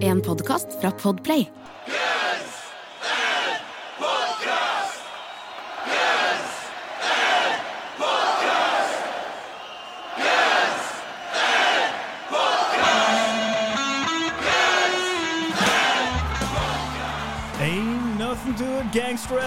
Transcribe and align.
En 0.00 0.20
podkast 0.20 0.66
fra 0.80 0.90
Podplay. 0.90 1.36
Ain't 1.38 2.25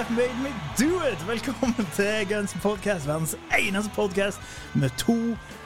made 0.10 0.34
me 0.44 0.50
do 0.78 1.02
it! 1.12 1.28
Velkommen 1.28 1.88
til 1.96 2.28
Guns 2.30 2.54
N' 2.54 2.62
Podcast, 2.62 3.08
verdens 3.08 3.36
eneste 3.60 3.92
podcast 3.96 4.40
med 4.74 4.90
to 4.98 5.16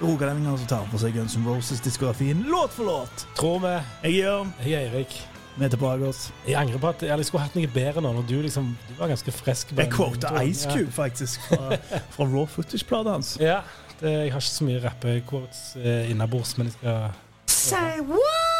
rogalendinger 0.02 0.57
som 0.57 0.68
tar 0.68 0.89
på 0.92 1.00
seg 1.00 1.16
Guns 1.16 1.38
N' 1.39 1.46
Roses-diskografien 1.48 2.43
låt 2.52 2.74
for 2.75 2.84
låt. 2.89 3.24
Tror 3.38 3.61
vi. 3.64 3.71
Jeg 4.04 4.11
er 4.11 4.18
Jørn, 4.18 4.54
Jeg 4.66 4.74
er 4.74 4.89
Eirik. 4.89 5.16
vi 5.56 5.65
er 5.65 5.70
tilbake 5.70 6.07
oss. 6.07 6.34
Jeg 6.48 6.56
angrer 6.60 6.78
på 6.78 6.89
at 6.89 7.04
jeg 7.07 7.25
skulle 7.25 7.43
hatt 7.46 7.56
noe 7.56 7.68
bedre 7.68 8.01
nå, 8.01 8.14
når 8.14 8.28
du 8.28 8.42
liksom 8.42 8.78
Du 8.89 8.93
var 9.00 9.07
ganske 9.07 9.32
frisk. 9.32 9.71
Jeg 9.78 9.92
quota. 9.92 10.34
Ice 10.43 10.70
Cube, 10.70 10.92
faktisk, 10.92 11.39
fra, 11.48 11.78
fra 12.10 12.25
raw 12.25 12.46
footage-plata 12.46 13.15
hans. 13.15 13.37
Ja. 13.39 13.46
ja 13.46 13.62
det, 14.01 14.12
jeg 14.12 14.34
har 14.34 14.42
ikke 14.42 14.50
så 14.50 14.68
mye 14.68 14.84
rappequotes 14.84 15.62
eh, 15.79 16.12
innabords, 16.12 16.57
men 16.57 16.68
jeg 16.68 16.73
skal 16.79 17.12
Say 17.48 18.01
what?! 18.01 18.53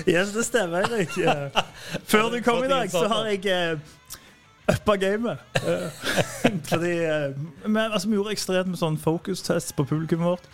yes, 0.14 0.32
det 0.32 0.44
stemmer, 0.46 0.86
Eirik. 0.86 1.16
Eh, 1.18 1.62
Før 2.04 2.30
du 2.30 2.40
kom 2.44 2.64
i 2.64 2.68
dag, 2.70 2.90
så 2.90 3.06
har 3.08 3.26
jeg 3.30 3.44
uh, 3.74 3.80
uppa 4.70 4.96
gamet. 4.96 5.38
Eh, 5.54 5.90
fordi 6.70 6.92
eh, 7.04 7.36
men, 7.66 7.92
altså, 7.92 8.08
Vi 8.08 8.14
gjorde 8.14 8.34
ekstremt 8.36 8.70
med 8.70 8.80
sånn 8.80 8.98
focus-test 9.00 9.74
på 9.76 9.86
publikummet 9.88 10.34
vårt, 10.34 10.50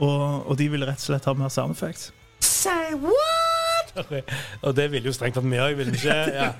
og, 0.00 0.46
og 0.46 0.56
de 0.60 0.70
ville 0.72 0.88
rett 0.88 1.02
og 1.02 1.10
slett 1.10 1.28
ha 1.28 1.36
mer 1.36 1.52
sound 1.52 1.76
effects. 1.76 2.10
Say 2.40 2.94
what?! 2.94 3.90
Og 4.66 4.74
det 4.76 4.84
ville 4.92 5.10
jo 5.10 5.12
strengt 5.12 5.34
tatt 5.34 5.46
vi 5.50 5.58
òg, 5.58 5.74
ville 5.74 5.90
vi 5.90 5.98
ikke? 5.98 6.14
Ja. 6.30 6.52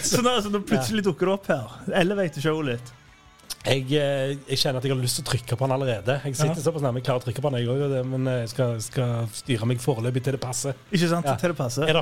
Så 0.00 0.22
nå, 0.24 0.32
altså, 0.32 0.48
nå 0.48 0.62
plutselig 0.64 1.04
dukker 1.04 1.28
det 1.28 1.34
opp 1.34 1.50
her. 1.52 1.74
Elevator 2.00 2.40
showet 2.40 2.70
litt. 2.70 2.92
Jeg, 3.60 3.82
eh, 3.92 4.30
jeg 4.48 4.56
kjenner 4.56 4.78
at 4.80 4.86
jeg 4.88 4.94
har 4.94 5.00
lyst 5.02 5.18
til 5.18 5.24
å 5.26 5.28
trykke 5.34 5.56
på 5.60 5.66
den 5.68 5.74
allerede. 5.74 6.14
Jeg 6.24 6.36
sitter 6.38 6.56
Ja. 6.56 6.62
såpass 6.64 6.80
nærme 6.80 6.96
jeg 6.96 7.04
klarer 7.04 7.20
å 7.20 7.24
trykke 7.26 7.42
på 7.44 7.50
den, 7.52 7.60
jeg 7.60 7.68
òg, 7.68 8.06
men 8.08 8.26
eh, 8.26 8.38
jeg 8.40 8.48
skal, 8.54 8.80
skal 8.80 9.26
styre 9.36 9.66
meg 9.68 9.82
foreløpig 9.84 10.22
til 10.24 10.32
det 10.32 10.40
passer. 10.40 10.72
Ikke 10.90 11.08
sant? 11.10 11.26
Ja. 11.28 11.34
Til 11.36 11.52
det 11.52 11.56
passer. 11.58 11.82
Er 11.84 12.00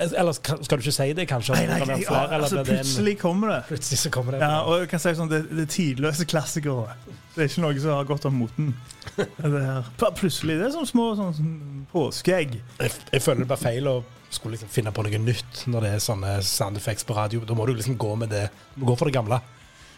Eller 0.00 0.32
skal 0.32 0.58
du 0.58 0.82
ikke 0.82 0.92
si 0.94 1.12
det, 1.12 1.28
kanskje? 1.30 1.54
Nei, 1.54 1.66
nei, 1.66 1.78
nei, 1.86 2.00
flere, 2.02 2.34
altså, 2.40 2.64
plutselig 2.66 3.04
det 3.04 3.14
en- 3.14 3.22
kommer 3.22 3.48
det. 3.54 3.60
Plutselig 3.70 3.98
så 3.98 4.10
kommer 4.10 4.32
det 4.32 4.40
Ja, 4.42 4.60
og 4.62 4.80
jeg 4.80 4.88
kan 4.90 4.98
si 5.00 5.08
sånn, 5.14 5.28
det, 5.30 5.40
det 5.50 5.64
er 5.68 5.72
tidløse 5.74 6.26
klassikere. 6.26 6.94
Det 7.34 7.44
er 7.44 7.48
ikke 7.48 7.62
noe 7.62 7.80
som 7.80 7.90
har 7.94 8.04
gått 8.04 8.26
av 8.26 8.32
moten. 8.34 8.74
Det 9.16 9.62
her. 9.62 9.84
Plutselig. 10.18 10.58
Det 10.58 10.66
er 10.66 10.74
sånne 10.74 10.90
små 10.90 11.06
sånn, 11.16 11.34
sånn 11.34 11.86
påskeegg. 11.92 12.58
jeg, 12.80 12.92
jeg 13.12 13.22
føler 13.22 13.44
det 13.46 13.48
bare 13.54 13.62
feil 13.62 13.86
å 13.86 13.96
skulle 14.30 14.56
liksom 14.58 14.68
finne 14.68 14.90
på 14.92 15.02
noe 15.06 15.18
nytt 15.22 15.62
når 15.70 15.80
det 15.86 15.92
er 15.94 16.02
sånne 16.04 16.42
sound 16.42 16.76
effects 16.76 17.04
på 17.06 17.14
radio. 17.16 17.40
Da 17.46 17.54
må 17.54 17.66
du 17.66 17.74
liksom 17.74 17.96
gå 17.96 18.16
med 18.18 18.30
det. 18.34 18.50
Du 18.74 18.82
må 18.82 18.90
gå 18.92 18.98
for 18.98 19.06
det 19.06 19.14
gamle. 19.14 19.40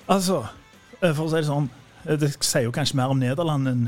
Altså, 0.08 0.42
eh, 0.44 0.59
for 1.00 1.26
å 1.26 1.30
si 1.32 1.40
det 1.40 1.48
sånn 1.48 1.68
eh, 2.04 2.16
Det 2.20 2.30
sier 2.38 2.66
jo 2.66 2.74
kanskje 2.76 2.98
mer 3.00 3.12
om 3.12 3.20
Nederland 3.20 3.70
enn 3.70 3.84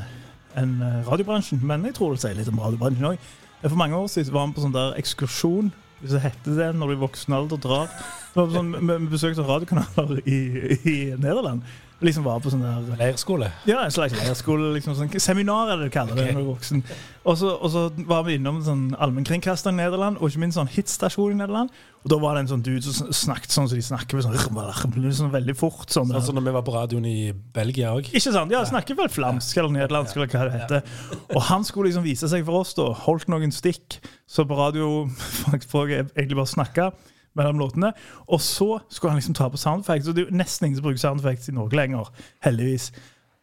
enn, 0.58 0.74
eh, 0.84 0.98
radiobransjen, 1.08 1.62
men 1.64 1.86
jeg 1.88 1.96
tror 1.96 2.12
det 2.12 2.22
sier 2.24 2.36
litt 2.36 2.50
om 2.50 2.60
radiobransjen 2.60 3.12
òg. 3.12 3.30
For 3.62 3.78
mange 3.78 3.96
år 3.96 4.10
siden 4.10 4.34
var 4.34 4.48
vi 4.48 4.56
på 4.56 4.64
sånn 4.64 4.74
der 4.74 4.98
ekskursjon, 5.00 5.70
hvis 6.02 6.16
det 6.16 6.24
heter 6.24 6.58
det, 6.58 6.66
når 6.76 6.90
du 6.90 6.94
i 6.96 7.02
voksen 7.04 7.36
alder 7.36 7.60
drar. 7.62 7.92
Sånn, 8.34 8.72
vi 8.74 8.96
besøkte 9.12 9.46
radiokanaler 9.46 10.18
i, 10.26 10.40
i 10.82 10.96
Nederland. 11.14 11.62
Liksom 12.02 12.24
var 12.26 12.40
på 12.42 12.50
sånn 12.50 12.64
der 12.64 12.98
Leirskole. 12.98 13.48
Ja, 13.68 13.84
en 13.84 13.94
slags 13.94 14.16
leirskole. 14.18 14.72
Liksom, 14.74 14.96
sånn, 14.98 15.10
seminar, 15.22 15.70
er 15.70 15.78
det 15.80 15.88
du 15.90 15.94
kaller 15.94 16.18
det. 16.18 16.24
okay. 16.24 16.34
når 16.34 16.40
du 16.40 16.44
er 16.44 16.50
voksen. 16.50 16.82
Og 17.22 17.36
så, 17.38 17.52
og 17.54 17.70
så 17.70 17.82
var 18.08 18.24
vi 18.26 18.34
innom 18.40 18.58
sånn 18.66 18.88
allmennkringkaster 18.98 19.70
i 19.70 19.78
Nederland, 19.78 20.18
og 20.18 20.32
ikke 20.32 20.42
minst 20.42 20.58
sånn 20.58 20.70
hitstasjon 20.72 21.36
i 21.36 21.38
Nederland. 21.38 21.70
Og 22.02 22.10
da 22.10 22.18
var 22.18 22.34
det 22.34 22.42
en 22.42 22.50
sånn 22.50 22.64
dude 22.66 22.82
som 22.82 23.12
snakket 23.14 23.54
sånn 23.54 23.68
som 23.70 23.78
de 23.78 23.86
snakker 23.86 24.18
med 24.18 24.26
sånn, 24.26 25.06
sånn 25.20 25.32
veldig 25.36 25.54
fort. 25.58 25.86
Sånn, 25.94 26.10
som 26.10 26.34
når 26.34 26.48
vi 26.48 26.56
var 26.58 26.66
på 26.66 26.74
radioen 26.74 27.06
i 27.06 27.30
Belgia 27.54 27.94
òg. 27.94 28.10
Ikke 28.10 28.34
sant? 28.34 28.50
Ja, 28.50 28.64
snakker 28.66 28.98
vel 28.98 29.12
flamsk 29.12 29.62
eller 29.62 29.76
nederlandsk 29.78 30.18
eller 30.18 30.32
hva 30.32 30.48
det 30.48 30.58
heter. 30.58 30.98
Og 31.30 31.46
han 31.52 31.62
skulle 31.68 31.92
liksom 31.92 32.06
vise 32.06 32.30
seg 32.32 32.42
for 32.48 32.64
oss, 32.64 32.74
da. 32.78 32.90
Holdt 33.06 33.30
noen 33.30 33.54
stikk. 33.54 34.00
Så 34.26 34.42
på 34.48 34.58
radio 34.58 35.06
jeg 35.54 36.08
egentlig 36.10 36.40
bare 36.40 36.50
snakke 36.56 36.90
mellom 37.38 37.58
låtene. 37.62 37.92
Og 38.28 38.40
så 38.44 38.78
skulle 38.88 39.14
han 39.14 39.20
liksom 39.20 39.36
ta 39.38 39.48
på 39.52 39.60
sound 39.60 39.84
effects, 39.84 40.08
Og 40.08 40.16
det 40.16 40.24
er 40.24 40.30
jo 40.30 40.36
nesten 40.42 40.66
ingen 40.66 40.80
som 40.80 40.86
bruker 40.88 41.02
sound 41.02 41.20
effects 41.20 41.48
i 41.48 41.56
Norge 41.56 41.76
lenger, 41.78 42.12
heldigvis. 42.44 42.90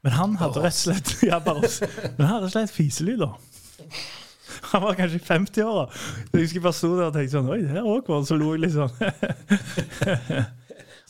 Men 0.04 0.16
han 0.16 0.38
hadde 0.40 0.64
rett 0.64 0.78
og 0.78 0.84
slett 0.86 1.16
Ja, 1.30 1.40
bare 1.44 1.66
oss. 1.68 1.82
Men 1.82 2.26
han 2.26 2.34
hadde 2.36 2.46
rett 2.46 2.54
og 2.54 2.56
slett 2.58 2.76
fiselyder. 2.76 3.36
Han 4.72 4.82
var 4.84 4.96
kanskje 4.98 5.20
i 5.20 5.24
50-åra. 5.24 5.86
Jeg 6.34 6.42
husker 6.42 6.64
bare 6.64 6.76
sto 6.76 6.90
der 6.98 7.10
og 7.10 7.14
tenkte 7.16 7.36
sånn 7.38 7.52
Oi, 7.52 7.62
det 7.64 7.78
er 7.80 7.86
awkward. 7.86 8.28
Så 8.28 8.38
lo 8.40 8.54
jeg 8.54 8.66
litt 8.66 8.76
sånn. 8.76 8.92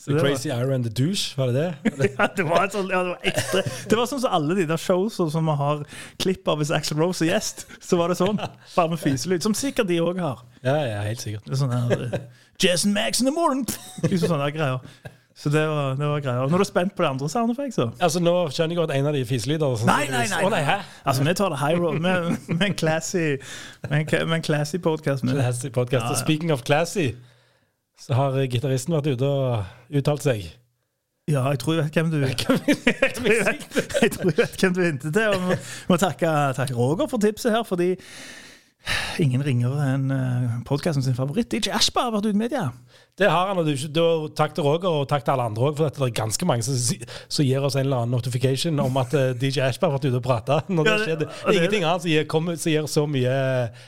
The 0.00 0.14
det 0.16 0.22
Crazy 0.24 0.48
Iron 0.48 0.72
and 0.72 0.86
the 0.86 0.92
Douche, 1.04 1.36
var 1.36 1.50
det 1.50 1.54
det? 1.54 1.92
ja, 2.18 2.28
det 2.36 2.44
var, 2.48 2.68
sånt, 2.72 2.88
ja, 2.92 3.02
det 3.04 3.12
var 3.12 3.28
ekstra. 3.28 3.62
Det 3.90 3.98
var 3.98 4.08
sånn 4.08 4.22
som 4.22 4.36
alle 4.38 4.56
de 4.56 4.64
der 4.70 4.80
shows 4.80 5.18
som 5.20 5.50
vi 5.50 5.56
har 5.60 5.84
klipp 6.22 6.48
av 6.48 6.62
hvis 6.62 6.72
Axel 6.72 6.96
Rose 7.02 7.26
er 7.26 7.34
gjest. 7.34 7.66
Så 7.84 8.00
var 8.00 8.08
det 8.08 8.16
sånn. 8.20 8.40
Bare 8.74 8.88
med 8.94 9.02
fiselyd. 9.02 9.44
Som 9.44 9.56
sikkert 9.58 9.90
de 9.92 10.00
òg 10.00 10.22
har. 10.24 10.40
Ja, 10.64 10.78
ja, 10.88 11.04
helt 11.04 11.20
sikkert. 11.20 11.44
Det 11.44 11.58
er 11.58 11.60
sånn 11.60 11.76
her 11.76 12.06
eh, 12.08 12.20
and 12.70 12.94
Max 12.94 13.20
in 13.20 13.28
the 13.28 13.32
morning! 13.32 13.66
Liksom 14.04 14.32
sånne 14.32 14.50
greier. 14.56 14.80
Så 15.40 15.48
det 15.48 15.62
var, 15.68 15.94
det 15.96 16.06
var 16.06 16.20
greier. 16.20 16.48
Nå 16.48 16.58
er 16.58 16.64
du 16.64 16.68
spent 16.68 16.92
på 16.96 17.04
de 17.04 17.08
andre 17.08 17.28
sound 17.32 17.52
effects, 17.54 17.78
så. 17.78 17.86
Altså, 18.00 18.20
Nå 18.20 18.34
skjønner 18.52 18.74
jeg 18.74 18.80
godt 18.82 18.92
en 18.92 19.06
av 19.08 19.16
de 19.16 19.22
fiselyder. 19.24 19.76
sånn 19.80 19.88
Nei, 19.88 20.02
nei, 20.12 20.26
nei, 20.28 20.42
nei. 20.52 20.74
Altså, 21.08 21.24
vi 21.24 21.34
tar 21.38 21.54
det 21.54 21.60
high 21.62 21.80
road 21.80 22.00
med, 22.04 22.34
med 22.50 22.66
en 22.66 22.76
classy 22.76 23.38
Med 23.88 24.02
en, 24.02 24.28
med 24.28 24.40
en 24.40 24.44
classy 24.44 24.80
podcast. 24.84 25.24
Classy 25.24 25.70
podcast. 25.72 26.04
Ja, 26.04 26.12
ja. 26.12 26.20
Speaking 26.20 26.52
of 26.52 26.64
classy, 26.68 27.14
så 28.00 28.16
har 28.16 28.38
gitaristen 28.48 28.96
vært 28.96 29.12
ute 29.12 29.28
og 29.28 29.96
uttalt 30.00 30.24
seg. 30.24 30.46
Ja, 31.30 31.44
jeg 31.52 31.60
tror 31.62 31.76
jeg 31.76 31.84
vet 31.84 31.98
hvem 31.98 32.08
du 32.10 32.16
Jeg 32.24 32.36
jeg 32.40 34.12
tror 34.16 34.30
jeg 34.30 34.38
vet 34.38 34.62
hvem 34.62 34.74
du 34.74 34.80
hintet 34.82 35.12
til. 35.14 35.28
Og 35.28 35.44
vi 35.50 35.58
må 35.90 35.98
takke, 36.00 36.30
takke 36.56 36.74
Roger 36.74 37.10
for 37.10 37.22
tipset 37.22 37.52
her, 37.54 37.62
fordi 37.66 37.92
ingen 39.20 39.42
ringere 39.44 39.84
enn 39.94 40.06
uh, 40.10 40.52
podkasten 40.66 41.02
sin 41.04 41.14
favoritt. 41.14 41.50
DJ 41.52 41.68
Ashbar 41.76 42.06
har 42.08 42.14
vært 42.14 42.30
ute 42.30 42.36
i 42.36 42.40
media. 42.40 42.62
Det 43.20 43.28
har 43.28 43.50
han, 43.50 43.58
og 43.60 43.66
du, 43.68 43.74
da, 43.92 44.04
takk 44.38 44.54
til 44.56 44.64
Roger 44.64 44.88
og 44.88 45.08
takk 45.10 45.26
til 45.26 45.34
alle 45.34 45.44
andre 45.50 45.66
òg, 45.68 45.74
for 45.76 45.90
det 45.92 46.06
er 46.06 46.14
ganske 46.16 46.46
mange 46.48 46.64
som, 46.64 46.78
som 47.28 47.44
gir 47.44 47.60
oss 47.66 47.76
en 47.76 47.84
eller 47.84 48.00
annen 48.06 48.14
notification 48.16 48.80
om 48.80 48.96
at 49.02 49.12
eh, 49.18 49.34
DJ 49.36 49.60
Ashbar 49.66 49.90
har 49.90 49.98
vært 49.98 50.06
ute 50.08 50.20
og 50.22 50.24
prata. 50.24 50.60
Det 50.66 50.86
Ja, 50.88 50.96
det- 51.04 51.18
Det 51.20 51.28
er 51.28 51.58
ingenting 51.58 51.84
annet 51.84 52.02
som 52.06 52.10
gir, 52.10 52.24
kommer- 52.24 52.56
som 52.56 52.72
gir 52.72 52.86
så 52.88 53.04
mye, 53.06 53.34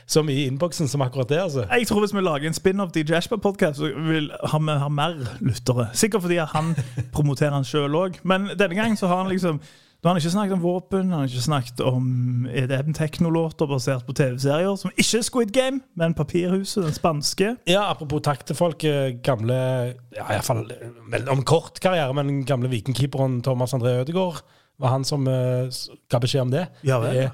så 0.07 0.23
mye 0.27 0.43
i 0.43 0.47
innboksen 0.51 0.89
som 0.93 1.01
akkurat 1.07 1.29
det. 1.33 1.41
altså. 1.41 1.65
Jeg 1.73 1.87
tror 1.89 2.01
hvis 2.05 2.13
vi 2.15 2.21
lager 2.21 2.47
en 2.53 2.59
spin-off 2.61 2.93
DJ 2.93 3.17
Ashbar-podkast, 3.23 3.81
så 3.81 3.89
vil 4.11 4.29
han 4.53 4.69
ha 4.69 4.89
mer 4.93 5.17
lyttere. 5.41 5.89
Sikkert 5.97 6.27
fordi 6.29 6.37
han 6.53 6.75
promoterer 7.13 7.57
han 7.57 7.65
sjøl 7.65 7.97
òg. 7.97 8.21
Men 8.25 8.51
denne 8.59 8.75
gangen 8.77 8.97
så 9.01 9.09
har 9.09 9.25
han 9.25 9.33
liksom 9.33 9.61
da 10.03 10.09
har 10.09 10.17
han 10.17 10.19
ikke 10.19 10.33
snakket 10.35 10.57
om 10.57 10.63
våpen, 10.65 11.11
han 11.13 11.21
har 11.21 11.29
ikke 11.31 11.45
snakket 11.45 11.81
om 11.87 12.07
EDM 12.51 12.91
teknolåter 12.99 13.69
basert 13.71 14.03
på 14.07 14.15
TV-serier, 14.19 14.75
som 14.81 14.91
ikke 14.97 15.21
er 15.21 15.23
Squid 15.29 15.53
Game, 15.55 15.81
men 15.95 16.15
Papirhuset, 16.19 16.83
den 16.83 16.97
spanske. 16.97 17.53
Ja, 17.71 17.85
Apropos 17.91 18.25
takk 18.27 18.43
til 18.47 18.59
folk. 18.59 18.83
eh, 18.85 19.15
Gamle 19.23 19.55
ja, 19.55 20.25
i 20.25 20.33
hvert 20.33 20.45
fall, 20.45 20.65
eh, 20.75 21.31
Om 21.31 21.45
kort 21.47 21.79
karriere, 21.81 22.15
men 22.19 22.45
gamle 22.45 22.69
vikingkeeperen 22.73 23.43
Thomas 23.43 23.75
André 23.75 24.01
Ødegaard 24.03 24.43
var 24.79 24.89
han 24.89 25.05
som 25.05 25.27
uh, 25.29 25.71
ga 26.11 26.19
beskjed 26.19 26.49
om 26.49 26.51
det. 26.51 26.67
Ja 26.83 26.99
vel. 26.99 27.15
Det 27.15 27.23
er, 27.23 27.31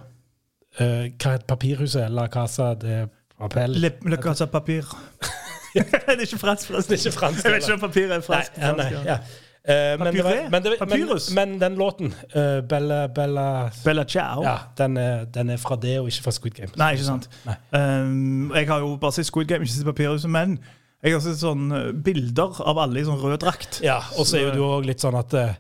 eh, 0.79 1.11
hva 1.17 1.39
heter 1.39 1.49
papirhuset? 1.49 2.11
La 2.12 2.29
Casa 2.29 2.75
de 2.75 3.06
Papel? 3.39 3.81
Le, 3.81 3.95
le 4.05 4.17
Casa 4.21 4.45
Papir. 4.47 4.85
Det 5.75 5.85
er 6.06 6.21
ikke 6.21 6.39
fransk, 6.39 6.67
forresten. 6.69 6.93
Det 6.93 7.00
er 7.00 7.06
ikke 7.06 7.19
fransk, 7.19 7.45
Jeg 7.45 7.53
vet 7.53 7.62
ikke 7.62 7.75
om 7.75 7.81
papir 7.81 8.12
er 8.12 8.21
fransk. 8.21 8.56
Nei, 8.56 8.67
fransk. 8.67 8.95
nei, 8.95 9.05
ja. 9.09 9.19
Eh, 9.64 9.98
men, 9.98 10.14
det 10.14 10.24
var- 10.24 10.50
men, 10.50 10.62
det, 10.62 10.70
men, 10.80 10.88
Papyrus? 10.88 11.30
men 11.34 11.58
den 11.60 11.74
låten, 11.76 12.14
uh, 12.34 12.60
Bella, 12.60 13.08
Bella 13.08 13.70
Bella 13.84 14.04
Ciao. 14.04 14.42
Ja, 14.42 14.56
den 14.78 14.96
er, 14.96 15.24
den 15.24 15.50
er 15.50 15.56
fra 15.56 15.76
det, 15.76 15.98
og 16.00 16.08
ikke 16.08 16.22
fra 16.22 16.30
Squid 16.32 16.55
Game. 16.55 16.72
Nei, 16.76 16.93
ikke 16.96 17.05
sant. 17.05 17.28
Nei. 17.44 17.56
Um, 17.72 18.52
jeg 18.55 18.69
har 18.69 18.78
jo 18.81 18.96
bare 18.96 19.12
sett 19.12 19.26
Squid 19.28 19.49
Game, 19.49 19.64
ikke 19.66 19.75
sett 19.75 19.84
Papirhuset, 19.84 20.31
men 20.31 20.58
jeg 21.02 21.12
har 21.12 21.20
sett 21.20 21.38
sånne 21.43 21.93
bilder 22.05 22.62
av 22.64 22.78
alle 22.78 23.02
i 23.02 23.05
sånn 23.06 23.20
rød 23.20 23.43
drakt. 23.44 23.81
Ja, 23.84 24.00
og 24.16 24.26
så 24.26 24.38
er 24.38 24.49
jo 24.49 24.55
du 24.56 24.62
òg 24.66 24.88
litt 24.88 25.05
sånn 25.05 25.19
at 25.19 25.34
uh, 25.37 25.52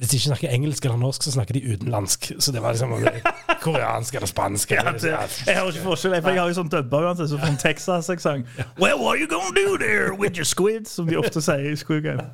hvis 0.00 0.08
de 0.08 0.16
ikke 0.16 0.30
snakker 0.30 0.52
engelsk 0.56 0.84
eller 0.84 0.96
norsk, 0.96 1.22
så 1.22 1.30
snakker 1.34 1.54
de 1.58 1.60
utenlandsk. 1.74 2.30
Så 2.40 2.52
det 2.56 2.62
var 2.64 2.72
liksom 2.72 2.94
eh, 3.04 3.26
koreansk 3.60 4.14
eller 4.16 4.30
spansk. 4.30 4.70
Ja, 4.72 4.84
det, 4.96 5.10
jeg 5.46 5.56
har 5.58 5.68
ikke 5.68 5.82
forskjell, 5.84 6.14
for 6.22 6.32
jeg 6.32 6.40
har 6.40 6.48
jo 6.48 6.56
sånn 6.56 6.70
dubba 6.72 7.02
uansett, 7.04 7.28
så 7.28 7.50
Texas-aksent. 7.60 8.48
Well, 8.80 8.96
what 8.98 9.12
are 9.12 9.20
you 9.20 9.28
gonna 9.28 9.52
do 9.52 9.76
there 9.76 10.14
with 10.16 10.40
your 10.40 10.48
squid? 10.48 10.88
Som 10.88 11.10
de 11.10 11.18
ofte 11.20 11.42
sier 11.44 11.68
i 11.68 11.76
Squid 11.76 12.06
Game. 12.08 12.24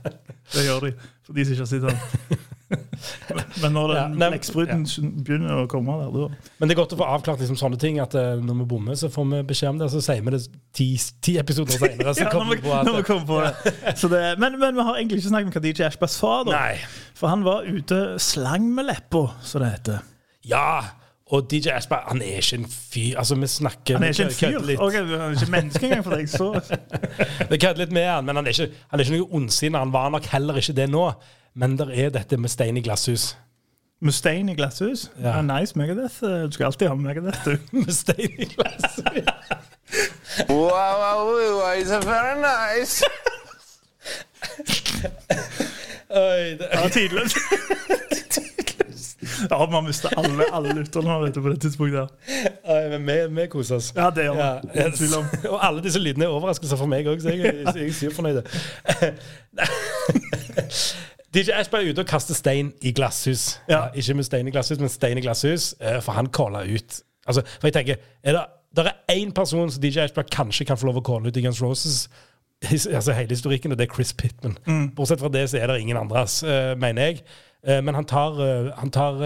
Det 0.52 0.66
gjør 0.66 0.87
de, 0.87 0.93
for 1.26 1.37
de 1.37 1.44
som 1.46 1.56
ikke 1.56 1.64
har 1.64 1.72
sett 1.72 1.87
den. 1.87 2.44
Men 3.62 3.76
når 3.76 3.93
den 3.93 4.22
ja, 4.25 4.31
begynner 5.22 5.60
å 5.62 5.66
komme 5.70 5.94
der, 6.00 6.08
da 6.10 6.54
Men 6.58 6.66
det 6.66 6.75
er 6.75 6.81
godt 6.81 6.94
å 6.96 6.98
få 6.98 7.06
avklart 7.14 7.43
liksom 7.43 7.58
sånne 7.60 7.78
ting. 7.78 8.00
At 8.02 8.16
eh, 8.19 8.40
når 8.43 8.58
vi 8.62 8.66
bommer, 8.72 8.98
så 8.98 9.10
får 9.12 9.28
vi 9.31 9.43
beskjed 9.52 9.75
om 9.75 9.81
det. 9.81 9.87
og 9.87 9.94
Så 9.94 10.02
sier 10.08 10.25
vi 10.26 10.34
det 10.34 10.43
ti, 10.75 10.88
ti 11.22 11.37
episoder 11.43 11.78
senere. 11.78 12.14
Så 12.16 12.25
Ja, 12.26 12.32
kommer 12.34 12.58
vi 12.58 12.66
på 12.66 12.75
at 12.75 12.88
når 12.88 13.00
vi 13.00 13.06
kommer 13.06 13.26
på 13.31 13.40
det. 13.44 13.75
Så 14.00 14.10
det 14.12 14.22
men, 14.43 14.58
men 14.62 14.78
vi 14.78 14.87
har 14.88 14.98
egentlig 14.98 15.22
ikke 15.22 15.32
snakket 15.32 15.60
om 15.60 15.66
DJ 15.69 15.88
Ashbas 15.88 16.19
sa, 16.19 16.34
da. 16.49 16.58
Nei. 16.58 17.10
For 17.16 17.31
han 17.32 17.46
var 17.46 17.69
ute 17.70 18.00
slang 18.22 18.69
med 18.75 18.90
leppa, 18.90 19.28
som 19.46 19.62
det 19.62 19.72
heter. 19.76 20.06
Ja, 20.46 20.66
Og 21.26 21.49
DJ 21.50 21.69
Asper 21.75 21.96
han 22.08 22.20
er 22.23 22.38
ikke 22.38 22.56
en 22.56 22.69
fyr 22.70 23.19
Altså, 23.19 23.34
vi 23.34 23.46
snakker 23.46 23.96
Han 23.96 24.02
er 24.02 24.08
ikke 24.08 24.25
en 24.25 24.31
fyr. 24.31 24.46
kødder 24.46 24.67
litt, 24.67 24.81
Ok, 24.81 24.93
han 24.93 25.11
er 25.20 25.31
ikke 25.31 25.50
menneske 25.50 25.87
engang 25.87 26.05
for 26.05 26.14
deg. 26.14 26.28
Så 26.31 26.61
Vi 27.50 27.58
kødder 27.58 27.81
litt 27.82 27.93
med 27.93 28.06
han, 28.06 28.25
men 28.25 28.37
han 28.37 28.46
er 28.46 28.55
ikke, 28.55 28.69
han 28.90 29.00
er 29.00 29.05
ikke 29.05 29.19
noe 29.19 29.34
ondsinne. 29.40 29.78
Han 29.78 29.93
var 29.93 30.12
nok 30.14 30.25
heller 30.31 30.61
ikke 30.62 30.76
det 30.76 30.87
nå. 30.90 31.08
Men 31.55 31.78
det 31.78 31.88
er 31.99 32.14
dette 32.14 32.37
med 32.37 32.52
stein 32.52 32.76
i 32.76 32.84
glasshus. 32.84 33.37
Mustaine 34.00 34.52
i 34.52 34.55
glasshus. 34.55 35.11
Ja. 35.23 35.38
Ah, 35.38 35.43
nice 35.43 35.78
Megadeth. 35.78 36.20
Du 36.20 36.52
skal 36.52 36.64
alltid 36.64 36.88
ha 36.88 36.94
med 36.94 37.05
Megadeth, 37.08 37.44
du. 37.44 37.56
med 37.81 37.93
stein 37.93 38.32
i 38.38 38.44
glasshus. 38.44 39.05
Wow, 40.49 40.69
wow, 40.69 41.26
wow, 41.32 41.73
it's 41.81 41.90
very 42.06 42.37
nice. 42.43 43.05
Oi, 46.11 46.50
det, 46.58 46.69
er 46.70 46.88
tidløs. 46.88 47.34
Ja, 49.50 49.58
man 49.70 49.84
mister 49.87 50.12
alle, 50.19 50.44
alle 50.55 50.75
lytterne 50.78 51.31
på 51.34 51.49
det 51.52 51.61
tidspunktet. 51.64 52.08
Ja, 52.67 52.76
men 52.93 53.06
vi, 53.06 53.17
vi 53.40 53.46
koser 53.52 53.76
oss. 53.81 53.93
Ja, 53.96 54.11
det 54.11 54.25
gjør 54.28 54.38
Ja, 54.40 54.50
om. 55.19 55.26
Og 55.55 55.58
alle 55.67 55.82
disse 55.84 55.99
lydene 56.02 56.25
er 56.28 56.34
overraskelser 56.37 56.76
for 56.81 56.87
meg 56.90 57.06
òg, 57.11 57.20
så 57.25 57.32
jeg, 57.34 57.40
er- 57.46 57.76
jeg 57.76 57.88
er 57.88 57.96
superfornøyd. 58.00 58.43
DJ 61.34 61.50
Ashby 61.61 61.76
er 61.81 61.90
ute 61.93 62.05
og 62.05 62.08
kaster 62.11 62.34
stein 62.38 62.73
i 62.82 62.93
glasshus. 62.96 63.56
Ja. 63.69 63.87
Ikke 63.94 64.14
med 64.14 64.25
stein 64.28 64.49
i 64.49 64.55
glasshus, 64.55 64.81
men 64.82 64.88
stein 64.93 65.19
i 65.19 65.25
glasshus, 65.25 65.73
eh, 65.81 65.99
for 66.05 66.12
han 66.19 66.31
calla 66.32 66.64
ut 66.67 67.02
Altså, 67.26 67.43
for 67.58 67.67
jeg 67.67 67.75
tenker, 67.75 67.96
er 68.23 68.37
det, 68.37 68.43
det 68.78 68.84
er 68.87 69.17
én 69.19 69.32
person 69.34 69.70
som 69.70 69.82
DJ 69.82 70.05
Ashby 70.05 70.23
kanskje 70.31 70.64
kan 70.69 70.78
få 70.78 70.87
lov 70.87 71.00
å 71.00 71.02
calle 71.08 71.26
ut 71.32 71.37
i 71.37 71.43
Guns 71.43 71.58
Roses. 71.64 72.05
Altså 72.64 73.12
hele 73.12 73.28
historikken, 73.34 73.72
og 73.72 73.78
det 73.78 73.88
er 73.88 73.94
Chris 73.94 74.12
Pittman. 74.16 74.56
Mm. 74.66 74.90
Bortsett 74.96 75.20
fra 75.20 75.28
det 75.28 75.42
så 75.50 75.58
er 75.60 75.66
det 75.68 75.80
ingen 75.80 75.96
andre, 76.00 76.22
ass, 76.24 76.42
eh, 76.42 76.72
mener 76.80 77.02
jeg. 77.10 77.20
Eh, 77.66 77.82
Men 77.84 77.94
han 77.94 78.04
tar, 78.08 78.38
eh, 78.40 78.70
han, 78.78 78.90
tar 78.90 79.18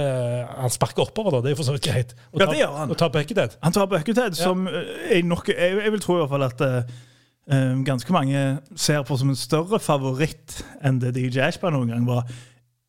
han 0.61 0.71
sparker 0.71 1.03
oppover, 1.07 1.31
da. 1.31 1.41
Det 1.47 1.53
er 1.53 1.57
for 1.61 1.69
så 1.69 1.73
vidt 1.77 1.87
greit. 1.87 2.15
Og 2.33 2.41
Ja, 2.41 2.47
tar- 2.47 2.53
det 2.53 2.61
gjør 2.63 2.77
han. 2.79 2.91
Og 2.91 2.99
tar 2.99 3.09
Buckethead. 3.15 3.57
Han 3.63 3.73
tar 3.73 3.87
Buckethead, 3.87 4.35
som 4.35 4.67
er 4.67 4.83
jeg, 5.13 5.23
nok, 5.23 5.49
jeg, 5.49 5.79
jeg 5.85 5.93
vil 5.93 6.01
tro 6.01 6.17
i 6.17 6.19
hvert 6.25 6.31
fall 6.35 6.43
at 6.49 6.61
eh, 6.61 7.85
ganske 7.85 8.13
mange 8.13 8.59
ser 8.77 9.03
på 9.03 9.17
som 9.19 9.29
en 9.31 9.37
større 9.39 9.79
favoritt 9.81 10.61
enn 10.85 10.99
det 11.03 11.15
DJ 11.17 11.41
Ashband 11.47 11.77
noen 11.77 11.89
gang 11.95 12.07
var. 12.07 12.27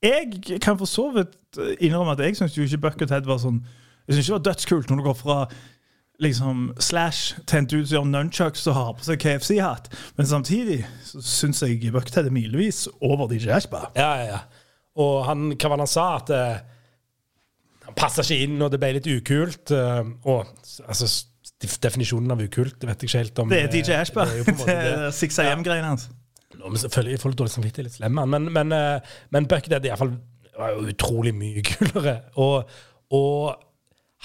Jeg 0.02 0.60
kan 0.62 0.78
for 0.80 0.86
så 0.90 1.12
vidt 1.14 1.38
innrømme 1.80 2.12
at 2.18 2.20
jeg 2.26 2.36
syns 2.40 2.58
ikke 2.58 2.82
Buckethead 2.88 3.26
var 3.30 3.38
sånn 3.38 3.62
Jeg 4.08 4.16
syns 4.16 4.26
ikke 4.26 4.34
det 4.34 4.40
var 4.40 4.48
dødskult 4.54 4.90
når 4.90 4.98
du 4.98 5.04
går 5.06 5.14
fra 5.20 5.36
liksom 6.22 6.74
Slash 6.80 7.36
tent 7.50 7.74
ut 7.74 7.90
som 7.90 8.12
nunchucks 8.14 8.68
og 8.70 8.78
har 8.78 8.92
på 8.98 9.08
seg 9.08 9.22
KFC-hatt. 9.24 9.90
Men 10.18 10.30
samtidig 10.30 10.82
så 11.06 11.22
syns 11.26 11.64
jeg 11.66 11.92
Buckethead 11.94 12.30
er 12.30 12.36
milevis 12.36 12.86
over 13.02 13.32
DJ 13.32 13.56
Ashby. 13.58 13.82
Ja, 13.98 14.12
ja, 14.22 14.28
ja. 14.36 14.42
Og 15.02 15.26
han, 15.26 15.50
hva 15.56 15.72
var 15.72 15.80
det 15.80 15.88
han 15.88 15.92
sa? 15.92 16.08
At 16.20 16.32
uh, 16.36 17.84
han 17.88 17.98
passa 17.98 18.26
ikke 18.26 18.46
inn, 18.46 18.58
og 18.62 18.72
det 18.74 18.80
ble 18.82 18.94
litt 18.98 19.10
ukult. 19.12 19.74
Uh, 19.74 20.14
og 20.30 20.50
altså, 20.86 21.10
definisjonen 21.82 22.34
av 22.34 22.42
ukult, 22.44 22.78
det 22.82 22.90
vet 22.90 23.06
jeg 23.06 23.12
ikke 23.12 23.24
helt 23.24 23.44
om. 23.44 23.52
Det 23.52 23.62
er 23.62 23.70
eh, 23.70 23.76
DJ. 23.78 23.84
Det 23.88 23.96
er 23.98 24.36
en 24.42 24.60
måte 24.60 24.68
Det 24.68 24.76
det. 24.90 25.08
er 25.08 25.16
6 25.22 25.42
AM-greien 25.46 25.88
hans. 25.88 26.10
Nå, 26.52 26.68
men 26.68 26.78
selvfølgelig, 26.78 27.20
får 27.22 27.34
du 27.34 27.42
dårlig 27.42 27.56
samvittighet, 27.56 27.88
litt 27.88 27.98
slem, 27.98 28.22
men, 28.30 28.52
men, 28.54 28.76
uh, 28.76 29.18
men 29.34 29.50
Buckethead 29.50 29.88
i 29.88 29.94
hvert 29.94 30.04
fall 30.04 30.16
var 30.60 30.74
jo 30.76 30.88
utrolig 30.92 31.34
mye 31.34 31.64
kulere. 31.66 32.18
Og, 32.44 32.74
og 33.18 33.71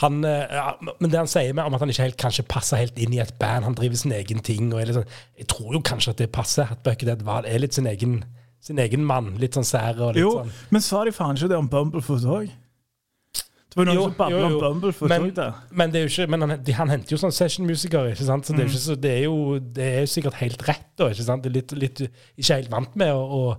han, 0.02 0.18
eh, 0.28 0.72
men 1.00 1.08
det 1.10 1.16
han 1.22 1.30
sier 1.30 1.54
med 1.56 1.64
om 1.64 1.76
at 1.76 1.80
han 1.80 1.92
ikke 1.92 2.04
helt 2.04 2.18
kanskje 2.20 2.44
passer 2.50 2.82
helt 2.82 2.98
inn 3.00 3.14
i 3.16 3.20
et 3.22 3.32
band, 3.40 3.64
han 3.64 3.76
driver 3.78 3.96
sin 3.96 4.12
egen 4.12 4.42
ting 4.44 4.68
og 4.68 4.82
er 4.82 4.90
litt 4.90 4.98
sånn, 4.98 5.14
Jeg 5.38 5.48
tror 5.48 5.72
jo 5.72 5.80
kanskje 5.80 6.12
at 6.12 6.20
det 6.20 6.32
passer, 6.34 6.68
at 6.68 6.82
Buckethead 6.84 7.24
Wahl 7.24 7.48
er 7.48 7.62
litt 7.62 7.74
sin 7.78 7.88
egen, 7.88 8.18
sin 8.60 8.78
egen 8.82 9.04
mann. 9.08 9.34
Litt 9.40 9.56
sånn 9.56 9.64
sær 9.64 9.96
og 9.96 10.14
litt 10.14 10.20
Jo, 10.20 10.34
sånn 10.42 10.52
men 10.74 10.84
sa 10.84 11.04
de 11.04 11.14
faen 11.16 11.38
ikke 11.38 11.48
det 11.48 11.56
om 11.56 11.68
Bumblefoot 11.72 12.26
òg? 12.28 12.50
Det 13.76 13.78
var 13.80 13.88
noen 13.88 13.96
Jo, 13.98 14.02
som 14.08 14.16
babla 14.16 14.44
om. 14.46 14.58
Bumblefoot 14.60 15.08
Men- 15.08 15.30
der. 15.36 15.54
Men, 15.70 15.90
det 15.92 15.98
er 16.00 16.04
jo 16.06 16.12
ikke, 16.12 16.28
men 16.32 16.44
han, 16.44 16.52
de, 16.64 16.72
han 16.72 16.92
henter 16.92 17.12
jo 17.12 17.20
sånn 17.20 17.32
session-musikere, 17.36 18.12
ikke 18.12 18.24
sant? 18.28 18.46
Så 18.48 18.52
det 18.56 18.64
er, 18.64 18.70
ikke 18.72 18.84
så, 18.84 18.94
det, 19.00 19.10
er 19.12 19.24
jo, 19.24 19.58
det 19.58 19.88
er 20.02 20.06
sikkert 20.08 20.38
helt 20.40 20.68
rett, 20.68 20.86
da. 20.96 21.08
Ikke 21.12 21.26
sant? 21.26 21.44
Det 21.44 21.50
er 21.50 21.56
litt, 21.56 21.72
litt, 21.76 22.04
ikke 22.36 22.56
helt 22.56 22.70
vant 22.72 22.96
med 22.96 23.12
å, 23.12 23.56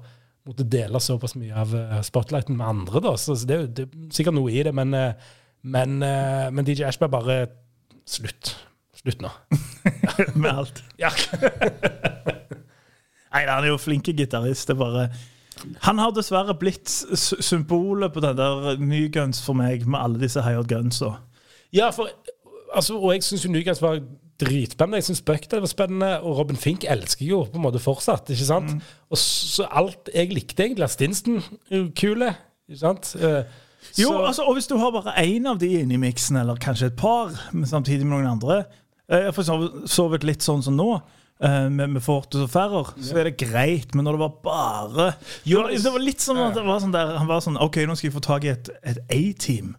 måtte 0.47 0.65
dele 0.69 1.01
såpass 1.03 1.35
mye 1.35 1.53
av 1.53 1.73
eh, 1.75 1.97
spotlighten 2.07 2.57
med 2.57 2.65
andre, 2.65 3.01
da. 3.03 3.13
Så, 3.19 3.35
så 3.35 3.49
det 3.49 3.57
er 3.57 3.65
jo 3.65 3.85
er 3.85 4.09
sikkert 4.15 4.37
noe 4.37 4.53
i 4.53 4.63
det, 4.65 4.73
men, 4.73 4.93
eh, 4.97 5.35
men, 5.67 6.01
uh, 6.03 6.47
men 6.53 6.67
DJ 6.67 6.87
Ashby 6.87 7.09
bare 7.11 7.45
Slutt. 8.07 8.53
Slutt 8.95 9.21
nå. 9.21 9.29
Med 10.41 10.51
alt. 10.51 10.83
Ja. 10.99 11.09
Nei, 13.33 13.41
han 13.43 13.65
er 13.65 13.73
jo 13.73 13.79
flink 13.81 14.07
gitarist. 14.07 14.69
Det 14.69 14.77
er 14.77 14.79
bare 14.79 15.09
Han 15.83 15.99
har 15.99 16.13
dessverre 16.15 16.55
blitt 16.57 16.87
symbolet 16.89 18.13
på 18.13 18.23
den 18.23 18.37
der 18.39 18.77
New 18.79 19.09
guns 19.11 19.41
for 19.43 19.57
meg, 19.57 19.83
med 19.85 19.99
alle 19.99 20.21
disse 20.21 20.41
hired 20.45 20.69
gunsa. 20.71 21.17
ja, 21.73 21.89
for 21.91 22.07
altså, 22.73 22.97
Og 22.97 23.13
jeg 23.13 23.23
syns 23.23 23.45
jo 23.45 23.51
Nygans 23.51 23.81
var 23.81 23.99
dritspennende. 24.39 25.01
Jeg 25.01 25.09
syns 25.09 25.21
Buckdale 25.25 25.65
var 25.65 25.71
spennende, 25.71 26.11
og 26.21 26.37
Robin 26.37 26.57
Fink 26.57 26.85
elsker 26.87 27.25
jo 27.25 27.43
på 27.43 27.57
en 27.57 27.65
måte 27.65 27.79
fortsatt. 27.81 28.29
ikke 28.29 28.45
sant? 28.45 28.73
Mm. 28.73 28.81
Og 29.09 29.17
så 29.17 29.67
alt 29.71 30.09
jeg 30.13 30.33
likte 30.33 30.63
egentlig. 30.63 30.89
Stinsten 30.89 31.41
jo 31.71 31.87
kule. 31.97 32.35
ikke 32.69 32.79
sant? 32.79 33.15
Eh, 33.15 33.43
Jo, 33.97 34.07
så- 34.09 34.25
altså, 34.27 34.43
og 34.47 34.53
hvis 34.57 34.67
du 34.67 34.77
har 34.77 34.91
bare 34.91 35.13
én 35.23 35.45
av 35.47 35.57
de 35.59 35.67
inni 35.79 35.97
miksen, 35.97 36.37
eller 36.37 36.55
kanskje 36.55 36.85
et 36.91 36.95
par, 36.95 37.31
men 37.53 37.65
samtidig 37.65 38.05
med 38.05 38.17
noen 38.19 38.31
andre 38.31 38.63
Jeg 39.09 39.23
har 39.23 39.87
sovet 39.87 40.23
litt 40.23 40.39
sånn 40.43 40.61
som 40.63 40.75
nå. 40.75 41.01
eh, 41.41 41.69
Med, 41.69 41.89
med 41.89 42.01
Fortus 42.03 42.41
og 42.41 42.49
Ferrer, 42.49 42.93
så 43.01 43.15
er 43.17 43.23
det 43.29 43.37
greit, 43.37 43.95
men 43.95 44.03
når 44.05 44.11
det 44.11 44.19
var 44.19 44.33
bare 44.43 45.13
Jo, 45.45 45.67
det 45.67 45.83
var 45.93 45.99
litt 45.99 46.19
som 46.21 46.37
at 46.37 46.53
det 46.55 46.65
var 46.65 46.79
sånn 46.79 46.91
der 46.91 47.17
Han 47.17 47.27
var 47.27 47.39
sånn 47.39 47.57
OK, 47.61 47.75
nå 47.87 47.95
skal 47.95 48.09
jeg 48.11 48.15
få 48.17 48.21
tak 48.25 48.43
i 48.43 48.47
et, 48.49 48.69
et 48.83 48.97
A-team. 49.09 49.75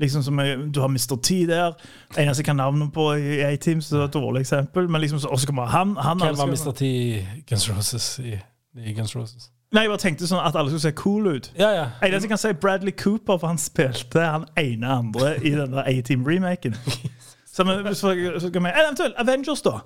Liksom 0.00 0.22
som 0.24 0.38
jeg, 0.40 0.72
Du 0.72 0.80
har 0.80 0.88
Mr. 0.88 1.16
T 1.22 1.46
der. 1.46 1.74
Eneste 2.16 2.40
jeg 2.40 2.46
kan 2.46 2.56
navnet 2.56 2.92
på 2.92 3.12
i 3.14 3.42
A-team, 3.44 3.80
så 3.80 3.90
det 3.90 4.00
er 4.00 4.04
et 4.04 4.12
dårlig 4.14 4.40
eksempel. 4.40 4.88
Men 4.88 5.00
liksom, 5.02 5.18
så- 5.20 5.28
og 5.30 5.38
så 5.38 5.46
kommer 5.46 5.66
han, 5.66 5.94
han 5.96 6.18
Hvem 6.18 6.36
var 6.38 6.46
Mr. 6.46 6.72
T 6.72 6.82
i 6.86 7.42
Guns 7.48 7.68
Roses? 7.70 8.18
I, 8.18 8.40
i 8.88 8.92
Guns 8.94 9.14
Roses? 9.14 9.50
Nei, 9.72 9.86
jeg 9.86 9.92
bare 9.92 10.02
tenkte 10.02 10.28
sånn 10.28 10.42
at 10.44 10.56
alle 10.58 10.68
skulle 10.68 10.84
se 10.84 10.92
cool 11.00 11.28
ut. 11.32 11.46
Ja, 11.56 11.70
ja. 11.72 11.84
Eneste 12.04 12.26
jeg 12.26 12.32
kan 12.34 12.40
si 12.40 12.52
Bradley 12.60 12.92
Cooper, 12.92 13.38
for 13.40 13.48
han 13.48 13.60
spilte 13.60 14.20
han 14.20 14.44
ene 14.60 14.90
andre 15.00 15.36
i 15.40 15.54
den 15.56 15.72
der 15.72 15.88
A-Team-remaken. 15.88 16.76
Så 17.52 17.64
så 18.00 18.48
kan 18.48 18.64
vi, 18.64 18.70
eventuelt 18.72 19.16
Avengers, 19.20 19.60
da. 19.60 19.82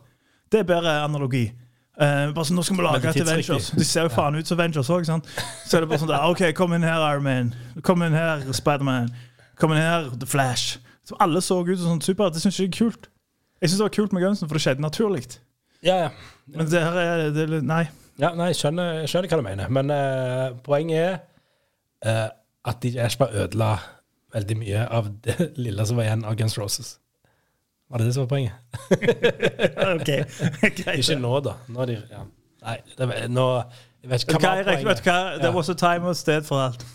Det 0.53 0.61
er 0.61 0.67
bedre 0.69 0.93
analogi. 1.03 1.49
Uh, 1.99 2.29
bare 2.37 2.45
sånn, 2.47 2.59
Nå 2.61 2.63
skal 2.63 2.77
vi 2.79 2.85
lage 2.85 3.11
et. 3.11 3.19
Avengers. 3.25 3.71
De 3.75 3.87
ser 3.89 4.07
jo 4.07 4.13
faen 4.15 4.37
ut 4.39 4.47
som 4.47 4.55
Avengers 4.55 4.91
òg. 4.93 5.07
Så 5.09 5.75
er 5.75 5.83
det 5.83 5.89
bare 5.91 5.99
sånn 5.99 6.13
der, 6.13 6.27
OK, 6.31 6.45
kom 6.55 6.77
inn 6.77 6.87
her, 6.87 7.03
Iron 7.09 7.27
Man. 7.27 7.51
Kom 7.83 8.05
inn 8.07 8.15
her, 8.15 8.45
Spiderman. 8.55 9.11
Kom 9.59 9.75
inn 9.75 9.83
her, 9.83 10.11
The 10.15 10.31
Flash. 10.31 10.77
Så 11.09 11.19
alle 11.23 11.43
så 11.43 11.59
ut 11.65 11.75
som 11.75 11.97
sånn 11.97 12.05
super. 12.07 12.31
Det 12.31 12.45
syns 12.45 12.61
jeg 12.61 12.71
er 12.71 12.77
kult. 12.77 13.11
Jeg 13.59 13.73
syns 13.73 13.81
det 13.81 13.87
var 13.89 13.95
kult 13.99 14.15
med 14.15 14.27
Gunsen, 14.27 14.47
for 14.47 14.59
det 14.59 14.63
skjedde 14.63 14.85
naturlig. 14.85 15.27
ja, 15.83 15.97
ja. 16.07 16.11
Men 16.55 16.69
det 16.71 16.83
her 16.87 17.03
er 17.03 17.31
det, 17.35 17.63
Nei. 17.67 17.87
Ja 18.21 18.33
nei, 18.37 18.51
jeg 18.53 18.61
skjønner, 18.61 18.93
jeg 19.03 19.13
skjønner 19.13 19.33
hva 19.33 19.41
du 19.41 19.47
mener. 19.47 19.73
Men 19.73 19.93
eh, 19.93 20.47
poenget 20.65 21.03
er 21.05 21.19
eh, 22.05 22.29
at 22.67 22.81
DJ 22.83 23.05
Ashby 23.07 23.29
ødela 23.33 23.75
veldig 24.35 24.57
mye 24.61 24.87
av 24.99 25.11
det 25.25 25.51
lille 25.67 25.87
som 25.87 26.01
var 26.01 26.09
igjen 26.09 26.25
av 26.29 26.39
Guns 26.39 26.59
Roses. 26.59 26.97
Var 27.91 28.03
det 28.03 28.09
det 28.09 28.15
som 28.17 28.27
var 28.27 28.29
poenget? 28.29 28.53
OK. 29.95 30.11
Greit. 30.81 30.99
Ikke 30.99 31.19
nå, 31.21 31.37
da. 31.47 31.59
Nå 31.69 31.85
er 31.85 31.93
de, 31.93 32.01
ja. 32.11 32.25
Nei, 32.67 32.79
det, 32.99 33.11
nå 33.31 33.47
Jeg 34.03 34.11
vet 34.11 34.25
ikke 34.25 34.39
hva 34.39 34.41
okay, 34.41 34.57
var 34.57 34.73
poenget. 34.73 34.89
vet 34.89 35.05
du 35.05 35.11
hva? 35.11 35.21
There 35.39 35.55
was 35.55 35.71
a 35.71 35.79
time 35.79 36.11
og 36.11 36.17
sted 36.17 36.43
for 36.49 36.67
alt. 36.67 36.87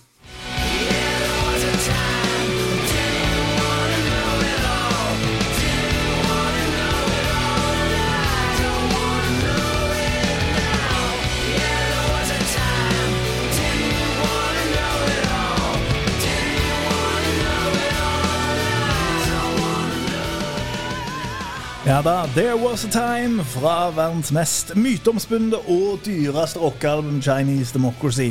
Ja 21.82 22.02
da, 22.02 22.28
There 22.36 22.54
Was 22.62 22.86
A 22.86 22.90
Time 22.94 23.42
fra 23.44 23.90
verdens 23.90 24.30
mest 24.30 24.76
myteomspunne 24.78 25.58
og 25.66 26.04
dyreste 26.06 26.62
rockealbum, 26.62 27.18
Chinese 27.26 27.74
Democracy. 27.74 28.28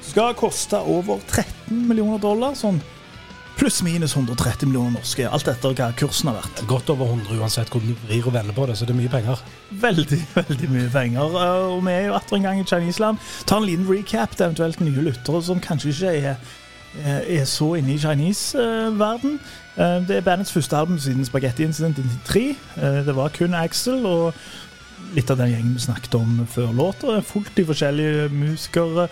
Skal 0.00 0.32
koste 0.38 0.80
over 0.80 1.20
13 1.28 1.82
millioner 1.84 2.16
dollar, 2.22 2.56
sånn 2.56 2.80
pluss-minus 3.58 4.16
130 4.16 4.70
millioner 4.70 4.96
norske. 4.96 5.28
Alt 5.28 5.52
etter 5.52 5.76
hva 5.76 5.90
kursen 6.00 6.32
har 6.32 6.40
vært. 6.40 6.64
Godt 6.70 6.94
over 6.96 7.12
100 7.12 7.36
uansett 7.44 7.68
hvor 7.68 7.84
du 7.84 7.92
vrir 8.06 8.24
og 8.24 8.38
vender 8.38 8.56
på 8.56 8.64
det, 8.72 8.78
så 8.80 8.88
det 8.88 8.96
er 8.96 9.02
mye 9.02 9.12
penger. 9.12 9.44
Veldig, 9.84 10.20
veldig 10.40 10.72
mye 10.72 10.90
penger. 10.96 11.38
Og 11.76 11.84
vi 11.84 11.92
er 11.92 12.08
jo 12.08 12.16
atter 12.16 12.40
en 12.40 12.48
gang 12.48 12.64
i 12.64 12.66
Chinese-land. 12.72 13.20
Ta 13.44 13.60
en 13.60 13.68
liten 13.68 13.84
recap 13.90 14.32
til 14.32 14.48
eventuelt 14.48 14.80
nye 14.80 15.08
lyttere 15.10 15.44
som 15.44 15.60
kanskje 15.60 15.92
ikke 15.92 16.16
er, 16.32 16.56
er 17.02 17.44
så 17.44 17.74
inne 17.74 17.94
i 17.94 17.98
Chinese-verden. 17.98 19.40
Det 19.76 20.16
er 20.16 20.20
bandets 20.22 20.52
første 20.54 20.76
album 20.76 20.98
siden 20.98 21.24
Spaghetti 21.26 21.64
Incident 21.66 21.98
i 21.98 22.02
93. 22.02 22.56
Eh, 22.76 23.00
Det 23.06 23.16
var 23.16 23.28
kun 23.34 23.54
Axel 23.54 24.06
og 24.06 24.34
litt 25.14 25.30
av 25.30 25.38
den 25.38 25.50
gjengen 25.50 25.74
vi 25.74 25.80
snakket 25.82 26.14
om 26.14 26.46
før 26.50 26.70
låta. 26.74 27.20
Fullt 27.22 27.58
i 27.58 27.64
forskjellige 27.64 28.28
musikere, 28.30 29.08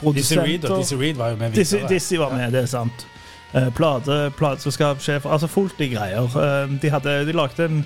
produsenter 0.00 0.76
Dizzie 0.76 0.98
Reed 0.98 1.16
var 1.16 1.30
jo 1.30 1.36
med 1.36 1.50
videre. 1.54 1.88
Dizzie 1.88 2.18
var 2.18 2.34
med, 2.36 2.52
det 2.52 2.62
er 2.62 2.66
sant. 2.66 3.06
eh, 3.54 3.70
plate, 3.74 4.30
plateselskapssjef, 4.38 5.26
altså 5.26 5.46
fullt 5.50 5.80
i 5.80 5.88
greier. 5.94 6.22
Eh, 6.22 6.78
de, 6.82 6.90
hadde, 6.90 7.26
de 7.26 7.32
lagde 7.32 7.64
en 7.64 7.84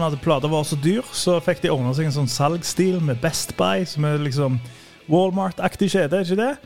av 0.00 0.12
at 0.12 0.20
plata 0.20 0.48
var 0.48 0.62
så 0.64 0.76
dyr, 0.76 1.02
så 1.12 1.38
fikk 1.40 1.62
de 1.62 1.70
ordna 1.72 1.94
seg 1.94 2.04
en 2.10 2.12
sånn 2.12 2.28
salgsstil 2.28 3.00
med 3.00 3.20
Best 3.20 3.56
Buy, 3.56 3.84
som 3.84 4.04
er 4.04 4.18
liksom 4.18 4.60
Walmart-aktig 5.08 5.88
kjede, 5.90 6.20
er 6.20 6.24
ikke 6.24 6.36
det? 6.36 6.56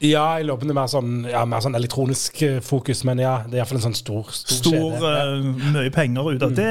Ja, 0.00 0.38
jeg 0.38 0.46
lurer 0.48 0.60
på 0.62 0.64
det 0.64 0.72
er 0.72 0.78
mer 0.78 0.88
sånn, 0.88 1.16
ja, 1.28 1.42
mer 1.44 1.60
sånn 1.60 1.76
elektronisk 1.76 2.38
eh, 2.46 2.60
fokus, 2.64 3.02
men 3.04 3.20
ja, 3.20 3.34
det 3.44 3.58
er 3.58 3.60
iallfall 3.60 3.82
en 3.82 3.90
sånn 3.90 3.98
stor, 3.98 4.30
stor, 4.32 4.56
Stor, 4.56 4.94
kjede. 4.96 5.10
Eh, 5.12 5.66
mye 5.74 5.92
penger 5.92 6.30
ut 6.30 6.44
av 6.46 6.54
det. 6.56 6.70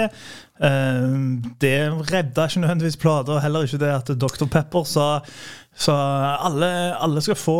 Uh, 0.59 1.37
det 1.61 1.75
redda 2.09 2.47
ikke 2.49 2.63
nødvendigvis 2.65 2.97
plater, 2.99 3.37
heller 3.43 3.67
ikke 3.67 3.79
det 3.79 3.91
at 3.93 4.09
Dr. 4.19 4.47
Pepper 4.49 4.87
sa, 4.89 5.05
så 5.77 5.93
alle, 6.49 6.71
alle 6.97 7.21
skal 7.23 7.37
få 7.39 7.59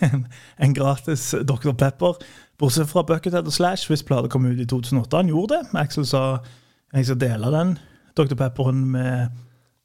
en 0.64 0.78
gratis 0.78 1.32
Dr. 1.42 1.74
Pepper, 1.74 2.22
bortsett 2.60 2.88
fra 2.88 3.02
Buckethead 3.08 3.50
og 3.50 3.56
Slash 3.56 3.90
hvis 3.90 4.06
plata 4.06 4.30
kom 4.30 4.46
ut 4.46 4.62
i 4.62 4.68
2008. 4.68 5.10
Han 5.16 5.32
gjorde 5.32 5.58
det. 5.58 5.80
Axel 5.80 6.06
sa 6.08 6.24
jeg 6.94 7.10
skal 7.10 7.20
dele 7.20 7.50
den 7.54 7.76
Dr. 8.18 8.36
Pepperen 8.38 8.86
med, 8.94 9.34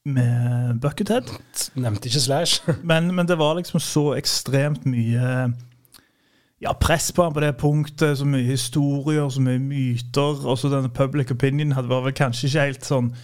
med 0.05 0.79
Buckethead. 0.81 1.29
Nevnte 1.75 2.09
ikke 2.09 2.21
Slash. 2.21 2.61
Men, 2.89 3.09
men 3.15 3.27
det 3.27 3.39
var 3.39 3.57
liksom 3.57 3.79
så 3.81 4.11
ekstremt 4.15 4.85
mye 4.85 5.53
ja, 6.61 6.73
press 6.81 7.11
på 7.11 7.23
han 7.25 7.33
på 7.33 7.41
det 7.43 7.55
punktet. 7.57 8.17
Så 8.19 8.27
mye 8.29 8.45
historier, 8.45 9.29
så 9.29 9.41
mye 9.41 9.61
myter. 9.61 10.45
Også 10.45 10.69
denne 10.71 10.93
public 10.93 11.33
opinion 11.33 11.73
hadde 11.75 11.91
var 11.91 12.05
vel 12.05 12.15
kanskje 12.15 12.49
ikke 12.49 12.69
helt 12.69 12.85
sånn 12.85 13.15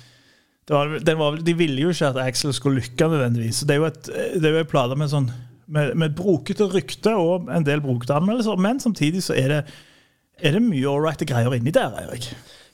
det 0.70 0.76
var, 0.78 1.16
var, 1.18 1.40
De 1.42 1.54
ville 1.58 1.82
jo 1.82 1.90
ikke 1.92 2.12
at 2.14 2.20
Axel 2.22 2.54
skulle 2.54 2.82
lykke 2.82 3.08
nødvendigvis. 3.10 3.62
Så 3.62 3.66
Det 3.66 3.76
er 3.76 3.82
jo 3.82 3.88
et, 3.90 4.12
det 4.38 4.46
er 4.46 4.60
jo 4.60 4.66
en 4.66 4.74
plate 4.74 4.98
med 4.98 5.10
sånn 5.12 5.32
med, 5.72 5.96
med 5.96 6.16
brokete 6.16 6.68
rykte 6.72 7.14
og 7.16 7.50
en 7.52 7.66
del 7.66 7.82
brokete 7.84 8.18
anmeldelser, 8.18 8.60
men 8.60 8.80
samtidig 8.84 9.24
så 9.24 9.36
er 9.40 9.54
det, 9.54 9.60
er 10.42 10.58
det 10.58 10.64
mye 10.66 10.90
ålreite 10.90 11.28
greier 11.30 11.54
inni 11.56 11.74
der, 11.76 11.96
Erik. 12.04 12.28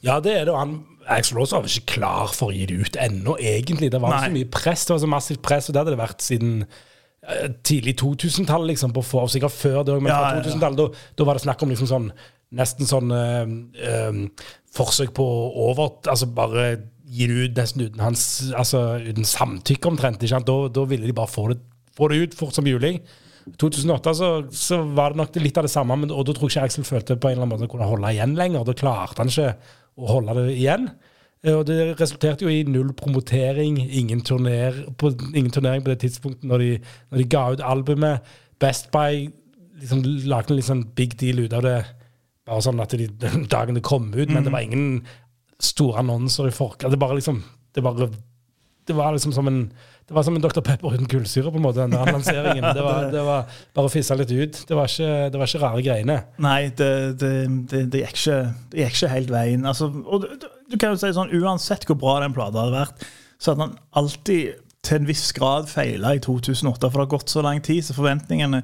Ja, 0.06 0.20
det 0.24 0.34
er 0.34 0.48
det. 0.48 0.54
og 0.54 0.60
han 0.60 0.76
Axel 1.08 1.40
Rose 1.40 1.56
var 1.56 1.64
vel 1.64 1.72
ikke 1.72 1.98
klar 1.98 2.32
for 2.36 2.52
å 2.52 2.56
gi 2.56 2.68
det 2.70 2.78
ut 2.82 3.00
ennå, 3.00 3.38
egentlig. 3.40 3.92
Det 3.94 4.02
var 4.04 4.16
Nei. 4.16 4.24
så 4.26 4.34
mye 4.34 4.50
press, 4.52 4.86
det 4.88 4.96
var 4.96 5.04
så 5.04 5.12
massivt 5.12 5.44
press, 5.46 5.70
og 5.70 5.76
det 5.76 5.82
hadde 5.82 5.94
det 5.96 6.02
vært 6.02 6.26
siden 6.26 6.56
eh, 6.66 7.46
tidlig 7.68 7.98
2000-tall, 8.02 8.68
liksom, 8.72 8.96
på 8.96 9.06
for, 9.08 9.32
sikkert 9.32 9.56
før 9.56 9.80
det, 9.88 10.00
men 10.02 10.12
Ja, 10.12 10.20
fra 10.20 10.34
ja, 10.36 10.42
ja. 10.42 10.48
2000-tallet, 10.50 10.82
da, 10.82 11.14
da 11.20 11.30
var 11.30 11.40
det 11.40 11.46
snakk 11.48 11.64
om 11.64 11.74
liksom 11.74 11.92
sånn 11.94 12.12
Nesten 12.58 12.88
sånn 12.88 13.10
øh, 13.12 13.50
øh, 13.84 14.20
forsøk 14.72 15.10
på 15.18 15.24
over... 15.68 15.98
Altså 16.08 16.30
bare 16.32 16.70
gi 17.08 17.28
det 17.28 17.40
ut 17.42 17.58
nesten 17.60 17.84
uten 17.84 18.04
hans 18.04 18.22
Altså 18.56 18.84
uten 19.04 19.28
samtykke, 19.28 19.90
omtrent. 19.90 20.22
Ikke 20.22 20.32
sant? 20.32 20.48
Da, 20.48 20.70
da 20.72 20.86
ville 20.88 21.10
de 21.10 21.16
bare 21.16 21.28
få 21.28 21.50
det, 21.52 21.58
få 21.98 22.08
det 22.12 22.22
ut 22.24 22.38
fort 22.40 22.56
som 22.56 22.64
mulig. 22.64 23.02
2008 23.60 24.14
så, 24.16 24.30
så 24.52 24.80
var 24.96 25.12
det 25.12 25.22
nok 25.22 25.38
litt 25.40 25.60
av 25.60 25.68
det 25.68 25.72
samme, 25.72 25.96
men, 26.00 26.12
og 26.12 26.26
da 26.28 26.36
tror 26.36 26.48
jeg 26.48 26.58
ikke 26.58 26.72
Axel 26.72 26.88
følte 26.88 27.16
på 27.16 27.30
en 27.30 27.38
eller 27.38 27.46
annen 27.46 27.54
måte 27.56 27.70
å 27.70 27.72
kunne 27.72 27.88
holde 27.88 28.12
igjen 28.16 28.36
lenger. 28.40 28.66
Da 28.68 28.76
klarte 28.80 29.24
han 29.24 29.32
ikke 29.32 29.52
å 29.98 30.10
holde 30.12 30.36
det 30.38 30.56
igjen. 30.56 30.90
Eh, 31.44 31.54
Og 31.56 31.66
det 31.70 32.00
resulterte 32.00 32.46
jo 32.46 32.54
i 32.54 32.64
null 32.68 32.94
promotering, 32.98 33.80
ingen, 33.88 34.22
turner, 34.22 34.84
på, 34.98 35.12
ingen 35.34 35.52
turnering 35.54 35.84
på 35.86 35.94
det 35.94 36.00
tidspunktet 36.06 36.48
når 36.50 36.64
de, 36.64 36.72
når 37.12 37.24
de 37.24 37.30
ga 37.34 37.44
ut 37.54 37.66
albumet. 37.66 38.34
Best 38.62 38.92
Buy 38.94 39.28
liksom 39.82 40.02
lagde 40.26 40.54
en 40.54 40.58
litt 40.60 40.70
sånn 40.70 40.86
big 40.98 41.18
deal 41.22 41.44
ut 41.46 41.54
av 41.54 41.66
det, 41.66 41.78
bare 42.48 42.64
sånn 42.66 42.82
at 42.82 42.96
de, 42.98 43.08
den 43.26 43.46
dagen 43.52 43.78
det 43.78 43.86
kom 43.86 44.10
ut, 44.16 44.30
men 44.30 44.46
det 44.46 44.54
var 44.54 44.66
ingen 44.66 45.06
store 45.62 46.02
annonser 46.04 46.50
i 46.50 46.54
forkant. 46.56 46.94
Det 46.94 47.02
bare 47.02 47.18
liksom 47.18 47.44
det 47.78 47.84
bare, 47.86 48.08
det 48.90 48.96
var 48.98 49.14
liksom 49.14 49.34
som 49.36 49.48
en 49.50 49.62
det 50.08 50.16
var 50.16 50.24
som 50.24 50.36
en 50.38 50.44
Dr. 50.44 50.62
Pepper 50.64 50.94
uten 50.96 51.08
kullsyre, 51.12 51.52
på 51.52 51.60
en 51.60 51.66
måte, 51.66 51.82
den 51.84 51.92
der 51.92 52.12
lanseringen. 52.16 52.64
Det 52.78 52.84
var, 52.86 53.10
det 53.12 53.24
var 53.28 53.50
bare 53.76 53.90
å 53.90 53.92
fisse 53.92 54.16
litt 54.16 54.32
ut. 54.32 54.60
Det 54.70 54.76
var 54.78 54.88
ikke, 54.88 55.10
det 55.34 55.42
var 55.42 55.50
ikke 55.52 55.60
rare 55.66 55.82
greiene. 55.84 56.16
Nei, 56.46 56.60
det, 56.80 56.92
gikk 58.00 58.14
ikke, 58.14 58.38
ikke 58.88 59.10
helt 59.12 59.34
veien. 59.34 59.66
Altså, 59.68 59.90
og 60.06 60.24
du, 60.24 60.30
du- 60.72 60.78
kan 60.80 60.94
jo 60.96 61.00
si 61.02 61.10
sånn, 61.16 61.34
Uansett 61.42 61.84
hvor 61.90 62.00
bra 62.00 62.14
den 62.24 62.36
plata 62.36 62.64
hadde 62.64 62.78
vært, 62.78 63.04
så 63.38 63.52
hadde 63.54 63.68
den 63.68 63.76
alltid 64.00 64.64
til 64.88 65.02
en 65.02 65.10
viss 65.10 65.26
grad 65.36 65.68
feila 65.68 66.14
i 66.16 66.22
2008. 66.24 66.88
For 66.88 66.96
det 66.96 67.04
har 67.04 67.12
gått 67.18 67.34
så 67.34 67.44
lang 67.44 67.60
tid, 67.66 67.84
så 67.84 67.96
forventningene 67.98 68.62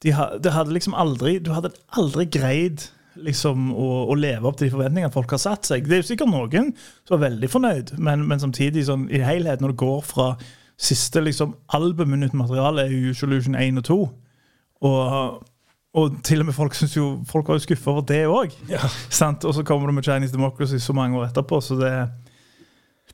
de, 0.00 0.14
det 0.40 0.54
hadde 0.54 0.72
liksom 0.72 0.94
aldri, 0.96 1.34
Du 1.44 1.50
hadde 1.52 1.74
aldri 2.00 2.24
greid 2.32 2.86
liksom 3.20 3.68
å, 3.76 3.88
å 4.08 4.14
leve 4.16 4.48
opp 4.48 4.56
til 4.56 4.70
de 4.70 4.72
forventningene 4.72 5.12
folk 5.12 5.34
har 5.36 5.42
satt 5.42 5.68
seg. 5.68 5.84
Det 5.84 5.98
er 5.98 6.00
jo 6.00 6.08
sikkert 6.14 6.30
noen 6.32 6.70
som 7.04 7.18
er 7.18 7.26
veldig 7.26 7.50
fornøyd, 7.52 7.92
men, 8.00 8.24
men 8.30 8.40
samtidig 8.40 8.86
sånn, 8.88 9.04
i 9.12 9.20
helhet, 9.20 9.60
når 9.60 9.74
det 9.74 9.80
går 9.82 10.00
fra 10.08 10.30
siste 10.80 11.20
liksom, 11.20 11.54
albumet 11.76 12.08
med 12.08 12.22
nytt 12.24 12.36
materiale, 12.38 12.86
er 12.86 12.94
jo 12.94 13.14
Solution 13.16 13.54
1 13.58 13.80
og 13.82 13.84
2 13.84 14.00
og, 14.80 15.42
og 15.92 16.14
til 16.24 16.40
og 16.40 16.48
med 16.48 16.56
folk 16.56 16.74
synes 16.74 16.94
jo 16.96 17.06
Folk 17.28 17.50
var 17.50 17.58
jo 17.58 17.64
skuffa 17.66 17.90
over 17.92 18.04
det 18.08 18.22
òg. 18.30 18.54
Og 19.44 19.54
så 19.54 19.64
kommer 19.66 19.90
du 19.90 19.92
med 19.92 20.06
Chinese 20.06 20.32
Democracy 20.32 20.80
så 20.80 20.94
mange 20.96 21.18
år 21.18 21.28
etterpå, 21.28 21.60
så 21.60 21.76
det 21.76 21.92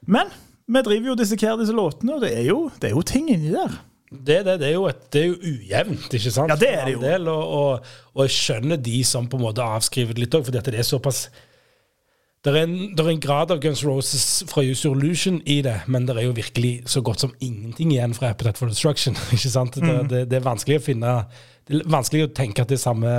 Men 0.07 0.31
vi 0.69 0.83
driver 0.83 1.07
jo 1.07 1.13
og 1.13 1.19
dissekerer 1.19 1.59
disse 1.61 1.75
låtene, 1.75 2.15
og 2.15 2.23
det 2.23 2.33
er 2.39 2.47
jo, 2.49 2.71
det 2.81 2.91
er 2.91 2.95
jo 2.95 3.03
ting 3.07 3.31
inni 3.31 3.53
der. 3.55 3.75
Det, 4.11 4.45
det, 4.47 4.61
det, 4.61 4.71
er 4.71 4.89
et, 4.89 5.13
det 5.13 5.21
er 5.21 5.27
jo 5.27 5.37
ujevnt, 5.43 6.15
ikke 6.15 6.31
sant? 6.31 6.51
Ja, 6.51 6.57
det 6.59 6.71
er 6.75 6.85
det 6.87 6.95
jo. 6.95 7.01
Del, 7.03 7.29
og, 7.29 7.53
og, 7.59 7.93
og 8.15 8.27
jeg 8.27 8.35
skjønner 8.35 8.79
de 8.83 9.01
som 9.07 9.27
på 9.31 9.39
en 9.39 9.45
måte 9.47 9.63
avskriver 9.63 10.15
det 10.15 10.25
litt 10.25 10.35
òg, 10.35 10.45
fordi 10.47 10.59
at 10.59 10.71
det 10.71 10.81
er 10.83 10.87
såpass 10.87 11.27
det 12.47 12.53
er, 12.53 12.61
en, 12.63 12.75
det 12.95 13.03
er 13.03 13.09
en 13.11 13.21
grad 13.25 13.51
av 13.51 13.59
Guns 13.63 13.81
Roses 13.83 14.45
fra 14.47 14.63
Use 14.63 14.87
Your 14.87 14.95
Illusion 14.95 15.41
i 15.51 15.59
det, 15.67 15.81
men 15.91 16.07
det 16.07 16.15
er 16.15 16.29
jo 16.29 16.35
virkelig 16.37 16.85
så 16.93 17.01
godt 17.03 17.25
som 17.25 17.33
ingenting 17.43 17.91
igjen 17.91 18.15
fra 18.15 18.31
Appetite 18.31 18.61
for 18.61 18.71
Destruction. 18.71 19.17
ikke 19.35 19.51
sant? 19.51 19.75
Det, 19.75 19.83
Mm. 19.87 20.09
det, 20.13 20.21
det 20.31 20.39
er 20.39 20.45
vanskelig 20.47 20.79
å 20.79 20.85
finne 20.85 21.15
Det 21.67 21.81
er 21.81 21.91
vanskelig 21.91 22.29
å 22.29 22.35
tenke 22.37 22.63
at 22.63 22.71
det 22.71 22.79
er 22.79 22.85
samme 22.85 23.13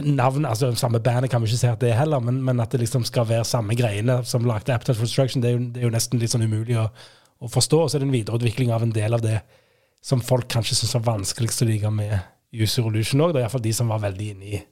navn, 0.00 0.44
altså 0.48 0.70
samme 0.76 1.00
bandet 1.04 1.30
kan 1.30 1.42
vi 1.42 1.48
ikke 1.50 1.60
si 1.60 1.68
at 1.68 1.80
det 1.80 1.90
er 1.92 1.98
heller, 2.00 2.20
men, 2.24 2.38
men 2.44 2.60
at 2.64 2.72
det 2.72 2.80
liksom 2.80 3.04
skal 3.04 3.26
være 3.28 3.44
samme 3.48 3.76
greiene 3.76 4.20
som 4.28 4.44
lagde 4.48 4.72
Appetite 4.72 4.96
for 4.98 5.08
Destruction, 5.08 5.42
det 5.44 5.50
er 5.50 5.56
jo, 5.58 5.64
er 5.76 5.86
jo 5.86 5.92
nesten 5.92 6.20
litt 6.20 6.32
sånn 6.32 6.44
umulig 6.46 6.78
å, 6.80 6.86
å 7.42 7.50
forstå. 7.52 7.80
Og 7.84 7.90
så 7.90 7.98
er 7.98 8.04
det 8.04 8.08
en 8.08 8.14
videreutvikling 8.16 8.72
av 8.72 8.86
en 8.86 8.94
del 8.94 9.16
av 9.16 9.24
det 9.24 9.38
som 10.02 10.22
folk 10.24 10.48
kanskje 10.52 10.78
syns 10.78 10.96
er 10.96 11.04
vanskeligst 11.06 11.64
å 11.64 11.68
like 11.68 11.92
med 11.92 12.14
Use 12.56 12.80
Your 12.80 12.88
Illusion 12.92 13.20
òg. 13.24 13.34
Det 13.34 13.42
er 13.42 13.46
iallfall 13.46 13.64
de 13.64 13.74
som 13.76 13.92
var 13.92 14.00
veldig 14.02 14.30
inne 14.32 14.48
i, 14.56 14.62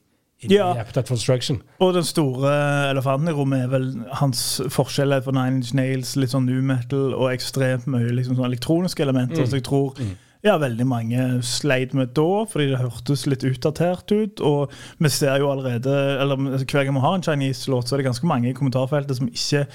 Ja. 0.48 0.70
Appetite 0.80 1.08
for 1.08 1.18
Destruction. 1.18 1.60
Og 1.84 1.92
den 1.94 2.06
store 2.06 2.52
elefanten 2.90 3.28
i 3.28 3.34
rommet 3.36 3.66
er 3.66 3.72
vel 3.74 3.90
hans 4.22 4.44
forskjeller 4.72 5.20
på 5.26 5.34
Nine 5.36 5.60
Inch 5.60 5.74
Nails, 5.76 6.14
litt 6.16 6.32
sånn 6.32 6.48
new 6.48 6.62
metal 6.64 7.12
og 7.12 7.28
ekstremt 7.34 7.88
mye 7.90 8.08
liksom 8.16 8.38
sånn 8.38 8.48
elektroniske 8.48 9.04
elementer. 9.04 9.44
Så 9.44 9.60
jeg 9.60 9.66
tror 9.68 9.98
ja, 10.40 10.54
veldig 10.56 10.86
mange 10.88 11.24
sleit 11.44 11.92
med 11.96 12.14
da, 12.16 12.46
fordi 12.48 12.70
det 12.70 12.80
hørtes 12.80 13.26
litt 13.28 13.44
utdatert 13.44 14.08
ut. 14.14 14.40
Og 14.40 14.72
vi 15.02 15.12
ser 15.12 15.42
jo 15.42 15.50
allerede 15.52 15.92
eller 16.22 16.40
Hver 16.64 16.86
gang 16.86 16.96
vi 16.96 17.04
har 17.04 17.18
en 17.18 17.26
Chinese-låt, 17.26 17.88
så 17.88 17.96
er 17.96 18.00
det 18.00 18.08
ganske 18.08 18.30
mange 18.30 18.48
i 18.48 18.56
kommentarfeltet 18.56 19.20
som 19.20 19.28
ikke 19.28 19.66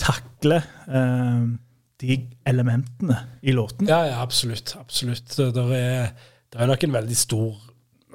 takler 0.00 0.64
eh, 0.88 1.44
de 2.00 2.18
elementene 2.48 3.20
i 3.42 3.52
låten. 3.56 3.88
Ja, 3.88 4.04
ja, 4.08 4.22
absolutt. 4.24 4.76
absolutt. 4.80 5.36
Det 5.36 5.52
er, 5.76 6.12
det 6.52 6.60
er 6.60 6.72
nok 6.72 6.84
en 6.84 6.96
veldig 6.96 7.16
stor 7.16 7.65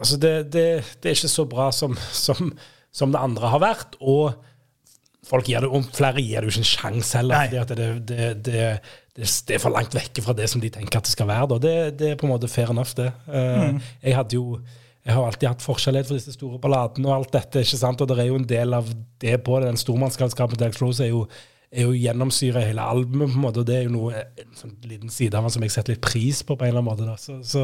Altså, 0.01 0.17
det, 0.21 0.31
det, 0.53 0.65
det 1.03 1.11
er 1.11 1.17
ikke 1.19 1.29
så 1.37 1.45
bra 1.49 1.69
som, 1.75 1.93
som, 2.11 2.51
som 2.91 3.13
det 3.13 3.21
andre 3.21 3.51
har 3.53 3.61
vært. 3.61 3.95
Og 4.01 4.33
folk 5.29 5.47
gir 5.47 5.61
det, 5.63 5.69
om 5.69 5.85
flere 5.93 6.23
gir 6.25 6.41
det 6.41 6.49
jo 6.49 6.55
ikke 6.55 6.65
en 6.65 6.71
sjanse 6.73 7.21
heller. 7.21 7.45
Fordi 7.47 7.61
at 7.61 7.73
det, 7.77 7.89
det, 8.09 8.29
det, 8.47 8.67
det, 9.15 9.29
det 9.47 9.55
er 9.57 9.61
for 9.63 9.73
langt 9.75 9.93
vekke 9.95 10.23
fra 10.25 10.33
det 10.37 10.49
som 10.51 10.63
de 10.63 10.71
tenker 10.73 10.99
at 11.01 11.05
det 11.07 11.13
skal 11.13 11.29
være. 11.29 11.59
Det, 11.61 11.75
det 11.99 12.13
er 12.13 12.19
på 12.19 12.25
en 12.27 12.33
måte 12.33 12.49
fair 12.51 12.73
enough, 12.73 12.95
det. 12.97 13.11
Eh, 13.29 13.91
Jeg 14.09 14.17
hadde 14.17 14.39
jo 14.39 14.59
jeg 15.01 15.15
har 15.17 15.25
alltid 15.25 15.47
hatt 15.49 15.63
forskjellighet 15.65 16.09
for 16.11 16.17
disse 16.19 16.33
store 16.35 16.59
balladene 16.61 17.07
og 17.09 17.15
alt 17.15 17.31
dette. 17.33 17.63
ikke 17.63 17.77
sant? 17.79 18.01
Og 18.03 18.09
det 18.11 18.19
er 18.21 18.27
jo 18.29 18.35
en 18.37 18.43
del 18.45 18.75
av 18.77 18.89
det 19.23 19.39
på 19.41 19.55
det. 19.57 19.71
Den 19.71 19.79
stormannsgalskapen 19.81 20.59
til 20.59 20.67
Alex 20.67 20.77
Rose 20.83 21.01
er 21.01 21.09
jo, 21.09 21.23
er 21.73 21.87
jo 21.87 21.95
gjennomsyra 21.97 22.61
hele 22.67 22.85
albumet, 22.85 23.31
på 23.33 23.39
en 23.39 23.45
måte, 23.47 23.63
og 23.63 23.65
det 23.69 23.79
er 23.79 23.87
jo 23.87 23.95
noe, 23.95 24.21
en 24.43 24.51
sånn 24.59 24.75
liten 24.85 25.09
side 25.09 25.33
av 25.39 25.47
han 25.47 25.55
som 25.55 25.65
jeg 25.65 25.73
setter 25.73 25.95
litt 25.95 26.03
pris 26.05 26.43
på. 26.45 26.53
på 26.53 26.67
en 26.67 26.69
eller 26.75 26.83
annen 26.83 26.91
måte. 26.91 27.07
Da. 27.09 27.15
Så, 27.17 27.39
så, 27.49 27.63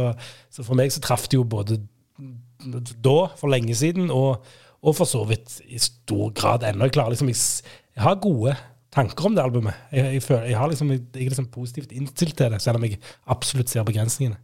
så 0.50 0.66
for 0.66 0.80
meg 0.82 0.90
så 0.96 1.04
traff 1.06 1.28
det 1.30 1.38
jo 1.38 1.46
både 1.46 1.78
da, 3.04 3.18
for 3.38 3.52
lenge 3.52 3.76
siden, 3.76 4.12
og, 4.12 4.46
og 4.82 4.96
for 4.98 5.10
så 5.10 5.24
vidt 5.30 5.60
i 5.68 5.80
stor 5.82 6.32
grad 6.38 6.66
ennå. 6.68 6.88
Jeg 6.88 6.98
klarer 6.98 7.16
liksom, 7.16 7.30
jeg, 7.34 7.42
jeg 7.96 8.04
har 8.04 8.20
gode 8.24 8.56
tanker 8.94 9.30
om 9.30 9.36
det 9.36 9.44
albumet. 9.44 9.74
Jeg, 9.92 10.14
jeg, 10.14 10.24
føler, 10.24 10.50
jeg, 10.52 10.58
har 10.58 10.72
liksom, 10.72 10.92
jeg 10.92 11.04
er 11.14 11.30
liksom 11.36 11.52
positivt 11.54 11.92
innstilt 11.92 12.38
til 12.38 12.52
det, 12.52 12.62
selv 12.64 12.82
om 12.82 12.88
jeg 12.88 13.00
absolutt 13.28 13.70
ser 13.70 13.88
begrensningene. 13.88 14.40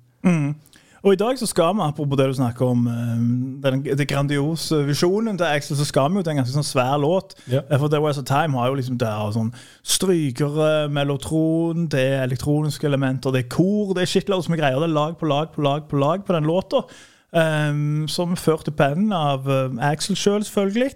Og 1.04 1.18
i 1.18 1.18
dag 1.20 1.36
så 1.36 1.44
skal 1.50 1.74
vi, 1.76 1.84
apropos 1.84 2.16
det 2.16 2.30
du 2.32 2.34
snakker 2.38 2.66
om, 2.66 2.86
den, 2.88 3.60
den, 3.64 3.82
det 3.84 4.06
grandiose 4.08 4.78
visjonen 4.88 5.36
til 5.38 5.50
Axel, 5.50 5.76
så 5.76 5.84
skal 5.84 6.08
vi 6.08 6.22
jo 6.22 6.24
til 6.24 6.32
en 6.32 6.40
ganske 6.40 6.56
sånn 6.56 6.64
svær 6.64 6.96
låt. 7.04 7.36
Eh, 7.52 7.74
For 7.76 7.92
There 7.92 8.00
Was 8.06 8.22
a 8.22 8.24
Time 8.24 8.56
har 8.56 8.70
jo 8.72 8.78
liksom 8.80 8.96
det 9.02 9.10
er 9.10 9.34
sånn 9.36 9.50
strykere, 9.84 10.88
mellotron, 10.96 11.90
det 11.92 12.06
er 12.06 12.24
elektroniske 12.24 12.88
elementer, 12.88 13.36
det 13.36 13.44
er 13.44 13.52
kor, 13.52 13.92
det 13.98 14.06
er 14.06 14.14
shitloads 14.14 14.48
med 14.48 14.62
greier. 14.62 14.80
Det 14.80 14.88
er 14.88 14.96
lag 14.96 15.18
på 15.20 15.28
lag 15.28 15.52
på 15.52 15.66
lag 15.68 15.90
på 15.92 16.00
lag 16.00 16.24
på 16.24 16.38
den 16.38 16.48
låta. 16.48 16.86
Um, 17.34 18.08
som 18.08 18.36
førte 18.38 18.72
pennen 18.72 19.10
av 19.18 19.48
um, 19.50 19.80
Axel 19.82 20.16
sjøl, 20.16 20.44
selvfølgelig. 20.46 20.92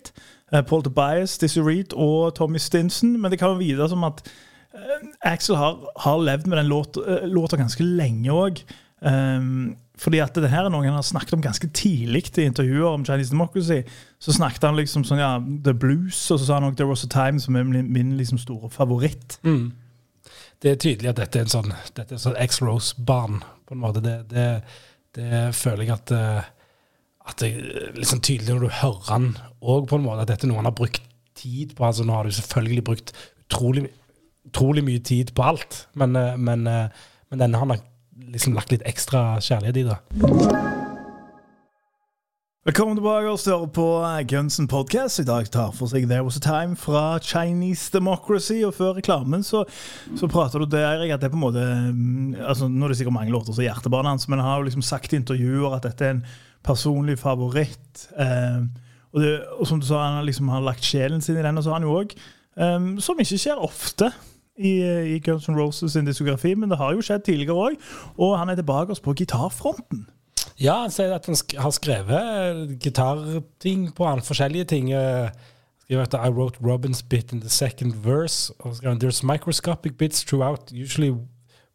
Uh, 0.53 0.61
Paul 0.61 0.83
Tobias, 0.85 1.37
Dizzie 1.41 1.63
Reed 1.65 1.95
og 1.97 2.35
Tommy 2.37 2.61
Stinson. 2.61 3.15
Men 3.21 3.33
det 3.33 3.39
kan 3.41 3.55
jo 3.55 3.63
videre 3.63 3.89
som 3.89 4.05
at 4.05 4.21
uh, 4.75 5.07
Axel 5.25 5.57
har, 5.57 5.79
har 6.03 6.21
levd 6.21 6.45
med 6.45 6.57
den 6.61 6.69
låta, 6.69 7.01
uh, 7.25 7.57
ganske 7.57 7.83
lenge 7.83 8.29
òg. 8.29 8.61
Um, 9.01 9.75
fordi 9.97 10.21
at 10.21 10.35
det 10.37 10.49
her 10.49 10.65
er 10.65 10.69
noe 10.69 10.85
han 10.85 10.93
har 10.93 11.05
snakket 11.05 11.33
om 11.33 11.41
ganske 11.41 11.67
tidlig 11.73 12.27
i 12.37 12.45
intervjuer 12.45 12.85
om 12.91 13.05
Chinese 13.05 13.33
Democracy. 13.33 13.81
Så 14.19 14.33
snakket 14.37 14.69
han 14.69 14.77
liksom 14.77 15.05
sånn, 15.09 15.21
ja, 15.21 15.39
The 15.41 15.73
Blues, 15.73 16.19
og 16.31 16.37
så 16.37 16.45
sa 16.45 16.59
han 16.59 16.69
også 16.69 16.77
There 16.77 16.89
Was 16.91 17.05
A 17.05 17.09
Time, 17.09 17.41
som 17.41 17.57
er 17.57 17.65
min, 17.65 17.89
min 17.93 18.13
liksom 18.17 18.37
store 18.37 18.69
favoritt. 18.69 19.39
Det 20.61 20.71
er 20.71 20.77
tydelig 20.81 21.09
at 21.09 21.17
dette 21.17 21.39
er 21.39 21.45
en 21.45 21.53
sånn 21.53 21.73
Dette 21.97 22.17
sånn 22.21 22.37
X-Rose-barn, 22.45 23.41
på 23.65 23.73
en 23.73 23.81
måte. 23.81 24.05
Det, 24.05 24.19
det, 24.29 24.45
det 25.15 25.55
føler 25.55 25.87
jeg 25.87 25.95
at 25.95 26.11
eh, 26.11 26.53
At 27.27 27.39
det 27.41 27.49
er 27.51 27.95
liksom 27.97 28.21
tydelig 28.23 28.53
når 28.53 28.59
du 28.63 28.69
hører 28.81 29.11
han 29.11 29.25
òg, 29.61 29.87
på 29.89 29.97
en 29.97 30.05
måte, 30.05 30.21
at 30.23 30.29
dette 30.31 30.47
er 30.47 30.51
noe 30.51 30.61
han 30.61 30.69
har 30.69 30.77
brukt 30.77 31.01
tid 31.35 31.75
på. 31.75 31.85
altså 31.85 32.05
Nå 32.07 32.15
har 32.15 32.23
du 32.23 32.31
selvfølgelig 32.31 32.83
brukt 32.83 33.13
utrolig, 33.45 33.87
utrolig 34.47 34.83
mye 34.87 35.03
tid 35.03 35.33
på 35.35 35.43
alt, 35.43 35.87
men, 35.93 36.15
eh, 36.15 36.37
men, 36.37 36.67
eh, 36.67 36.89
men 37.29 37.39
denne 37.39 37.59
har 37.59 37.67
han 37.67 37.83
liksom 38.31 38.55
lagt 38.55 38.71
litt 38.71 38.85
ekstra 38.87 39.41
kjærlighet 39.43 39.77
i. 39.77 39.87
da. 39.91 40.86
Velkommen 42.67 42.97
tilbake 42.97 43.29
og 43.31 43.39
større 43.39 43.67
på 43.71 43.83
Gunsen 44.27 44.65
Podcast. 44.67 45.21
I 45.21 45.23
dag 45.23 45.45
tar 45.47 45.69
for 45.71 45.87
seg 45.87 46.03
There 46.09 46.25
Was 46.25 46.35
A 46.35 46.41
Time 46.43 46.73
fra 46.75 47.15
Chinese 47.23 47.93
Democracy. 47.93 48.57
Og 48.67 48.73
før 48.75 48.97
reklamen 48.97 49.39
så, 49.39 49.61
så 50.19 50.27
prater 50.27 50.59
du 50.59 50.65
der 50.73 50.83
Erik, 50.83 51.13
at 51.15 51.21
det 51.23 51.29
er 51.29 51.31
på 51.31 51.39
en 51.39 51.45
måte 51.45 51.63
mm, 51.63 52.33
altså 52.43 52.67
Nå 52.67 52.83
er 52.83 52.91
det 52.91 52.97
sikkert 52.99 53.15
mange 53.15 53.31
låter 53.31 53.55
som 53.55 53.63
er 53.63 53.69
hjertebarnet 53.69 54.11
hans, 54.11 54.27
men 54.27 54.41
han 54.43 54.49
har 54.49 54.59
jo 54.59 54.67
liksom 54.67 54.83
sagt 54.83 55.15
i 55.15 55.19
intervjuer 55.21 55.77
at 55.77 55.87
dette 55.87 56.09
er 56.09 56.17
en 56.17 56.19
personlig 56.67 57.15
favoritt. 57.21 58.03
Eh, 58.19 58.59
og, 59.13 59.23
det, 59.23 59.31
og 59.55 59.71
som 59.71 59.79
du 59.79 59.87
sa, 59.87 60.03
han 60.03 60.19
har 60.19 60.27
liksom 60.27 60.51
har 60.51 60.67
lagt 60.67 60.83
sjelen 60.83 61.23
sin 61.23 61.39
i 61.39 61.47
den, 61.47 61.55
og 61.55 61.63
så 61.63 61.71
har 61.71 61.79
han 61.79 61.87
jo 61.87 61.95
òg, 62.01 62.17
eh, 62.59 62.91
som 63.07 63.23
ikke 63.23 63.39
skjer 63.45 63.63
ofte 63.63 64.11
i, 64.59 64.75
i 65.15 65.17
Guns 65.23 65.47
N' 65.47 65.55
Roses 65.55 65.95
sin 65.95 66.11
diskografi, 66.11 66.51
men 66.51 66.75
det 66.75 66.83
har 66.83 66.99
jo 66.99 67.07
skjedd 67.13 67.23
tidligere 67.31 67.71
òg. 67.71 67.79
Og 68.19 68.35
han 68.43 68.51
er 68.51 68.59
tilbake 68.59 68.99
på 69.07 69.15
gitarfronten. 69.23 70.03
Ja, 70.59 70.79
han 70.81 70.93
sier 70.93 71.13
at 71.13 71.27
han 71.29 71.37
sk 71.37 71.53
har 71.61 71.73
skrevet 71.75 72.79
gitarting 72.81 73.91
på 73.93 74.07
han, 74.07 74.23
forskjellige 74.25 74.65
ting. 74.73 74.89
Han 74.93 75.29
skriver 75.85 76.07
at 76.07 76.17
I 76.17 76.31
wrote 76.33 76.57
Robin's 76.63 77.03
bit 77.05 77.31
in 77.31 77.41
the 77.41 77.49
second 77.49 77.93
verse. 78.03 78.53
Og 78.59 78.75
skrev 78.79 78.97
There's 79.03 79.23
microscopic 79.23 79.97
bits 79.97 80.23
throughout, 80.23 80.71
usually 80.71 81.13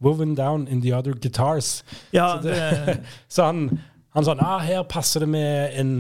woven 0.03 0.35
down 0.35 0.67
in 0.69 0.83
the 0.83 0.93
other 0.93 1.13
guitars. 1.15 1.85
Ja, 2.13 2.39
Så, 2.43 2.49
det, 2.49 2.99
så 3.29 3.45
han, 3.45 3.79
han 4.15 4.27
sånn, 4.27 4.43
ah, 4.43 4.59
her 4.59 4.83
passer 4.83 5.23
det 5.23 5.29
med 5.31 5.79
en 5.79 5.95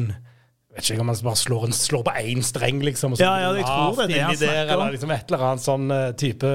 vet 0.72 0.88
ikke 0.90 1.04
om 1.04 1.10
han 1.12 1.18
bare 1.22 1.36
slår, 1.36 1.66
en, 1.68 1.74
slår 1.76 2.02
på 2.06 2.14
én 2.18 2.42
streng, 2.42 2.80
liksom. 2.82 3.12
Og 3.12 3.20
så 3.20 3.24
Ja, 3.28 3.34
ja, 3.42 3.52
jeg 3.60 3.66
tror 3.68 3.96
det 3.96 4.04
er 4.04 4.08
det 4.08 4.22
han 4.22 4.36
snakker 4.36 4.62
om. 4.62 4.70
eller 4.72 4.94
liksom 4.96 5.10
et 5.14 5.30
eller 5.30 5.46
annet 5.50 5.64
sånn 5.66 5.90
eh, 5.92 6.12
type 6.18 6.52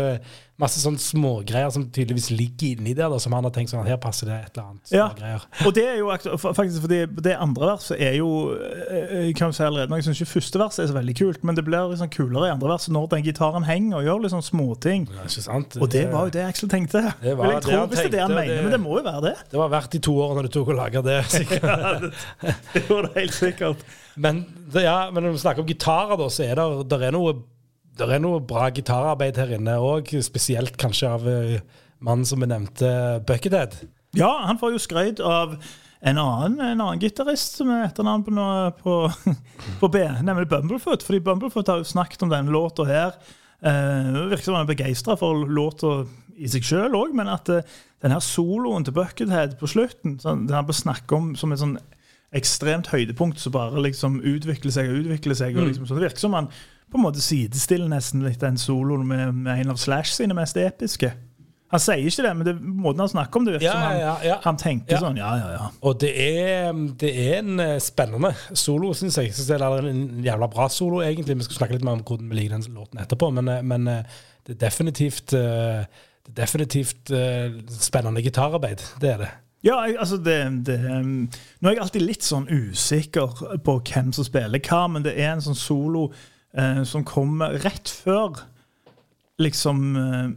Masse 0.57 0.79
sånne 0.81 0.97
smågreier 0.97 1.69
som 1.69 1.83
tydeligvis 1.93 2.31
ligger 2.33 2.71
inni 2.79 2.95
der, 2.97 3.11
da, 3.13 3.19
som 3.21 3.35
han 3.37 3.45
har 3.45 3.51
tenkt 3.53 3.69
sånn 3.69 3.85
Her 3.85 3.99
passer 4.01 4.25
det 4.25 4.37
et 4.47 4.55
eller 4.57 4.71
annet 4.71 4.93
Ja. 4.95 5.03
Greier. 5.13 5.43
Og 5.69 5.75
det 5.77 5.83
er 5.85 5.99
jo 5.99 6.07
faktisk 6.41 6.81
fordi 6.81 6.97
det 7.27 7.35
andre 7.37 7.67
verset 7.75 7.99
er 8.01 8.15
jo 8.17 8.29
eh, 8.57 9.27
Jeg 9.27 9.35
kan 9.37 9.53
si 9.53 9.61
allerede 9.67 9.99
jeg 9.99 10.07
syns 10.07 10.21
ikke 10.23 10.31
første 10.31 10.61
verset 10.63 10.83
er 10.83 10.89
så 10.89 10.95
veldig 10.97 11.15
kult, 11.19 11.43
men 11.45 11.59
det 11.59 11.65
blir 11.67 11.91
liksom 11.91 12.09
kulere 12.15 12.49
i 12.49 12.53
andre 12.55 12.71
verset 12.73 12.95
når 12.95 13.05
den 13.13 13.27
gitaren 13.27 13.67
henger 13.69 13.99
og 13.99 14.07
gjør 14.09 14.25
sånn 14.33 14.45
småting. 14.47 15.05
Ja, 15.13 15.27
ikke 15.29 15.43
sant? 15.45 15.77
Og 15.77 15.91
det 15.93 16.07
var 16.11 16.25
jo 16.25 16.33
det 16.33 16.45
Axel 16.47 16.71
tenkte. 16.73 17.03
Det 17.21 17.35
var 17.37 17.51
jeg 17.53 17.61
det 17.67 17.77
han 17.77 17.91
hvis 17.91 18.01
det 18.01 18.07
er 18.09 18.15
det 18.15 18.23
han 18.25 18.33
mener, 18.33 18.55
det- 18.55 18.63
men 18.65 18.73
det 18.75 18.81
må 18.81 18.97
jo 18.97 19.03
være 19.05 19.21
det. 19.27 19.35
Det 19.53 19.59
var 19.61 19.69
verdt 19.75 19.91
de 19.93 20.01
to 20.09 20.15
årene 20.25 20.45
du 20.47 20.49
tok 20.57 20.73
å 20.73 20.77
lage 20.81 21.03
det. 21.05 21.19
sikkert. 21.37 22.09
Det 22.73 22.83
var 22.89 23.05
det 23.07 23.13
helt 23.21 23.37
sikkert. 23.37 23.85
Men, 24.17 24.41
det, 24.73 24.83
ja, 24.87 24.97
men 25.13 25.21
når 25.27 25.37
vi 25.37 25.43
snakker 25.45 25.61
om 25.61 25.69
gitarer, 25.69 26.17
da, 26.17 26.27
så 26.33 26.47
er 26.49 26.57
det, 26.57 26.67
det 26.89 26.99
er 27.11 27.13
noe, 27.13 27.35
der 27.97 28.13
er 28.13 28.21
noe 28.23 28.39
bra 28.43 28.69
gitararbeid 28.73 29.39
her 29.41 29.55
inne 29.57 29.77
òg. 29.81 30.13
Spesielt 30.25 30.77
kanskje 30.81 31.09
av 31.09 31.25
uh, 31.27 31.57
mannen 32.03 32.27
som 32.27 32.41
vi 32.43 32.49
nevnte, 32.49 32.91
Buckethead. 33.27 33.79
Ja, 34.17 34.29
han 34.47 34.59
får 34.61 34.75
jo 34.75 34.81
skryt 34.81 35.21
av 35.23 35.57
en 35.99 36.19
annen, 36.21 36.59
en 36.61 36.83
annen 36.83 37.01
gitarist 37.01 37.57
som 37.57 37.71
er 37.73 37.87
etternavn 37.87 38.23
på, 38.27 38.33
noe- 38.37 38.71
på, 38.77 38.99
på 39.81 39.89
B, 39.93 40.03
nemlig 40.25 40.49
Bumblefoot. 40.51 41.05
Fordi 41.05 41.23
Bumblefoot 41.25 41.73
har 41.73 41.81
jo 41.81 41.89
snakket 41.89 42.25
om 42.25 42.31
denne 42.33 42.53
låta 42.53 42.85
her. 42.87 43.17
Eh, 43.65 44.13
det 44.13 44.29
virker 44.31 44.45
som 44.45 44.57
han 44.59 44.67
er 44.67 44.71
begeistra 44.75 45.17
for 45.17 45.47
låta 45.49 45.99
i 46.37 46.49
seg 46.51 46.65
sjøl 46.65 46.93
òg, 46.97 47.15
men 47.17 47.29
at 47.33 47.49
eh, 47.49 47.77
denne 48.05 48.19
soloen 48.21 48.85
til 48.85 48.93
Buckethead 48.93 49.57
på 49.57 49.69
slutten, 49.69 50.19
sånn, 50.21 50.45
den 50.45 50.57
han 50.57 50.67
snakker 50.67 50.83
snakke 50.83 51.17
om 51.17 51.31
som 51.39 51.53
et 51.53 51.63
sånn 51.63 51.77
ekstremt 52.37 52.89
høydepunkt 52.91 53.39
som 53.39 53.53
bare 53.55 53.81
liksom 53.81 54.19
utvikler 54.19 54.73
seg 54.75 54.91
og 54.91 54.99
utvikler 55.01 55.37
seg. 55.39 55.57
Og 55.57 55.69
liksom, 55.71 55.87
så 55.89 55.97
det 55.97 56.05
virker 56.09 56.21
som 56.21 56.35
han 56.37 56.51
på 56.91 56.97
en 56.99 57.03
måte 57.03 57.21
sidestiller 57.23 57.89
nesten 57.91 58.23
litt 58.23 58.39
den 58.41 58.57
soloen 58.61 59.07
med, 59.07 59.33
med 59.35 59.63
en 59.63 59.73
av 59.73 59.79
Slash 59.81 60.13
sine 60.17 60.35
mest 60.37 60.57
episke. 60.61 61.11
Han 61.67 61.81
sier 61.83 61.99
ikke 62.07 62.23
det, 62.23 62.29
men 62.39 62.47
det, 62.47 62.53
måten 62.63 63.01
han 63.03 63.09
snakker 63.11 63.41
om 63.41 63.45
det, 63.47 63.57
virker 63.57 63.65
Ja, 63.67 63.73
som 63.73 63.81
han, 63.83 63.97
ja, 63.99 64.11
ja. 64.23 64.35
han 64.45 64.59
tenker 64.61 64.95
Ja. 64.95 64.99
sånn 65.03 65.17
Ja, 65.19 65.31
ja, 65.35 65.47
ja. 65.57 65.65
Og 65.83 65.97
det 65.99 66.13
er, 66.15 66.69
det 67.01 67.09
er 67.25 67.41
en 67.41 67.59
eh, 67.59 67.73
spennende 67.83 68.31
solo, 68.55 68.93
syns 68.95 69.17
jeg. 69.19 69.33
Det 69.35 69.57
er 69.57 69.89
en 69.89 70.05
jævla 70.23 70.47
bra 70.53 70.69
solo, 70.71 71.01
egentlig. 71.03 71.35
Vi 71.41 71.47
skal 71.49 71.59
snakke 71.59 71.75
litt 71.75 71.83
mer 71.83 71.97
om 71.99 72.05
hvordan 72.07 72.29
vi 72.31 72.39
liker 72.39 72.55
den 72.55 72.77
låten 72.77 73.03
etterpå, 73.03 73.33
men, 73.35 73.51
eh, 73.51 73.65
men 73.67 73.91
eh, 73.91 74.21
det 74.47 74.55
er 74.55 74.61
definitivt 74.63 75.35
det 75.35 76.31
er 76.31 76.39
definitivt 76.39 77.11
spennende 77.83 78.23
gitararbeid. 78.23 78.81
Det 79.03 79.11
er 79.11 79.21
det. 79.25 79.29
Ja, 79.63 79.81
jeg, 79.87 79.95
altså 79.99 80.17
det, 80.23 80.37
det 80.67 80.77
um, 80.85 81.27
Nå 81.59 81.69
er 81.69 81.75
jeg 81.75 81.83
alltid 81.83 82.03
litt 82.03 82.23
sånn 82.23 82.47
usikker 82.47 83.59
på 83.63 83.77
hvem 83.89 84.11
som 84.15 84.27
spiller 84.27 84.61
hva, 84.63 84.85
men 84.91 85.03
det 85.03 85.17
er 85.19 85.33
en 85.33 85.43
sånn 85.43 85.57
solo 85.57 86.05
eh, 86.57 86.83
som 86.87 87.05
kom 87.07 87.41
rett 87.63 87.91
før 88.03 88.41
liksom 89.41 89.95
eh, 90.01 90.27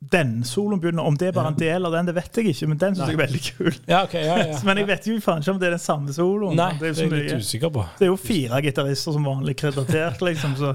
den 0.00 0.44
soloen 0.44 0.80
begynner. 0.80 1.02
Om 1.02 1.16
det 1.20 1.28
er 1.28 1.34
bare 1.36 1.52
en 1.52 1.58
del 1.58 1.86
av 1.86 1.92
den, 1.92 2.08
det 2.08 2.14
vet 2.16 2.38
jeg 2.40 2.54
ikke, 2.54 2.68
men 2.70 2.78
den 2.80 2.96
syns 2.96 3.10
jeg 3.10 3.18
er 3.18 3.20
veldig 3.20 3.42
kul. 3.46 3.74
Ja, 3.88 4.04
okay, 4.04 4.24
ja, 4.24 4.38
ja. 4.48 4.60
Men 4.68 4.80
jeg 4.80 4.88
vet 4.88 5.10
jo 5.10 5.18
faen 5.24 5.44
ikke 5.44 5.54
om 5.54 5.60
det 5.60 5.68
er 5.68 5.76
den 5.76 5.82
samme 5.82 6.14
soloen. 6.16 6.56
Nei, 6.56 6.70
det, 6.80 6.94
er 6.94 7.10
det 7.10 7.20
er 7.34 7.76
det 7.98 8.06
er 8.06 8.08
jo 8.08 8.16
fire 8.20 8.62
gitarister 8.64 9.16
som 9.16 9.28
vanlig 9.28 9.58
kreditert, 9.60 10.22
liksom. 10.28 10.56
Så 10.60 10.72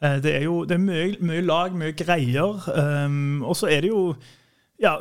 eh, 0.00 0.16
det 0.24 0.38
er 0.38 0.46
jo 0.48 0.62
det 0.68 0.78
er 0.78 0.84
mye, 0.86 1.10
mye 1.20 1.44
lag, 1.44 1.76
mye 1.76 1.96
greier. 1.98 2.64
Um, 2.72 3.44
og 3.44 3.56
så 3.60 3.68
er 3.68 3.84
det 3.84 3.92
jo 3.92 4.14
ja, 4.80 4.96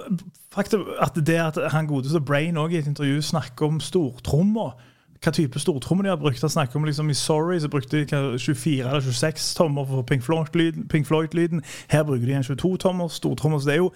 faktum 0.53 0.85
at 1.01 1.15
det 1.17 1.39
at 1.41 1.57
han 1.73 1.87
godeste 1.89 2.21
Brain 2.21 2.59
òg 2.61 2.75
i 2.75 2.81
et 2.83 2.89
intervju 2.91 3.23
snakker 3.31 3.71
om 3.71 3.79
stortrommer. 3.83 4.75
Hva 5.23 5.31
type 5.31 5.59
stortrommer 5.61 6.03
de 6.03 6.11
har 6.11 6.19
brukt. 6.19 6.41
Han 6.41 6.51
snakker 6.51 6.75
om 6.79 6.85
liksom 6.85 7.09
I 7.09 7.15
Sorry 7.15 7.59
så 7.63 7.69
brukte 7.71 8.01
de 8.03 8.39
24 8.39 8.89
eller 8.89 9.01
26 9.01 9.53
tommer 9.55 9.87
for 9.87 10.03
Pink 10.03 10.23
Floyd-lyden. 10.23 10.87
Floyd-lyden. 11.05 11.63
Her 11.89 12.03
bruker 12.03 12.27
de 12.27 12.35
en 12.35 12.43
22-tommer 12.43 13.07
stortrommer. 13.07 13.59
Så 13.59 13.69
det 13.69 13.77
er 13.77 13.83
jo 13.83 13.93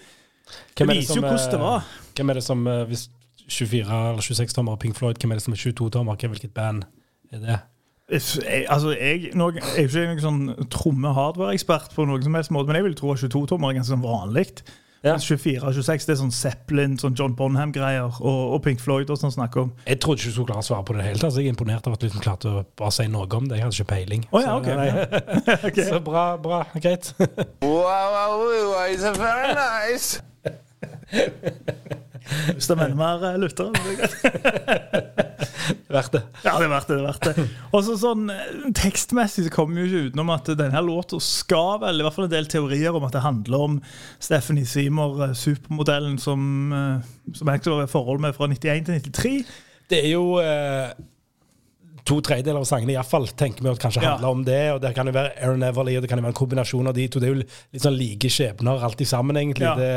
Hvem 0.77 0.87
Det 0.87 0.95
er 0.95 0.99
viser 1.01 1.15
jo 1.15 1.21
hvordan 1.21 1.51
det 1.51 1.59
eh, 1.59 1.59
var. 1.59 1.87
Hvem 2.15 2.29
er 2.29 2.33
det 2.33 2.43
som, 2.43 2.67
eh, 2.67 2.83
hvis 2.87 3.09
24 3.49 4.09
eller 4.09 4.21
26 4.21 4.53
tommer 4.53 4.75
Pink 4.75 4.95
Floyd, 4.95 5.15
hvem 5.19 5.31
er 5.31 5.35
det 5.35 5.43
som 5.43 5.53
er 5.53 5.57
22 5.57 5.89
tommer? 5.89 6.15
Hvilket 6.15 6.53
band 6.53 6.83
er 7.31 7.39
det? 7.39 7.59
Jeg, 8.09 8.65
altså, 8.69 8.91
jeg, 8.95 9.31
nå, 9.35 9.51
jeg 9.51 9.63
er 9.75 9.83
ikke 9.83 10.05
noen 10.07 10.21
sånn 10.23 10.69
tromme-hardware-ekspert 10.71 11.91
på 11.95 12.05
noen 12.07 12.23
som 12.23 12.37
helst 12.39 12.53
måte, 12.55 12.71
men 12.71 12.79
jeg 12.79 12.85
vil 12.85 12.95
tro 12.95 13.11
at 13.11 13.19
22-tommer 13.19 13.73
er 13.73 13.81
ganske 13.81 13.91
sånn 13.91 14.05
vanlig. 14.05 14.45
Ja. 15.07 15.15
24 15.23 15.63
og 15.63 15.73
26 15.77 16.07
det 16.07 16.13
er 16.13 16.19
sånn 16.21 16.33
Zeppelin, 16.35 16.97
sånn 17.01 17.15
John 17.17 17.35
Bonham-greier, 17.37 18.17
og, 18.21 18.39
og 18.57 18.61
Pink 18.65 18.81
Floyd 18.83 19.09
og 19.13 19.19
sånn 19.21 19.33
snakker 19.33 19.65
om. 19.65 19.71
Jeg 19.87 19.99
trodde 20.03 20.21
ikke 20.21 20.31
du 20.31 20.35
skulle 20.37 20.51
klare 20.51 20.65
å 20.65 20.67
svare 20.69 20.85
på 20.87 20.95
det 20.95 20.99
i 20.99 21.01
det 21.03 21.07
hele 21.11 21.21
tatt. 21.23 21.33
så 21.35 21.41
Jeg 21.43 21.51
er 21.51 21.55
imponert 21.55 21.87
over 21.89 21.97
at 21.99 22.05
du 22.05 22.19
klarte 22.23 22.51
å 22.51 22.63
bare 22.77 22.93
si 22.97 23.07
noe 23.11 23.27
om 23.39 23.47
det. 23.49 23.59
Jeg 23.59 23.67
hadde 23.67 23.77
ikke 23.79 23.91
peiling. 23.93 24.27
Oh, 24.31 24.41
ja, 24.41 24.51
Så, 24.51 24.57
ok. 24.61 24.67
nei. 24.77 24.89
Ok. 25.71 25.77
Så 25.89 26.01
bra, 26.05 26.25
bra, 26.41 26.63
greit. 26.81 27.13
Wow, 27.61 27.83
wow, 27.83 28.37
wow, 28.43 28.85
it's 28.89 29.07
very 29.17 29.53
nice. 29.57 30.21
Hvis 32.53 32.69
det 32.69 32.77
mener 32.79 32.97
mer 32.97 33.23
eh, 33.31 33.39
lyttere. 33.41 33.71
så 33.73 33.81
er 33.81 33.89
det 33.89 33.97
greit. 34.01 35.27
Verdt 35.91 36.13
det. 36.15 36.21
Ja, 36.43 36.53
det 36.59 36.67
er 36.67 36.71
verdt 36.71 36.89
det. 36.89 36.95
det 36.95 37.01
er 37.01 37.07
verdt 37.07 37.27
det. 37.27 37.45
Og 37.75 37.83
så 37.87 37.97
sånn 37.99 38.29
eh, 38.31 38.69
Tekstmessig 38.77 39.47
så 39.47 39.53
kommer 39.53 39.77
vi 39.77 39.83
jo 39.83 39.87
ikke 39.87 40.11
utenom 40.11 40.31
at 40.35 40.51
denne 40.59 40.83
låta 40.85 41.19
skal 41.23 41.81
vel, 41.83 41.99
i 41.99 42.07
hvert 42.07 42.15
fall 42.15 42.27
en 42.27 42.33
del 42.33 42.49
teorier 42.51 42.95
om 42.95 43.07
at 43.07 43.15
det 43.15 43.23
handler 43.25 43.65
om 43.67 43.77
Stephanie 44.23 44.67
Seymour, 44.67 45.19
eh, 45.27 45.35
supermodellen 45.37 46.17
som, 46.21 46.41
eh, 46.75 47.11
som 47.35 47.53
jeg 47.53 47.65
var 47.67 47.85
i 47.85 47.91
forhold 47.91 48.23
med 48.23 48.35
fra 48.37 48.49
91 48.51 48.87
til 48.87 48.99
93. 49.11 49.37
Det 49.87 50.01
er 50.03 50.11
jo 50.11 50.25
eh, 50.43 50.91
to 52.07 52.17
tredjedeler 52.23 52.61
av 52.61 52.65
sangene 52.69 52.93
iallfall 52.95 53.25
tenker 53.37 53.65
vi 53.65 53.69
at 53.73 53.81
kanskje 53.83 54.01
Ja. 54.01 54.13
handler 54.15 54.29
om 54.31 54.43
det. 54.47 54.61
Og 54.73 54.79
det 54.81 54.93
kan 54.95 55.05
jo 55.09 55.13
være 55.15 55.33
Aaron 55.43 55.63
Everly, 55.67 55.97
og 55.97 56.01
det 56.05 56.09
kan 56.09 56.17
jo 56.21 56.23
være 56.25 56.33
en 56.33 56.39
kombinasjon 56.39 56.87
av 56.87 56.95
de 56.95 57.07
to. 57.11 57.19
Det 57.19 57.27
er 57.27 57.33
jo 57.35 57.41
litt 57.43 57.83
sånn 57.83 57.97
like 57.99 58.29
skjebner 58.31 58.83
alltid 58.87 59.07
sammen, 59.11 59.35
egentlig. 59.41 59.67
Ja. 59.67 59.75
Det, 59.75 59.91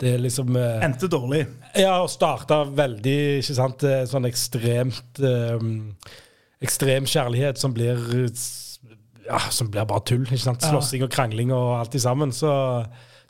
det 0.00 0.14
er 0.14 0.22
liksom 0.24 0.56
uh, 0.56 0.80
Endte 0.86 1.10
dårlig. 1.12 1.44
Ja, 1.76 1.98
og 2.02 2.08
starta 2.10 2.62
veldig 2.64 3.18
ikke 3.42 3.58
sant, 3.60 3.84
eh, 3.84 4.06
sånn 4.10 4.24
ekstremt 4.30 5.20
um, 5.20 5.70
Ekstrem 6.60 7.06
kjærlighet 7.08 7.56
som 7.56 7.72
blir 7.72 7.96
ja, 9.26 9.38
som 9.50 9.70
blir 9.70 9.86
bare 9.88 10.02
tull. 10.04 10.24
ikke 10.26 10.42
sant? 10.42 10.62
Ja. 10.64 10.72
Slåssing 10.74 11.04
og 11.06 11.10
krangling 11.14 11.52
og 11.54 11.76
alt 11.78 11.94
i 11.94 12.02
sammen. 12.02 12.32
Så, 12.36 12.50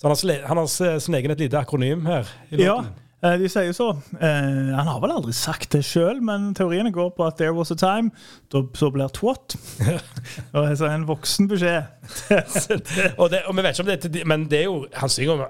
så 0.00 0.08
han 0.08 0.14
har, 0.16 0.46
han 0.48 0.56
har 0.62 0.66
s- 0.70 1.04
sin 1.04 1.14
egen 1.18 1.30
et 1.34 1.42
lite 1.44 1.58
akronym 1.60 2.06
her. 2.08 2.26
i 2.50 2.62
Ja. 2.64 2.78
Eh, 3.22 3.36
De 3.36 3.48
sier 3.52 3.72
så. 3.76 3.90
Eh, 4.16 4.70
han 4.76 4.88
har 4.88 5.00
vel 5.02 5.12
aldri 5.12 5.32
sagt 5.36 5.72
det 5.74 5.82
sjøl, 5.84 6.22
men 6.24 6.54
teoriene 6.56 6.92
går 6.92 7.10
på 7.16 7.26
at 7.26 7.36
'there 7.36 7.52
was 7.52 7.70
a 7.70 7.74
time', 7.76 8.10
da 8.52 8.62
så 8.74 8.90
blir 8.90 9.08
twat. 9.12 9.56
og 10.54 10.64
er 10.70 10.94
en 10.94 11.06
voksen 11.08 11.48
beskjed. 11.48 11.84
Og, 13.20 13.30
det, 13.30 13.42
og 13.46 13.56
vi 13.56 13.62
vet 13.62 13.78
ikke 13.78 13.82
om 13.82 13.86
det 13.86 14.00
til 14.00 14.26
Men 14.26 14.44
det 14.50 14.58
er 14.58 14.64
jo 14.64 14.86
Han 14.94 15.08
synger 15.08 15.32
om, 15.32 15.40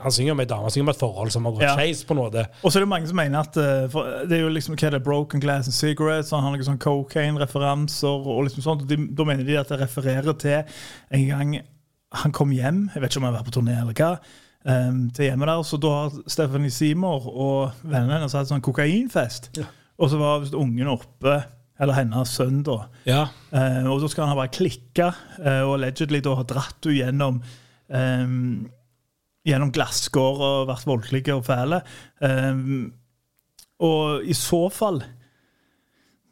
han 0.00 0.12
synger 0.12 0.32
om 0.32 0.40
ei 0.40 0.44
dame, 0.46 0.62
han 0.62 0.70
synger 0.70 0.84
om 0.84 0.88
et 0.88 1.00
forhold 1.00 1.30
som 1.30 1.44
har 1.44 1.52
gått 1.52 1.62
Ja. 1.62 1.74
skeis 1.76 2.04
noe. 2.08 2.44
Og 2.62 2.72
så 2.72 2.78
er 2.78 2.84
det 2.84 2.88
mange 2.88 3.08
som 3.08 3.16
mener 3.16 3.38
at 3.40 3.56
eh, 3.56 3.88
for 3.90 4.02
det 4.28 4.38
er 4.38 4.42
jo 4.44 4.48
liksom 4.48 4.76
hva 4.76 4.86
er 4.86 4.90
det, 4.90 5.02
Broken 5.04 5.40
Glass 5.40 5.66
and 5.66 5.74
Cigarettes, 5.74 6.30
han 6.30 6.42
har 6.42 6.52
noen 6.54 6.64
sånn 6.68 6.78
cocaine-referanser 6.78 8.26
og 8.26 8.44
liksom 8.46 8.62
sånt. 8.62 8.88
de, 8.88 8.96
Da 9.16 9.24
mener 9.24 9.44
de 9.44 9.58
at 9.58 9.68
det 9.68 9.80
refererer 9.80 10.32
til 10.38 10.62
en 11.10 11.26
gang 11.28 11.56
han 12.12 12.32
kom 12.32 12.50
hjem, 12.54 12.90
jeg 12.94 13.02
vet 13.02 13.10
ikke 13.10 13.18
om 13.20 13.24
han 13.24 13.34
har 13.34 13.42
vært 13.42 13.50
på 13.52 13.60
turné 13.60 13.80
eller 13.80 13.92
hva, 13.98 14.18
em, 14.68 15.02
til 15.14 15.30
hjemme 15.30 15.48
der, 15.48 15.62
så 15.66 15.78
da 15.80 15.92
har 15.94 16.16
Stephanie 16.30 16.72
Seymour 16.74 17.28
og 17.30 17.82
vennene 17.82 18.18
hennes 18.18 18.36
hatt 18.36 18.50
sånn 18.50 18.64
kokainfest. 18.64 19.52
Ja. 19.58 19.68
Og 19.96 20.12
så 20.12 20.20
var 20.20 20.42
visst 20.42 20.56
ungen 20.58 20.90
oppe, 20.92 21.38
eller 21.80 21.96
hennes 21.98 22.32
sønn, 22.36 22.62
da. 22.66 22.78
Ja. 23.08 23.24
Uh, 23.52 23.86
og 23.92 24.02
da 24.02 24.10
skal 24.12 24.26
han 24.26 24.34
ha 24.34 24.38
bare 24.38 24.52
klikka 24.54 25.10
uh, 25.40 25.62
og 25.66 25.76
allegedly 25.78 26.22
da 26.24 26.36
ha 26.38 26.44
dratt 26.48 26.88
henne 26.88 27.02
gjennom 27.02 27.42
um, 27.92 28.40
Gjennom 29.46 29.70
glasskår 29.70 30.40
og 30.42 30.64
vært 30.66 30.88
voldelige 30.88 31.36
og 31.38 31.44
fæle. 31.46 31.76
Um, 32.18 32.88
og 33.78 34.24
i 34.26 34.34
så 34.34 34.64
fall 34.74 34.98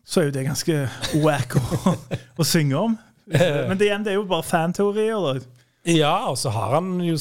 så 0.02 0.18
er 0.20 0.26
jo 0.26 0.32
det 0.34 0.42
ganske 0.48 0.80
wack 1.22 1.54
å, 1.60 1.94
å 2.42 2.46
synge 2.48 2.80
om. 2.80 2.96
Men 3.68 3.78
det, 3.78 3.86
igjen, 3.86 4.02
det 4.02 4.16
er 4.16 4.18
jo 4.18 4.26
bare 4.28 4.46
fanteorier. 4.48 5.14
da. 5.14 5.63
Ja, 5.84 6.14
og 6.30 6.38
så 6.40 6.48
har 6.54 6.74
han 6.78 6.94
jo 7.04 7.16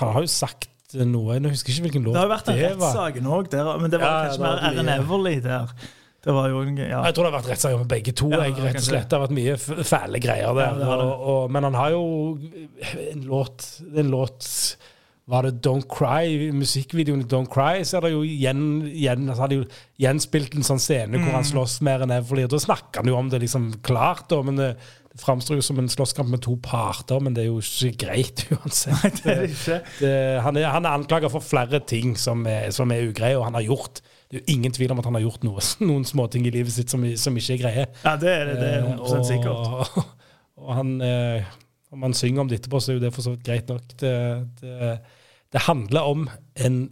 Han 0.00 0.12
har 0.14 0.24
jo 0.24 0.30
sagt 0.32 0.68
noe 0.96 1.34
Jeg 1.36 1.50
husker 1.52 1.72
ikke 1.74 1.84
hvilken 1.88 2.04
låt 2.06 2.14
Det 2.14 2.20
har 2.22 2.28
jo 2.28 2.32
vært 2.32 2.48
en 2.48 2.56
det 2.56 2.72
var. 2.80 2.94
rettssak 2.94 3.16
òg 3.20 3.80
men 3.82 3.90
det 3.92 4.00
var 4.00 4.08
Ja, 4.08 4.18
kanskje 4.30 4.42
mer 4.46 4.62
Erin 4.70 4.88
Everly 4.94 5.34
der. 5.44 5.74
Det 6.26 6.34
var 6.34 6.48
jo 6.50 6.62
ja. 6.74 7.04
Jeg 7.06 7.14
tror 7.14 7.22
det 7.26 7.30
har 7.30 7.36
vært 7.36 7.50
rettssaker 7.52 7.78
med 7.78 7.88
begge 7.92 8.12
to. 8.18 8.30
Ja, 8.32 8.40
jeg, 8.48 8.56
rett 8.58 8.80
og 8.80 8.86
slett. 8.88 9.04
Det 9.10 9.14
har 9.18 9.26
vært 9.28 9.36
mye 9.36 9.84
fæle 9.86 10.18
greier 10.24 10.56
der. 10.56 10.64
Ja, 10.66 10.72
det 10.74 10.86
det. 10.88 11.04
og, 11.04 11.26
og, 11.34 11.50
men 11.54 11.62
han 11.68 11.76
har 11.78 11.90
jo 11.94 12.02
en 13.12 13.22
låt, 13.28 13.66
en 13.94 14.10
låt 14.10 14.48
Var 15.26 15.42
det 15.46 15.52
Don't 15.66 15.86
Cry? 15.90 16.50
Musikkvideoen 16.54 17.22
i 17.22 17.28
Don't 17.30 17.50
Cry 17.50 17.84
så 17.86 17.98
er 17.98 18.06
det 18.08 18.12
jo 18.16 18.24
igjen, 18.26 18.60
igjen 18.90 19.28
altså, 19.28 19.42
hadde 19.44 19.56
jo 19.60 19.64
gjenspilt 20.02 20.54
en 20.58 20.66
sånn 20.66 20.82
scene 20.82 21.18
hvor 21.18 21.32
han 21.34 21.42
Mm. 21.46 21.50
slåss 21.52 21.80
mer 21.82 22.02
enn 22.06 22.14
Everly. 22.14 22.46
Da 22.50 22.58
snakker 22.62 23.02
han 23.02 23.10
jo 23.10 23.16
om 23.18 23.28
det 23.30 23.40
liksom 23.42 23.72
klart, 23.86 24.28
da, 24.30 24.38
men 24.46 24.56
det, 24.56 24.68
det 25.16 25.24
framstår 25.24 25.56
jo 25.56 25.64
som 25.64 25.78
en 25.80 25.88
slåsskamp 25.88 26.28
med 26.28 26.42
to 26.44 26.58
parter, 26.60 27.22
men 27.24 27.32
det 27.36 27.46
er 27.46 27.48
jo 27.48 27.60
ikke 27.62 28.04
greit 28.04 28.42
uansett. 28.52 29.00
Nei, 29.00 29.10
det 29.16 29.32
er 29.32 29.38
det 29.40 29.50
ikke. 29.54 29.78
Det, 30.00 30.10
han, 30.44 30.58
er, 30.60 30.68
han 30.74 30.84
er 30.84 30.96
anklaget 30.98 31.32
for 31.32 31.44
flere 31.44 31.80
ting 31.88 32.16
som 32.20 32.44
er, 32.50 32.68
som 32.76 32.92
er 32.92 33.06
ugreie, 33.08 33.38
og 33.38 33.46
han 33.48 33.56
har 33.56 33.64
gjort 33.64 34.02
Det 34.26 34.36
er 34.36 34.42
jo 34.42 34.56
ingen 34.56 34.74
tvil 34.74 34.92
om 34.92 35.00
at 35.00 35.06
han 35.08 35.16
har 35.16 35.24
gjort 35.24 35.46
noe, 35.46 35.62
noen 35.88 36.04
småting 36.04 36.48
i 36.48 36.52
livet 36.52 36.74
sitt 36.74 36.92
som, 36.92 37.04
som 37.16 37.38
ikke 37.40 37.56
er 37.56 37.62
greie. 37.62 37.86
Ja, 38.04 38.16
det 38.20 38.32
er 38.34 38.50
det. 38.50 38.58
Det 38.60 38.72
er 38.74 38.90
100 38.90 39.24
sikkert. 39.30 39.70
Og, 39.96 40.10
og 40.66 40.74
han, 40.80 40.92
eh, 41.06 41.54
om 41.94 42.04
han 42.04 42.16
synger 42.16 42.44
om 42.44 42.50
det 42.50 42.60
etterpå, 42.60 42.82
så 42.82 42.92
er 42.92 43.00
jo 43.00 43.06
det 43.06 43.14
for 43.16 43.24
så 43.24 43.32
vidt 43.32 43.46
greit 43.46 43.72
nok. 43.72 43.96
Det, 44.02 44.12
det, 44.60 44.92
det 45.54 45.64
handler 45.64 46.12
om 46.12 46.28
en 46.66 46.82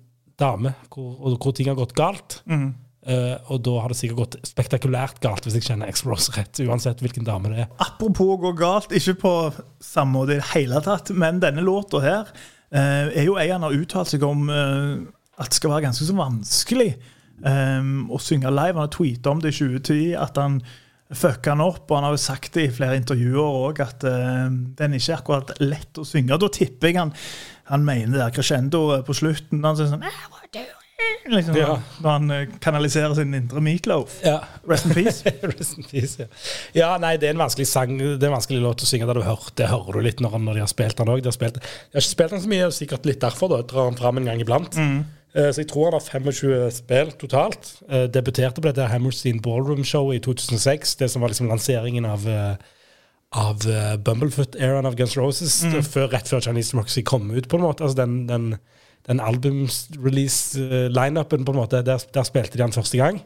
dame 0.40 0.72
hvor, 0.88 1.12
og 1.20 1.36
hvor 1.42 1.52
ting 1.52 1.68
har 1.68 1.76
gått 1.78 1.92
galt. 1.98 2.40
Mhm. 2.48 2.72
Eh, 3.04 3.34
og 3.52 3.60
da 3.66 3.74
har 3.82 3.92
det 3.92 3.98
sikkert 3.98 4.20
gått 4.22 4.36
spektakulært 4.48 5.18
galt, 5.24 5.44
hvis 5.44 5.58
jeg 5.58 5.66
kjenner 5.66 5.90
X-Rose 5.92 6.32
rett, 6.38 6.60
uansett 6.64 7.02
hvilken 7.04 7.26
dame 7.26 7.50
det 7.52 7.64
er. 7.66 7.72
Apropos 7.84 8.32
å 8.32 8.40
gå 8.40 8.54
galt, 8.56 8.94
ikke 8.96 9.18
på 9.20 9.32
samme 9.84 10.16
måte 10.16 10.38
i 10.38 10.40
det 10.40 10.52
hele 10.54 10.80
tatt, 10.84 11.12
men 11.12 11.42
denne 11.42 11.64
låta 11.64 12.00
her 12.04 12.30
uh, 12.32 13.10
er 13.10 13.26
jo 13.26 13.36
en 13.40 13.58
han 13.58 13.66
har 13.66 13.76
uttalt 13.76 14.08
seg 14.08 14.24
om 14.24 14.48
uh, 14.48 15.02
at 15.36 15.52
det 15.52 15.58
skal 15.58 15.74
være 15.74 15.84
ganske 15.84 16.06
så 16.08 16.16
vanskelig 16.16 16.94
um, 17.44 18.06
å 18.08 18.22
synge 18.22 18.54
live. 18.54 18.72
Han 18.72 18.86
har 18.86 18.94
tweeta 18.94 19.34
om 19.34 19.44
det 19.44 19.52
i 19.52 19.58
2010, 19.58 20.00
at 20.24 20.40
han 20.40 20.56
fucka 21.14 21.52
han 21.52 21.62
opp, 21.66 21.84
og 21.84 21.98
han 21.98 22.08
har 22.08 22.16
jo 22.16 22.22
sagt 22.24 22.56
det 22.56 22.70
i 22.70 22.72
flere 22.72 22.96
intervjuer 22.96 23.58
òg, 23.68 23.82
at 23.84 24.06
den 24.80 24.96
ikke 24.96 25.12
er 25.12 25.18
akkurat 25.20 25.52
lett 25.60 26.00
å 26.00 26.06
synge. 26.08 26.40
Da 26.40 26.48
tipper 26.50 26.90
jeg 26.90 26.98
han, 27.02 27.12
han 27.68 27.84
mener 27.84 28.16
det 28.16 28.22
der 28.22 28.34
crescendo 28.34 28.86
på 29.04 29.14
slutten. 29.20 29.60
Han 29.62 29.76
sier 29.76 29.92
sånn 29.92 30.08
liksom, 31.26 31.56
Ja. 31.56 31.78
Når 32.02 32.10
han 32.10 32.30
eh, 32.30 32.46
kanaliserer 32.60 33.14
sin 33.18 33.34
indre 33.34 33.60
meatloaf. 33.64 34.18
Ja. 34.24 34.36
Rest 34.68 34.86
in 34.86 34.94
peace. 34.94 35.32
Rest 35.54 35.78
in 35.78 35.84
peace, 35.90 36.18
ja. 36.22 36.26
ja, 36.74 36.90
nei, 37.02 37.16
det 37.16 37.28
er 37.30 37.34
en 37.36 37.42
vanskelig 37.44 37.66
sang 37.70 37.96
Det 37.98 38.22
er 38.22 38.30
en 38.30 38.36
vanskelig 38.36 38.60
låt 38.62 38.84
å 38.84 38.88
synge 38.88 39.08
Det, 39.10 39.16
du 39.18 39.24
hører 39.26 39.50
Det 39.58 39.68
hører 39.72 39.98
du 39.98 40.06
litt 40.06 40.20
når, 40.24 40.38
når 40.44 40.58
de 40.60 40.64
har 40.66 40.70
spilt 40.72 40.96
den 41.00 41.10
òg. 41.14 41.22
De, 41.24 41.30
de 41.34 41.50
har 41.50 42.00
ikke 42.02 42.06
spilt 42.10 42.36
den 42.36 42.44
så 42.44 42.52
mye, 42.54 42.70
sikkert 42.78 43.06
litt 43.10 43.20
derfor. 43.24 43.52
da 43.54 43.62
Drar 43.62 43.90
han 43.90 43.98
fram 44.00 44.20
en 44.22 44.30
gang 44.32 44.40
iblant. 44.44 44.78
Eh, 44.78 45.50
Så 45.50 45.64
jeg 45.64 45.70
tror 45.72 45.90
han 45.90 45.98
har 45.98 46.06
25 46.06 46.70
spill 46.76 47.10
totalt. 47.18 47.72
Eh, 47.88 48.04
Debuterte 48.14 48.60
på 48.62 48.68
dette 48.70 48.86
Hammerstein 48.92 49.40
Ballroom-showet 49.42 50.20
i 50.20 50.24
2006. 50.28 50.94
Det 51.00 51.10
som 51.10 51.24
var 51.24 51.32
liksom 51.34 51.50
lanseringen 51.50 52.06
av 52.06 52.28
eh, 52.30 52.54
av 53.34 53.64
uh, 53.66 53.96
Bumblefoot-æraen 53.98 54.86
av 54.86 54.94
Guns 54.94 55.16
Roses, 55.18 55.56
Mm. 55.66 55.80
før, 55.82 56.04
rett 56.12 56.28
før 56.30 56.38
Chinese 56.44 56.70
Democracy 56.70 57.02
kom 57.02 57.24
ut. 57.34 57.48
på 57.50 57.56
en 57.58 57.64
måte 57.64 57.82
Altså 57.82 57.96
Den, 58.04 58.12
den, 58.28 58.44
den 59.08 59.20
albumrelease-lineupen, 59.20 61.44
på 61.44 61.52
en 61.52 61.58
måte 61.58 61.82
der, 61.84 61.98
der 62.14 62.22
spilte 62.26 62.58
de 62.58 62.62
han 62.64 62.72
første 62.72 62.98
gang. 62.98 63.22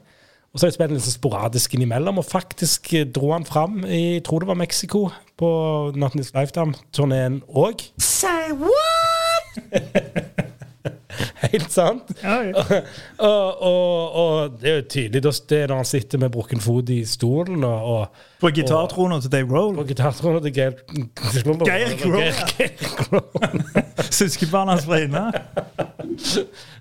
Og 0.52 0.58
så 0.58 0.66
har 0.66 0.70
de 0.70 0.74
spilt 0.78 0.90
den 0.90 0.96
litt 0.98 1.06
sånn 1.06 1.20
sporadisk 1.20 1.74
innimellom, 1.76 2.18
og 2.18 2.26
faktisk 2.26 2.94
eh, 2.96 3.06
dro 3.06 3.32
han 3.34 3.46
fram 3.46 3.84
i 3.84 4.18
jeg 4.18 4.24
tror 4.26 4.38
det 4.42 4.50
var 4.50 4.58
Mexico, 4.58 5.00
på 5.38 5.48
Not 5.94 6.14
Lifetime-turneen 6.18 7.42
òg. 7.48 7.76
Say 8.02 8.52
what? 8.56 8.74
Helt 11.52 11.72
sant. 11.72 12.10
Ja, 12.22 12.38
ja. 12.46 12.62
og, 13.28 13.62
og, 13.62 14.16
og 14.22 14.58
det 14.60 14.70
er 14.70 14.80
jo 14.80 14.86
tydelig 14.94 15.22
det 15.22 15.60
er 15.62 15.70
når 15.70 15.82
han 15.82 15.88
sitter 15.88 16.22
med 16.22 16.32
brukken 16.34 16.60
fot 16.62 16.90
i 16.92 17.00
stolen 17.08 17.64
og, 17.64 18.08
På 18.40 18.50
gitartronen 18.54 19.22
til 19.24 19.32
Dave 19.32 19.50
Roll. 19.50 19.76
på 19.78 19.86
gitartronen 19.88 20.42
til 20.44 20.54
Geir 20.54 20.76
Geir 21.68 21.96
Grohl, 22.02 22.28
Grohl. 22.98 23.62
Søskenbarnet 24.18 24.76
hans 24.76 24.86
fra 24.86 25.00
inne. 25.02 25.24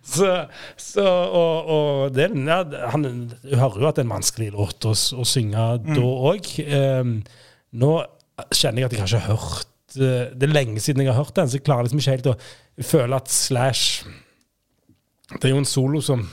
Så, 0.07 0.33
så 0.77 1.07
og, 1.07 1.71
og 1.77 2.15
det, 2.15 2.29
ja, 2.33 2.61
han, 2.93 3.07
hører 3.47 3.81
jo 3.81 3.89
at 3.89 3.97
det 3.97 4.05
er 4.05 4.09
en 4.09 4.17
vanskelig 4.17 4.51
låt 4.55 4.87
å, 4.87 4.93
å 4.93 5.25
synge 5.27 5.71
da 5.87 6.05
òg. 6.33 6.53
nå 7.77 7.95
kjenner 8.53 8.83
jeg 8.83 8.87
at 8.87 8.93
jeg 8.93 9.01
har 9.01 9.09
ikke 9.09 9.27
hørt 9.31 9.73
Det 9.97 10.43
er 10.47 10.53
lenge 10.53 10.79
siden 10.83 11.03
jeg 11.03 11.11
har 11.13 11.19
hørt 11.23 11.35
den, 11.35 11.47
så 11.49 11.57
jeg 11.59 11.63
klarer 11.67 11.83
liksom 11.87 11.99
ikke 12.03 12.15
helt 12.17 12.31
å 12.31 12.37
føle 12.87 13.15
at 13.19 13.29
Slash 13.33 14.03
Det 15.37 15.45
er 15.49 15.55
jo 15.55 15.63
en 15.63 15.65
solo 15.77 16.01
som 16.01 16.27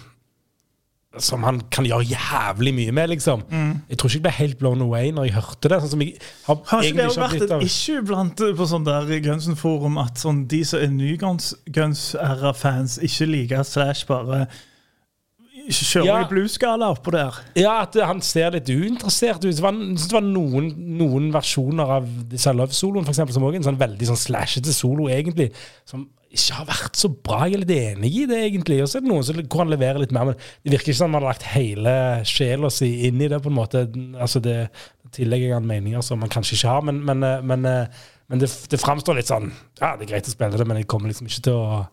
som 1.23 1.45
han 1.47 1.61
kan 1.71 1.87
gjøre 1.87 2.09
jævlig 2.11 2.73
mye 2.75 2.91
med, 2.91 3.09
liksom. 3.13 3.45
Jeg 3.87 3.99
tror 4.01 4.09
ikke 4.11 4.17
jeg 4.19 4.23
ble 4.25 4.31
helt 4.35 4.57
blown 4.59 4.81
away 4.83 5.13
når 5.15 5.29
jeg 5.29 5.35
hørte 5.37 5.71
det. 5.71 5.77
Sånn 5.85 5.93
som 5.93 6.01
jeg 6.03 6.17
har 6.49 6.57
Har 6.73 6.83
ikke 6.83 6.97
det 6.97 7.17
vært 7.21 7.43
et 7.45 7.53
av- 7.55 7.63
issue 7.63 8.03
blant 8.03 8.35
på 8.59 8.67
sånn 8.67 8.83
der 8.89 9.07
Gunsen-forum 9.23 9.95
at 10.03 10.19
sånn, 10.19 10.41
de 10.51 10.65
som 10.67 10.81
er 10.83 10.91
ny 10.91 11.13
Guns-æra-fans, 11.71 12.99
ikke 12.99 13.29
liker 13.31 13.63
Slash 13.63 14.09
bare 14.11 14.49
kjører 15.71 16.07
Ja. 16.07 16.17
i 16.25 16.29
blues-skala 16.29 16.91
oppå 16.93 17.13
der? 17.15 17.39
Ja, 17.57 17.83
at 17.83 17.95
han 17.95 18.21
ser 18.21 18.51
litt 18.53 18.69
uinteressert 18.69 19.45
ut. 19.45 19.51
Jeg 19.53 19.57
synes 19.61 20.09
det 20.09 20.13
var 20.13 20.27
noen, 20.27 20.73
noen 20.99 21.31
versjoner 21.33 21.95
av 21.99 22.09
disse 22.29 22.53
Love-soloen, 22.53 23.07
som 23.07 23.27
er 23.27 23.57
en 23.57 23.63
sånn 23.63 23.79
veldig 23.81 24.07
sånn 24.11 24.21
slashete 24.21 24.75
solo, 24.75 25.09
egentlig, 25.09 25.53
som 25.89 26.09
ikke 26.35 26.55
har 26.59 26.67
vært 26.67 26.97
så 26.99 27.09
bra. 27.15 27.45
Jeg 27.47 27.55
er 27.55 27.63
litt 27.65 27.75
enig 27.77 28.13
i 28.17 28.27
det, 28.27 28.41
egentlig. 28.51 28.81
Og 28.83 28.89
så 28.91 28.99
er 28.99 29.05
det 29.05 29.11
noen 29.13 29.23
som, 29.25 29.37
hvor 29.39 29.63
han 29.63 29.71
leverer 29.71 30.01
litt 30.03 30.13
mer, 30.13 30.25
men 30.33 30.35
det 30.65 30.73
virker 30.75 30.91
ikke 30.91 30.99
som 30.99 31.13
han 31.15 31.23
har 31.23 31.31
lagt 31.33 31.47
hele 31.55 31.95
sjela 32.27 32.71
si 32.75 33.07
inn 33.09 33.23
i 33.23 33.29
det, 33.31 33.39
på 33.41 33.53
en 33.53 33.59
måte. 33.61 33.85
Altså, 34.19 34.43
det 34.43 34.69
tillegger 35.15 35.55
han 35.55 35.67
meninger 35.71 36.03
som 36.03 36.19
man 36.19 36.33
kanskje 36.33 36.57
ikke 36.59 36.73
har, 36.75 36.83
men, 36.83 36.99
men, 37.07 37.23
eh, 37.23 37.41
men, 37.41 37.65
eh, 37.71 37.87
men 38.29 38.41
det, 38.43 38.51
det 38.73 38.81
framstår 38.83 39.15
litt 39.21 39.29
sånn 39.31 39.53
Ja, 39.81 39.93
det 39.97 40.09
er 40.09 40.15
greit 40.17 40.27
å 40.27 40.33
spille 40.33 40.59
det, 40.59 40.67
men 40.67 40.81
jeg 40.81 40.89
kommer 40.91 41.13
liksom 41.13 41.29
ikke 41.29 41.45
til 41.47 41.55
å 41.61 41.85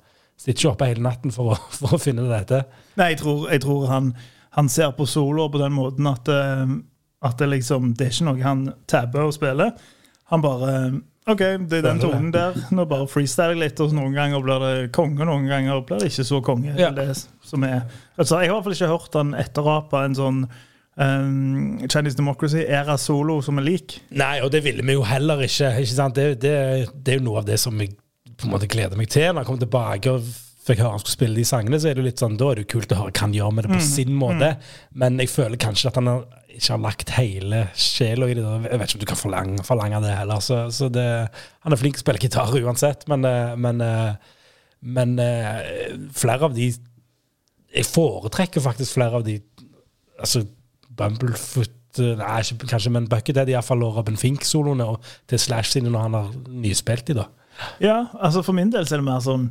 sitte 0.41 0.57
ikke 0.57 0.73
oppe 0.73 0.89
hele 0.89 1.05
natten 1.05 1.33
for 1.33 1.53
å, 1.53 1.59
for 1.79 1.97
å 1.97 2.01
finne 2.01 2.25
dette. 2.29 2.63
Nei, 2.99 3.13
jeg 3.13 3.21
tror, 3.21 3.45
jeg 3.53 3.63
tror 3.65 3.87
han, 3.91 4.11
han 4.57 4.71
ser 4.71 4.95
på 4.97 5.07
solo 5.09 5.47
på 5.53 5.61
den 5.61 5.75
måten 5.77 6.09
at, 6.09 6.31
eh, 6.31 6.75
at 7.21 7.37
det 7.37 7.51
liksom 7.51 7.93
Det 7.97 8.07
er 8.07 8.15
ikke 8.15 8.29
noe 8.31 8.43
han 8.45 8.65
tabber 8.89 9.29
å 9.29 9.35
spille. 9.35 9.71
Han 10.31 10.43
bare 10.43 10.73
OK, 11.29 11.41
det 11.69 11.77
er 11.77 11.85
den 11.85 11.99
tonen 12.01 12.31
der. 12.33 12.55
Nå 12.73 12.87
bare 12.89 13.05
freestyler 13.09 13.53
jeg 13.53 13.61
litt, 13.61 13.81
og 13.83 13.93
noen 13.93 14.15
ganger 14.17 14.41
blir 14.41 14.63
det 14.63 14.73
konge, 14.95 15.21
noen 15.21 15.45
ganger 15.45 15.83
blir 15.85 16.01
det 16.01 16.09
ikke 16.09 16.25
så 16.25 16.39
konge. 16.43 16.73
Ja. 16.79 16.89
Det 16.95 17.13
som 17.45 17.61
er, 17.67 17.83
altså, 18.17 18.39
jeg 18.41 18.49
har 18.49 18.55
i 18.55 18.55
hvert 18.55 18.65
fall 18.65 18.77
ikke 18.79 18.89
hørt 18.89 19.17
han 19.19 19.35
etterape 19.37 20.01
en 20.01 20.17
sånn 20.17 20.39
um, 20.97 21.77
Chinese 21.85 22.17
Democracy 22.17 22.65
era 22.65 22.97
solo 22.97 23.37
som 23.45 23.61
er 23.61 23.67
lik. 23.69 23.99
Nei, 24.17 24.39
og 24.41 24.49
det 24.55 24.63
ville 24.65 24.85
vi 24.87 24.97
jo 24.97 25.05
heller 25.05 25.45
ikke. 25.45 25.75
ikke 25.83 25.93
sant? 25.93 26.17
Det, 26.17 26.41
det, 26.41 26.55
det 26.97 27.13
er 27.13 27.21
jo 27.21 27.27
noe 27.29 27.43
av 27.43 27.49
det 27.51 27.59
som 27.61 27.77
jeg 27.77 27.93
på 28.41 28.49
en 28.49 28.55
måte 28.55 28.69
gleder 28.71 28.99
meg 28.99 29.11
til. 29.13 29.31
Når 29.31 29.43
jeg 29.43 29.49
kom 29.51 29.61
tilbake 29.61 30.15
og 30.15 30.31
fikk 30.61 30.83
høre 30.83 30.93
han 30.93 31.01
skulle 31.01 31.17
spille 31.17 31.39
de 31.39 31.47
sangene, 31.47 31.79
så 31.81 31.89
er 31.89 31.97
det 31.97 32.03
jo 32.03 32.09
litt 32.09 32.21
sånn, 32.21 32.37
da 32.37 32.51
er 32.51 32.59
det 32.59 32.65
jo 32.67 32.73
kult 32.75 32.93
å 32.93 32.99
høre 32.99 33.13
hva 33.15 33.25
han 33.25 33.33
gjør 33.37 33.55
med 33.57 33.65
det 33.65 33.73
på 33.73 33.81
sin 33.85 34.13
måte. 34.17 34.51
Men 35.01 35.17
jeg 35.21 35.31
føler 35.33 35.61
kanskje 35.61 35.89
at 35.89 35.97
han 35.97 36.09
har, 36.11 36.27
ikke 36.51 36.75
har 36.75 36.83
lagt 36.83 37.15
hele 37.15 37.63
sjela 37.73 38.29
i 38.29 38.37
det. 38.37 38.45
Jeg 38.45 38.81
vet 38.81 38.91
ikke 38.91 38.99
om 38.99 39.03
du 39.03 39.09
kan 39.09 39.21
forlange, 39.21 39.65
forlange 39.65 40.03
det 40.05 40.13
heller. 40.19 40.45
Så, 40.45 40.61
så 40.75 40.91
det, 40.93 41.07
han 41.65 41.73
er 41.73 41.81
flink 41.81 41.97
til 41.97 42.03
å 42.03 42.05
spille 42.05 42.21
gitar 42.21 42.53
uansett, 42.61 43.07
men, 43.11 43.25
eh, 43.25 43.57
men, 43.57 43.81
eh, 43.85 44.39
men 44.81 45.17
eh, 45.23 45.99
flere 46.17 46.49
av 46.49 46.57
de 46.57 46.71
jeg 47.71 47.87
foretrekker 47.87 48.63
faktisk 48.63 48.97
flere 48.97 49.21
av 49.21 49.23
de 49.23 49.37
Altså 50.21 50.43
Bumblefoot 50.91 51.77
Nei, 51.99 52.39
ikke, 52.39 52.67
kanskje, 52.71 52.91
men 52.93 53.07
Buckethead 53.11 53.49
iallfall 53.51 53.81
og 53.83 53.97
Robin 53.97 54.19
Fink-soloene 54.19 54.85
og 54.87 55.07
til 55.27 55.39
Slash 55.41 55.73
sine 55.73 55.91
når 55.91 56.05
han 56.05 56.13
har 56.15 56.29
nyspilt 56.47 57.09
de, 57.09 57.17
da. 57.17 57.25
Ja, 57.83 58.05
altså 58.19 58.41
for 58.41 58.55
min 58.57 58.71
del 58.73 58.87
så 58.87 58.95
er 58.95 59.01
det 59.01 59.07
mer 59.07 59.19
sånn 59.23 59.49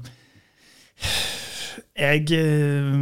Jeg 1.98 2.32
eh, 2.32 2.94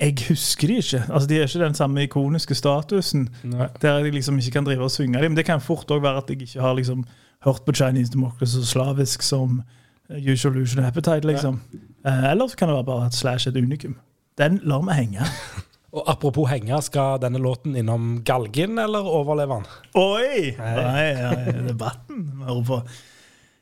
Jeg 0.00 0.14
husker 0.28 0.70
de 0.70 0.76
ikke. 0.80 1.02
Altså 1.08 1.28
De 1.28 1.38
er 1.38 1.48
ikke 1.48 1.64
den 1.64 1.74
samme 1.74 2.04
ikoniske 2.06 2.54
statusen 2.54 3.28
Nei. 3.44 3.68
der 3.82 3.98
jeg 3.98 4.14
liksom 4.14 4.38
ikke 4.38 4.50
kan 4.58 4.68
drive 4.68 4.86
og 4.86 4.90
synge 4.94 5.20
dem. 5.20 5.32
Men 5.32 5.36
det 5.36 5.46
kan 5.48 5.60
fort 5.60 5.90
òg 5.90 6.02
være 6.02 6.22
at 6.24 6.30
jeg 6.30 6.42
ikke 6.42 6.60
har 6.60 6.74
liksom 6.78 7.04
hørt 7.44 7.64
på 7.66 7.72
Chinese 7.72 8.12
Democracy 8.12 8.54
så 8.60 8.66
slavisk 8.66 9.22
som 9.22 9.62
eh, 10.10 10.32
Usual 10.32 10.54
Lution 10.54 10.84
Appetite, 10.84 11.26
liksom. 11.28 11.60
Eh, 12.06 12.30
eller 12.30 12.48
så 12.48 12.56
kan 12.56 12.68
det 12.68 12.76
være 12.76 12.84
bare 12.84 13.06
at 13.06 13.14
Slash 13.14 13.48
et 13.48 13.56
unikum. 13.56 13.96
Den 14.38 14.60
lar 14.64 14.82
vi 14.88 14.96
henge. 14.96 15.20
Og 15.92 16.04
apropos 16.06 16.46
henge, 16.50 16.76
skal 16.86 17.18
denne 17.18 17.40
låten 17.42 17.74
innom 17.76 18.20
galgen, 18.24 18.78
eller 18.78 19.02
overlever 19.10 19.58
han? 19.58 19.64
Oi! 19.98 20.52
Nei, 20.58 21.06
ja, 21.18 21.32
debatten 21.66 22.28
vi 22.28 22.44
hører 22.46 22.62
på. 22.68 22.78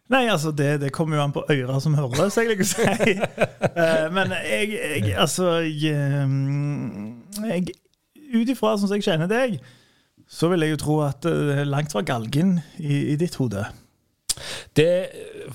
Nei, 0.08 0.22
altså, 0.32 0.52
det, 0.56 0.78
det 0.80 0.92
kommer 0.96 1.18
jo 1.18 1.24
an 1.26 1.34
på 1.34 1.42
øra 1.52 1.80
som 1.84 1.96
hører, 1.98 2.30
så 2.32 2.44
jeg 2.44 2.54
liker 2.54 2.64
å 2.64 2.70
si. 2.70 3.16
Uh, 3.76 4.06
men 4.16 4.32
jeg, 4.40 4.70
jeg 4.78 5.16
altså 5.20 5.58
jeg, 5.66 5.92
eh, 5.92 7.50
jeg 7.50 7.76
Ut 8.28 8.50
ifra 8.52 8.74
sånn 8.76 8.90
som 8.90 8.98
jeg 8.98 9.06
kjenner 9.06 9.28
deg, 9.30 9.54
så 10.28 10.50
vil 10.52 10.60
jeg 10.60 10.74
jo 10.74 10.80
tro 10.82 10.96
at 11.06 11.22
det 11.24 11.62
er 11.62 11.68
langt 11.68 11.94
fra 11.94 12.02
galgen 12.04 12.58
i, 12.76 13.14
i 13.14 13.16
ditt 13.20 13.38
hode. 13.40 13.62
Det, 14.76 14.90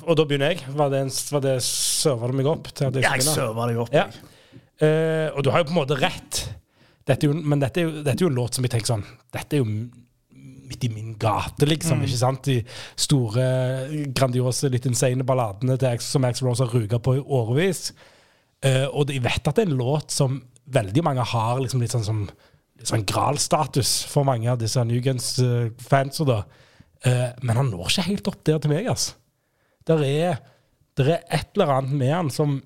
og 0.01 0.17
da 0.17 0.25
begynner 0.25 0.55
jeg. 0.55 0.65
Var 0.73 0.89
det, 0.89 1.01
en, 1.05 1.11
var 1.35 1.43
det 1.45 1.53
serva 1.65 2.31
du 2.31 2.33
meg 2.39 2.49
opp 2.49 2.71
til 2.73 2.89
at 2.89 2.97
jeg 2.97 3.05
Jeg 3.05 3.27
serva 3.27 3.67
deg 3.69 3.77
opp. 3.83 3.93
Ja. 3.93 4.07
Uh, 4.81 5.29
og 5.37 5.45
du 5.45 5.51
har 5.53 5.61
jo 5.61 5.69
på 5.69 5.75
en 5.75 5.81
måte 5.83 5.99
rett. 6.01 6.41
Dette 7.05 7.29
jo, 7.29 7.35
men 7.37 7.61
dette 7.61 7.81
er, 7.81 7.85
jo, 7.85 8.01
dette 8.01 8.17
er 8.17 8.25
jo 8.25 8.31
en 8.31 8.41
låt 8.41 8.57
som 8.57 8.65
jeg 8.65 8.71
tenker 8.71 8.93
sånn 8.93 9.01
Dette 9.35 9.57
er 9.57 9.59
jo 9.59 9.65
midt 10.73 10.87
i 10.87 10.91
min 10.91 11.13
gate, 11.21 11.67
liksom. 11.69 12.01
ikke 12.03 12.19
sant? 12.19 12.49
De 12.49 12.59
store, 12.99 13.45
grandiose, 14.15 14.71
litt 14.73 14.87
insane 14.89 15.25
balladene 15.27 15.77
til 15.79 16.01
som 16.03 16.25
Axel 16.27 16.49
Rose 16.49 16.65
har 16.65 16.73
ruga 16.73 16.99
på 16.99 17.17
i 17.19 17.23
årevis. 17.23 17.91
Uh, 18.63 18.87
og 18.95 19.11
jeg 19.11 19.23
vet 19.23 19.47
at 19.47 19.55
det 19.55 19.65
er 19.65 19.71
en 19.71 19.79
låt 19.79 20.13
som 20.13 20.41
veldig 20.73 21.03
mange 21.03 21.23
har 21.33 21.59
liksom 21.59 21.81
litt 21.83 21.93
sånn 21.93 22.05
som 22.07 22.25
sånn 22.83 23.05
gralstatus 23.07 24.01
for 24.11 24.27
mange 24.27 24.49
av 24.51 24.59
disse 24.59 24.81
Nugans-fansa, 24.83 26.25
da. 26.27 26.41
Uh, 27.03 27.29
men 27.43 27.59
han 27.59 27.69
når 27.71 27.91
ikke 27.91 28.07
helt 28.09 28.31
opp 28.31 28.41
der 28.47 28.59
til 28.63 28.73
meg, 28.73 28.89
altså. 28.91 29.15
Der 29.87 30.03
er, 30.07 30.39
der 30.95 31.15
er 31.17 31.25
et 31.35 31.51
eller 31.55 31.77
annet 31.77 31.95
med 31.99 32.13
han 32.13 32.31
som 32.31 32.61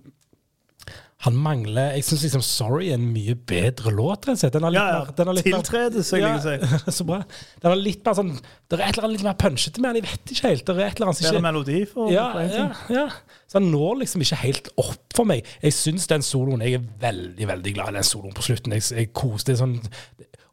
han 1.26 1.34
mangler 1.34 1.96
Jeg 1.96 2.04
syns 2.06 2.24
liksom 2.28 2.42
'Sorry' 2.46 2.92
er 2.92 3.00
en 3.00 3.08
mye 3.14 3.34
bedre 3.36 3.90
låt. 3.90 4.28
rett 4.28 4.36
og 4.36 4.38
slett. 4.38 4.54
Den 4.54 4.68
er 4.68 4.70
litt 4.76 4.82
Ja, 4.82 5.00
ja. 5.00 5.14
den 5.18 5.28
er 5.32 5.34
litt 5.34 5.48
Tiltredes, 5.48 6.12
jeg 6.14 6.22
liker 6.22 6.84
å 6.88 6.94
så 6.94 7.06
bra. 7.08 7.24
Den 7.64 7.72
er 7.72 7.80
litt 7.82 8.06
mer 8.06 8.14
sånn 8.20 8.34
Det 8.38 8.78
er 8.78 8.84
et 8.86 8.98
eller 8.98 9.08
annet 9.08 9.18
litt 9.18 9.26
mer 9.26 9.34
punchete 9.42 9.82
med 9.82 9.96
den. 9.96 10.04
Jeg 10.04 10.12
vet 10.12 10.34
ikke 10.36 10.48
helt. 10.52 10.66
Det 10.68 10.76
er 10.76 10.84
et 10.86 11.00
eller 11.00 11.08
annet 11.10 11.18
som 11.18 11.30
Bedre 11.32 11.42
melodi 11.48 11.80
for 11.90 12.12
ja, 12.14 12.28
ja, 12.46 12.68
ja. 12.94 13.08
Så 13.50 13.58
han 13.58 13.72
når 13.72 14.00
liksom 14.04 14.22
ikke 14.22 14.42
helt 14.44 14.70
opp 14.78 15.18
for 15.18 15.26
meg. 15.26 15.42
Jeg 15.64 15.74
syns 15.74 16.06
den 16.08 16.22
soloen 16.22 16.62
Jeg 16.62 16.78
er 16.78 16.86
veldig 17.02 17.48
veldig 17.48 17.74
glad 17.74 17.90
i 17.96 17.98
den 17.98 18.04
soloen 18.14 18.38
på 18.38 18.46
slutten. 18.46 18.78
Jeg, 18.78 18.86
jeg 18.94 19.14
koser 19.14 19.54
det 19.54 19.58
sånn 19.64 19.80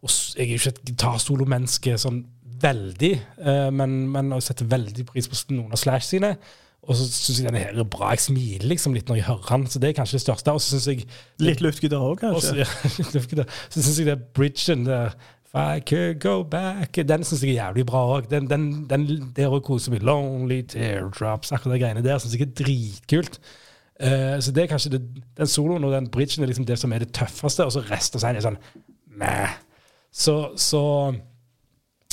og 0.05 0.11
Jeg 0.37 0.46
er 0.48 0.53
jo 0.57 0.61
ikke 0.62 0.72
et 0.74 0.85
gitarsolomenneske 0.88 1.98
sånn 2.00 2.24
veldig, 2.64 3.12
eh, 3.44 3.70
men, 3.74 4.09
men 4.12 4.33
jeg 4.37 4.42
setter 4.48 4.68
veldig 4.70 5.05
pris 5.11 5.29
på 5.29 5.37
noen 5.53 5.72
av 5.72 5.81
Slash 5.81 6.09
sine. 6.14 6.37
Og 6.85 6.97
så 6.99 7.07
syns 7.09 7.38
jeg 7.40 7.47
denne 7.47 7.62
her 7.62 7.79
er 7.81 7.87
bra. 7.88 8.11
Jeg 8.12 8.25
smiler 8.27 8.66
liksom 8.68 8.97
litt 8.97 9.09
når 9.09 9.20
jeg 9.20 9.27
hører 9.29 9.51
han, 9.51 9.64
så 9.70 9.81
det 9.81 9.90
er 9.90 9.97
kanskje 9.97 10.18
det 10.18 10.25
største. 10.27 10.53
Og 10.53 10.61
så 10.62 10.75
syns 10.75 10.88
jeg 10.90 11.07
Litt 11.42 11.62
luftgitar 11.64 12.03
òg, 12.05 12.25
også, 12.29 12.55
kanskje. 12.59 13.16
ja, 13.16 13.23
ikke 13.23 13.40
det. 13.40 13.49
Så 13.70 13.81
syns 13.81 13.99
jeg 14.03 14.11
det 14.11 14.16
er 14.18 14.29
bridgen 14.37 14.87
der 14.88 15.16
If 15.44 15.55
I 15.55 15.79
could 15.87 16.18
go 16.18 16.42
back 16.42 16.97
Den 17.07 17.25
syns 17.25 17.44
jeg 17.44 17.55
er 17.55 17.61
jævlig 17.68 17.87
bra 17.87 18.05
òg. 18.16 18.31
Den, 18.31 18.49
den, 18.51 18.64
den 18.90 19.05
der 19.37 19.53
å 19.55 19.61
kose 19.64 19.92
meg. 19.94 20.03
Lonely 20.05 20.62
teardrops, 20.70 21.53
akkurat 21.55 21.77
de 21.77 21.83
greiene 21.85 22.05
der 22.05 22.18
syns 22.23 22.35
jeg 22.37 22.49
er 22.49 22.57
dritkult. 22.59 23.38
Uh, 23.94 24.40
så 24.42 24.51
det 24.51 24.64
er 24.64 24.73
kanskje 24.73 24.97
det, 24.97 25.05
den 25.38 25.47
soloen 25.47 25.85
og 25.87 25.92
den 25.94 26.09
bridgen 26.11 26.42
er 26.42 26.51
liksom 26.51 26.66
det 26.66 26.81
som 26.81 26.92
er 26.92 27.05
det 27.05 27.12
tøffeste, 27.14 27.62
og 27.62 27.70
så 27.70 27.85
resten 27.87 28.18
av 28.18 28.25
seg 28.25 28.40
er 28.40 28.42
sånn 28.49 28.59
meh. 29.20 29.55
Så, 30.14 30.35
så, 30.59 30.83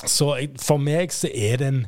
så 0.06 0.28
for 0.62 0.82
meg 0.82 1.14
så 1.14 1.30
er 1.34 1.58
det 1.62 1.72
en, 1.72 1.82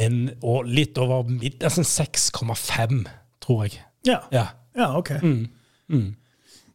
en 0.00 0.30
og 0.42 0.66
litt 0.66 0.98
over 0.98 1.26
midten. 1.28 1.64
altså 1.66 1.82
6,5, 1.82 3.04
tror 3.44 3.64
jeg. 3.64 3.80
Ja. 4.06 4.18
Ja. 4.32 4.46
ja, 4.76 4.90
OK. 4.98 5.10
Mm. 5.22 6.14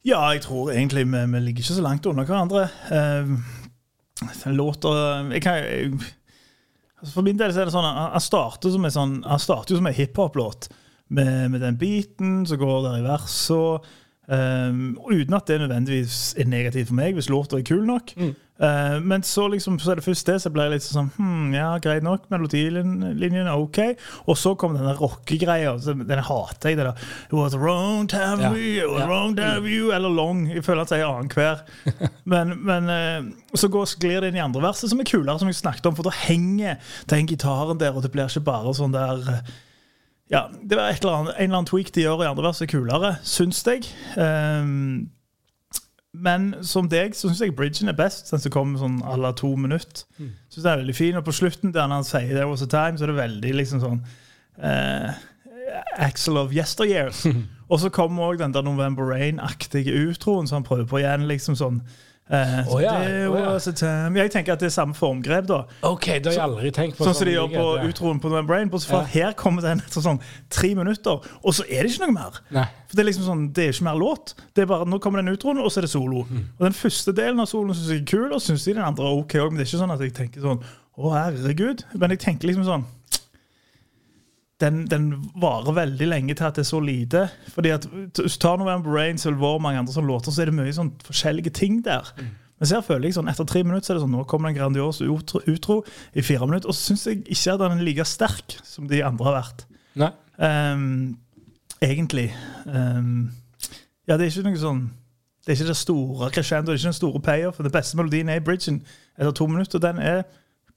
Ja, 0.05 0.21
jeg 0.32 0.41
tror 0.45 0.71
egentlig 0.71 1.05
vi, 1.05 1.25
vi 1.34 1.39
ligger 1.43 1.65
ikke 1.65 1.73
så 1.73 1.84
langt 1.84 2.05
under 2.05 2.25
hverandre. 2.25 2.67
Uh, 2.91 3.39
låter 4.55 5.32
jeg 5.32 5.41
kan, 5.41 5.55
jeg, 5.63 5.91
altså 6.99 7.13
For 7.13 7.21
min 7.21 7.39
del 7.39 7.53
så 7.53 7.62
er 7.62 7.69
det 7.69 7.75
sånn 7.75 7.88
at 7.88 8.13
han 8.15 8.23
starter 8.23 8.73
som 8.73 8.86
en 8.86 8.95
sånn, 8.95 9.15
starter 9.39 9.75
jo 9.75 9.79
som 9.82 9.89
en 9.89 9.97
hiphop-låt. 9.97 10.69
Med, 11.10 11.49
med 11.49 11.63
den 11.65 11.77
beaten 11.82 12.43
som 12.45 12.60
går 12.62 12.84
der 12.86 12.99
i 12.99 13.05
verset. 13.08 13.88
Um, 14.29 14.99
uten 15.10 15.34
at 15.34 15.47
det 15.49 15.55
nødvendigvis 15.63 16.36
er 16.38 16.45
negativt 16.45 16.91
for 16.91 16.99
meg, 16.99 17.15
hvis 17.17 17.32
låta 17.34 17.58
er 17.58 17.65
kul 17.65 17.82
nok. 17.88 18.13
Uh, 18.60 18.98
men 19.00 19.24
så 19.24 19.45
liksom, 19.48 19.78
så 19.80 19.93
er 19.93 19.95
det 20.00 20.04
først 20.04 20.28
det, 20.28 20.34
så 20.43 20.50
ble 20.52 20.65
jeg 20.65 20.74
litt 20.74 20.84
sånn 20.84 21.12
hm, 21.15 21.54
Ja, 21.56 21.69
greit 21.80 22.04
nok. 22.04 22.26
Melodilinjen 22.34 23.48
er 23.48 23.54
OK. 23.56 23.80
Og 24.28 24.36
så 24.36 24.52
kom 24.60 24.76
denne 24.76 24.95
rockegreia. 25.00 25.78
Den 25.80 26.19
hater 26.28 26.74
jeg. 26.74 26.80
det 26.80 26.89
da 26.89 26.93
It 27.30 27.34
was 27.38 27.56
wrong 27.56 28.08
time 28.12 28.39
have 28.39 28.41
Ja. 28.41 28.52
me, 28.52 28.78
it 28.82 28.89
was 28.89 29.00
Ja. 29.00 29.08
wrong 29.08 29.36
to 29.38 29.43
have 29.43 29.65
you. 29.69 29.91
Eller 29.95 30.10
long. 30.10 30.45
Jeg 30.52 30.63
føler 30.65 30.82
at 30.82 30.91
jeg 30.91 31.02
er 31.02 31.08
annenhver. 31.08 31.63
Men, 32.30 32.52
men 32.63 32.89
eh, 32.93 33.24
så 33.58 33.67
går, 33.72 33.86
sklir 33.89 34.19
det 34.22 34.30
inn 34.30 34.38
i 34.38 34.43
andre 34.43 34.62
verset, 34.62 34.89
som 34.91 35.00
er 35.02 35.08
kulere, 35.10 35.39
som 35.39 35.48
jeg 35.50 35.56
snakket 35.58 35.88
om. 35.89 35.95
For 35.98 36.06
da 36.06 36.12
henger 36.13 36.76
den 37.10 37.26
gitaren 37.32 37.80
der, 37.80 37.95
og 37.95 38.04
det 38.06 38.12
blir 38.13 38.28
ikke 38.30 38.43
bare 38.45 38.74
sånn 38.78 38.93
der 38.93 39.24
eh, 39.34 39.50
ja, 40.30 40.43
det 40.62 40.78
var 40.78 40.91
eller 40.93 41.15
annet, 41.15 41.34
en 41.39 41.48
eller 41.48 41.58
annen 41.58 41.65
tweak 41.72 41.89
de 41.95 42.04
gjør 42.04 42.22
i 42.22 42.28
andre 42.30 42.43
vers 42.45 42.60
er 42.62 42.69
kulere, 42.69 43.15
syns 43.26 43.63
jeg. 43.65 43.88
Ehm, 44.22 45.10
men 46.13 46.56
som 46.65 46.88
deg 46.89 47.13
så 47.13 47.30
syns 47.30 47.41
jeg 47.43 47.56
bridgen 47.56 47.91
er 47.91 47.98
best, 47.98 48.32
den 48.32 48.41
som 48.41 48.54
kommer 48.54 48.82
sånn 48.82 48.98
à 49.06 49.17
la 49.19 49.30
to 49.38 49.52
minutter. 49.56 50.08
Synes 50.17 50.63
den 50.63 50.72
er 50.72 50.82
veldig 50.82 50.95
fin, 50.95 51.17
Og 51.19 51.26
på 51.26 51.36
slutten, 51.38 51.74
der 51.74 51.88
han 51.88 52.04
sier 52.04 52.34
'There 52.34 52.50
was 52.50 52.62
a 52.62 52.65
time', 52.65 52.98
så 52.98 53.04
er 53.04 53.13
det 53.13 53.22
veldig 53.22 53.54
liksom 53.56 53.80
sånn 53.80 54.02
eh, 54.58 55.13
Axel 55.98 56.38
of 56.38 56.52
yesteryears. 56.52 57.26
Og 57.69 57.80
så 57.80 57.89
kommer 57.89 58.24
òg 58.24 58.39
den 58.39 58.54
der 58.54 58.62
November 58.62 59.04
Rain-aktige 59.04 59.93
utroen 59.93 60.48
som 60.48 60.56
han 60.56 60.63
prøver 60.63 60.86
på 60.86 60.98
igjen. 60.98 61.28
liksom 61.28 61.56
sånn 61.56 61.82
eh, 62.30 62.68
oh, 62.70 62.80
ja, 62.82 62.94
oh, 63.30 63.38
ja. 63.39 64.20
Jeg 64.24 64.32
tenker 64.32 64.54
at 64.54 64.60
det 64.62 64.68
er 64.70 64.74
samme 64.76 64.94
formgrep, 64.94 65.48
da. 65.50 65.63
OK, 65.88 66.06
det 66.06 66.26
har 66.30 66.36
jeg 66.38 66.44
aldri 66.46 66.72
tenkt 66.76 66.98
på. 66.98 67.08
Sånn 67.08 67.15
som 67.18 67.26
de 67.30 67.34
gjør 67.34 67.48
på 67.54 67.65
Ja. 67.80 67.88
utroen 67.89 68.20
på 68.22 68.30
brain 68.48 68.70
at 68.74 69.08
her 69.13 69.34
kommer 69.34 69.62
den 69.62 69.80
etter 69.80 70.02
sånn 70.02 70.20
tre 70.50 70.74
minutter, 70.76 71.20
og 71.44 71.54
så 71.54 71.63
er 71.70 71.84
det 71.84 71.92
ikke 71.94 72.06
noe 72.08 72.18
mer. 72.18 72.39
Nei. 72.52 72.65
For 72.88 72.96
Det 72.96 73.04
er 73.06 73.10
liksom 73.12 73.26
sånn, 73.26 73.54
det 73.54 73.63
er 73.65 73.74
ikke 73.74 73.84
mer 73.89 73.98
låt. 74.00 74.34
Det 74.54 74.62
er 74.63 74.65
bare, 74.65 74.86
Nå 74.86 75.00
kommer 75.00 75.22
den 75.24 75.36
utroen, 75.36 75.60
og 75.60 75.72
så 75.72 75.80
er 75.80 75.82
det 75.88 75.89
solo. 75.94 76.26
Og 76.26 76.60
Den 76.60 76.74
første 76.74 77.12
delen 77.13 77.39
av 77.39 77.48
soloen 77.48 77.74
syns 77.76 77.89
jeg 77.89 78.02
er 78.02 78.06
kul, 78.06 78.32
og 78.34 78.42
syns 78.42 78.65
den 78.65 78.78
andre 78.78 79.06
er 79.06 79.20
ok 79.24 79.34
òg. 79.39 79.50
Men 79.52 79.58
det 79.58 79.68
er 79.68 79.72
ikke 79.74 79.84
sånn 79.86 79.94
at 79.94 80.00
jeg 80.02 80.13
tenker 80.13 80.42
sånn 80.42 80.63
Å, 81.00 81.13
herregud. 81.15 81.84
Men 81.96 82.10
jeg 82.12 82.20
tenker 82.20 82.48
liksom 82.50 82.65
sånn 82.68 82.84
den, 84.60 84.84
den 84.91 85.32
varer 85.39 85.72
veldig 85.76 86.08
lenge 86.08 86.36
til 86.36 86.48
at 86.50 86.58
det 86.58 86.65
er 86.65 86.67
så 86.67 86.80
lite. 86.84 87.30
Fordi 87.54 87.69
at 87.69 87.86
Hvis 88.17 88.36
du 88.36 88.41
tar 88.43 88.58
November 88.60 88.91
Rain, 88.91 89.17
Silver 89.17 89.56
og 89.56 89.62
mange 89.63 89.80
andre 89.80 89.93
sånne 89.93 90.12
låter, 90.12 90.32
så 90.36 90.43
er 90.43 90.52
det 90.52 90.58
mye 90.58 90.76
sånn 90.76 90.91
forskjellige 91.06 91.54
ting 91.56 91.80
der. 91.86 92.12
Men 92.60 92.67
så 92.67 92.82
føler 92.84 93.08
jeg 93.08 93.15
sånn, 93.15 93.30
etter 93.32 93.48
tre 93.48 93.63
minutter 93.63 93.88
så 93.88 93.93
er 93.93 94.00
det 94.00 94.04
sånn, 94.04 94.15
nå 94.17 94.26
kommer 94.28 94.50
det 94.50 94.58
en 94.58 94.60
grandios 94.60 95.00
utro, 95.06 95.39
utro 95.48 95.80
i 96.12 96.24
fire 96.26 96.48
minutter. 96.48 96.67
Og 96.67 96.76
så 96.76 96.91
syns 96.91 97.06
jeg 97.08 97.22
ikke 97.24 97.56
at 97.56 97.63
den 97.63 97.78
er 97.78 97.88
like 97.88 98.08
sterk 98.08 98.58
som 98.67 98.89
de 98.91 99.00
andre 99.06 99.30
har 99.30 99.38
vært. 99.38 99.63
Nei. 100.00 100.12
Um, 100.39 100.89
egentlig. 101.80 102.28
Um, 102.65 103.30
ja, 104.08 104.17
det 104.17 104.28
er 104.28 104.32
ikke 104.34 104.50
noe 104.50 104.60
sånn 104.60 104.86
Det 105.45 105.52
er 105.54 105.58
ikke 105.58 105.69
det 105.69 105.80
store 105.80 106.28
crescendo, 106.34 106.69
det 106.69 106.76
er 106.76 106.82
ikke 106.82 106.91
den 106.91 107.00
store 107.00 107.22
payoff. 107.24 107.62
Den 107.63 107.74
beste 107.74 107.98
melodien 107.98 108.30
er 108.30 108.41
i 108.41 108.43
bridgen 108.43 108.84
etter 109.15 109.32
to 109.39 109.48
minutter. 109.48 109.82
Den 109.82 110.04
er 110.04 110.26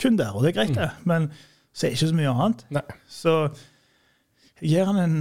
kun 0.00 0.14
der, 0.16 0.30
og 0.30 0.46
det 0.46 0.52
er 0.52 0.60
greit, 0.60 0.76
det. 0.78 0.88
Men 1.04 1.32
så 1.74 1.86
er 1.86 1.92
det 1.92 1.98
ikke 1.98 2.12
så 2.12 2.16
mye 2.16 2.32
annet. 2.32 2.64
Nei. 2.78 2.84
Så 3.10 3.34
jeg 4.62 4.70
gir 4.76 4.86
han 4.88 4.98
en 5.02 5.16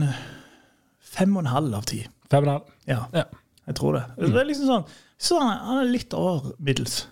fem 1.12 1.34
og 1.36 1.43
en 1.43 1.51
halv 1.51 1.73
av 1.82 1.88
ti. 1.89 2.04
Fem 2.32 2.43
og 2.45 2.47
en 2.47 2.54
halv. 2.60 2.75
Ja, 2.88 2.99
Ja. 3.17 3.23
jeg 3.67 3.75
tror 3.82 3.97
det. 3.97 4.04
Det 4.21 4.36
er 4.41 4.45
liksom 4.47 4.69
sånn, 4.69 4.86
så 5.21 5.39
han, 5.41 5.82
er- 5.82 5.89
litt 5.91 6.13
over 6.13 6.54
middels. 6.60 7.08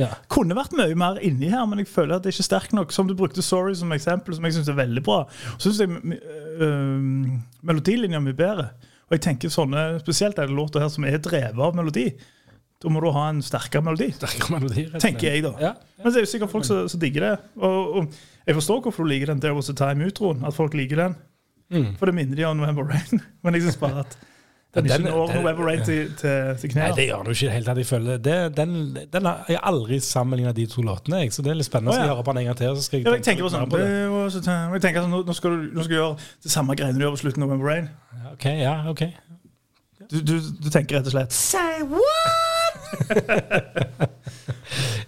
Ja. 0.00 0.08
Kunne 0.32 0.54
vært 0.56 0.72
mye 0.72 0.94
mer 0.96 1.18
inni 1.20 1.50
her, 1.52 1.66
men 1.68 1.78
jeg 1.82 1.88
føler 1.92 2.16
at 2.16 2.22
det 2.24 2.30
er 2.30 2.36
ikke 2.38 2.46
sterk 2.46 2.72
nok. 2.72 2.92
Som 2.96 3.06
du 3.10 3.12
brukte 3.14 3.42
Sorry 3.44 3.74
som 3.76 3.92
eksempel, 3.92 4.32
som 4.34 4.44
jeg 4.48 4.54
syns 4.56 4.70
er 4.72 4.78
veldig 4.78 5.02
bra. 5.04 5.18
Så 5.60 5.68
syns 5.68 5.80
jeg 5.82 6.20
øh, 6.64 7.40
melodilinja 7.68 8.16
er 8.16 8.24
mye 8.24 8.36
bedre. 8.38 8.70
Og 9.10 9.16
jeg 9.18 9.20
tenker 9.26 9.52
sånne, 9.52 9.98
Spesielt 10.00 10.38
er 10.38 10.46
det 10.48 10.56
låter 10.56 10.80
her 10.80 10.88
som 10.88 11.04
er 11.04 11.18
drevet 11.18 11.60
av 11.60 11.76
melodi. 11.76 12.06
Da 12.80 12.88
må 12.88 13.02
du 13.04 13.10
ha 13.12 13.26
en 13.28 13.42
sterkere 13.44 13.84
melodi. 13.84 14.08
Sterkere 14.16 14.54
melodi. 14.56 14.86
Tenker 15.02 15.28
jeg, 15.34 15.42
da. 15.44 15.52
Ja. 15.60 15.74
Men 16.00 16.12
det 16.14 16.22
er 16.22 16.24
jo 16.24 16.30
sikkert 16.32 16.52
folk 16.54 16.64
som, 16.64 16.86
som 16.88 17.00
digger 17.02 17.26
det. 17.26 17.32
Og, 17.60 17.96
og 18.00 18.14
jeg 18.48 18.56
forstår 18.56 18.80
hvorfor 18.86 19.04
du 19.04 19.10
liker 19.12 19.26
den 19.34 19.42
There 19.44 19.52
Was 19.58 19.68
A 19.68 19.74
Time-utroen. 19.76 20.40
At 20.48 20.56
folk 20.56 20.72
liker 20.78 20.96
den. 21.04 21.18
Mm. 21.70 21.92
For 21.98 22.06
det 22.10 22.14
minner 22.16 22.36
de 22.36 22.44
om 22.48 22.56
November 22.58 22.88
Rain. 22.90 23.20
Men 23.44 23.54
jeg 23.54 23.62
syns 23.68 23.76
bare 23.80 24.00
at 24.04 24.16
Den, 24.74 24.84
Den- 24.86 25.02
ikke 25.06 25.10
når 25.10 25.32
November 25.34 25.64
Rain 25.66 25.80
til, 25.86 26.12
til, 26.18 26.56
til 26.60 26.74
Nei, 26.78 26.90
det 26.94 27.06
gjør 27.08 27.22
den 27.24 27.32
jo 27.34 27.46
ikke 27.48 27.62
tatt. 27.66 27.78
Jeg 27.82 27.86
føler 27.88 28.18
det, 28.22 28.36
den, 28.56 28.74
den 29.12 29.24
har, 29.26 29.40
Jeg 29.48 29.58
har 29.58 29.66
aldri 29.72 29.98
sammenligna 30.00 30.52
de 30.54 30.66
to 30.70 30.82
låtene, 30.86 31.24
jeg, 31.24 31.32
så 31.34 31.42
det 31.42 31.50
er 31.50 31.58
litt 31.58 31.66
spennende. 31.66 31.96
Ja. 31.96 32.04
jeg 32.04 32.12
hører 32.12 32.22
på 32.28 32.34
den 32.36 32.42
en 32.44 32.50
gang 32.52 32.58
til. 32.60 32.76
Så 32.76 32.86
skal 32.86 32.98
jeg, 33.00 33.06
Ja, 33.08 33.14
jeg 33.18 33.24
tenker 33.26 33.48
på 33.48 33.50
sånn 33.50 33.66
tæ- 33.70 34.72
jeg 34.76 34.82
tenker 34.86 35.02
sånn, 35.02 35.10
nå, 35.16 35.22
nå, 35.26 35.34
skal 35.34 35.50
du, 35.56 35.66
nå 35.74 35.82
skal 35.86 35.94
du 35.94 35.98
gjøre 35.98 36.30
det 36.46 36.54
samme 36.54 36.76
greiene 36.78 36.98
du 36.98 37.02
gjør 37.06 37.16
på 37.18 37.22
slutten 37.24 37.42
av 37.42 37.48
November 37.50 37.72
Rain. 37.72 37.90
Ja, 38.14 38.30
Ok, 38.36 38.46
ja, 38.62 38.76
ok. 38.90 39.02
Du, 40.10 40.20
du, 40.26 40.36
du 40.38 40.70
tenker 40.70 40.98
rett 41.00 41.06
og 41.10 41.14
slett 41.18 41.34
Say 41.34 41.82
what? 41.86 42.59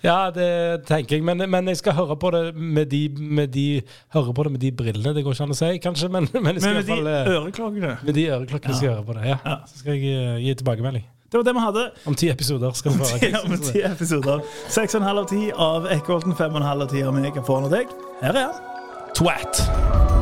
Ja, 0.03 0.31
det 0.35 0.83
tenker 0.89 1.17
jeg, 1.17 1.25
men, 1.25 1.39
men 1.51 1.69
jeg 1.71 1.79
skal 1.79 1.95
høre 1.95 2.17
på 2.19 2.33
det 2.35 2.43
med 2.57 2.91
de, 2.91 3.05
med 3.19 3.53
de 3.55 3.67
Høre 4.15 4.35
på 4.35 4.47
det 4.47 4.53
med 4.57 4.61
de 4.65 4.73
brillene, 4.75 5.15
det 5.15 5.23
går 5.23 5.37
ikke 5.37 5.47
an 5.47 5.55
å 5.55 5.59
si, 5.59 5.71
kanskje, 5.83 6.11
men, 6.11 6.27
men 6.35 6.59
Men 6.59 6.79
med 6.81 6.89
fall 6.89 7.07
de 7.07 7.13
eh, 7.15 7.33
øreklokkene 7.37 7.93
Med 8.03 8.19
de 8.19 8.25
øreklokkene 8.35 8.79
skal 8.79 8.89
jeg 8.89 8.97
høre 8.97 9.07
på 9.07 9.19
det. 9.19 9.27
Ja. 9.31 9.39
Ja. 9.47 9.59
Så 9.71 9.83
skal 9.85 9.99
jeg 9.99 10.17
eh, 10.17 10.41
gi 10.43 10.57
tilbakemelding. 10.59 11.07
Det 11.33 11.39
var 11.41 11.47
det 11.49 11.55
vi 11.57 11.63
hadde. 11.65 11.85
Om 12.11 12.17
ti 12.19 12.29
episoder 12.29 12.75
skal 12.77 12.99
få 12.99 13.13
høre. 13.15 13.61
Ti 13.71 13.85
episoder. 13.89 14.43
Seks 14.69 14.99
og 14.99 15.01
en 15.01 15.09
halv 15.09 15.23
av 15.23 15.31
ti 15.31 15.47
av 15.55 15.89
Eckholten, 15.95 16.37
fem 16.37 16.53
og 16.53 16.61
en 16.61 16.69
halv 16.69 16.89
av 16.89 16.93
ti 16.93 17.07
av 17.07 17.15
meg. 17.17 17.31
Deg. 17.73 17.97
Her 18.21 18.43
er 18.43 18.51
han. 18.51 18.61
Twat. 19.17 20.22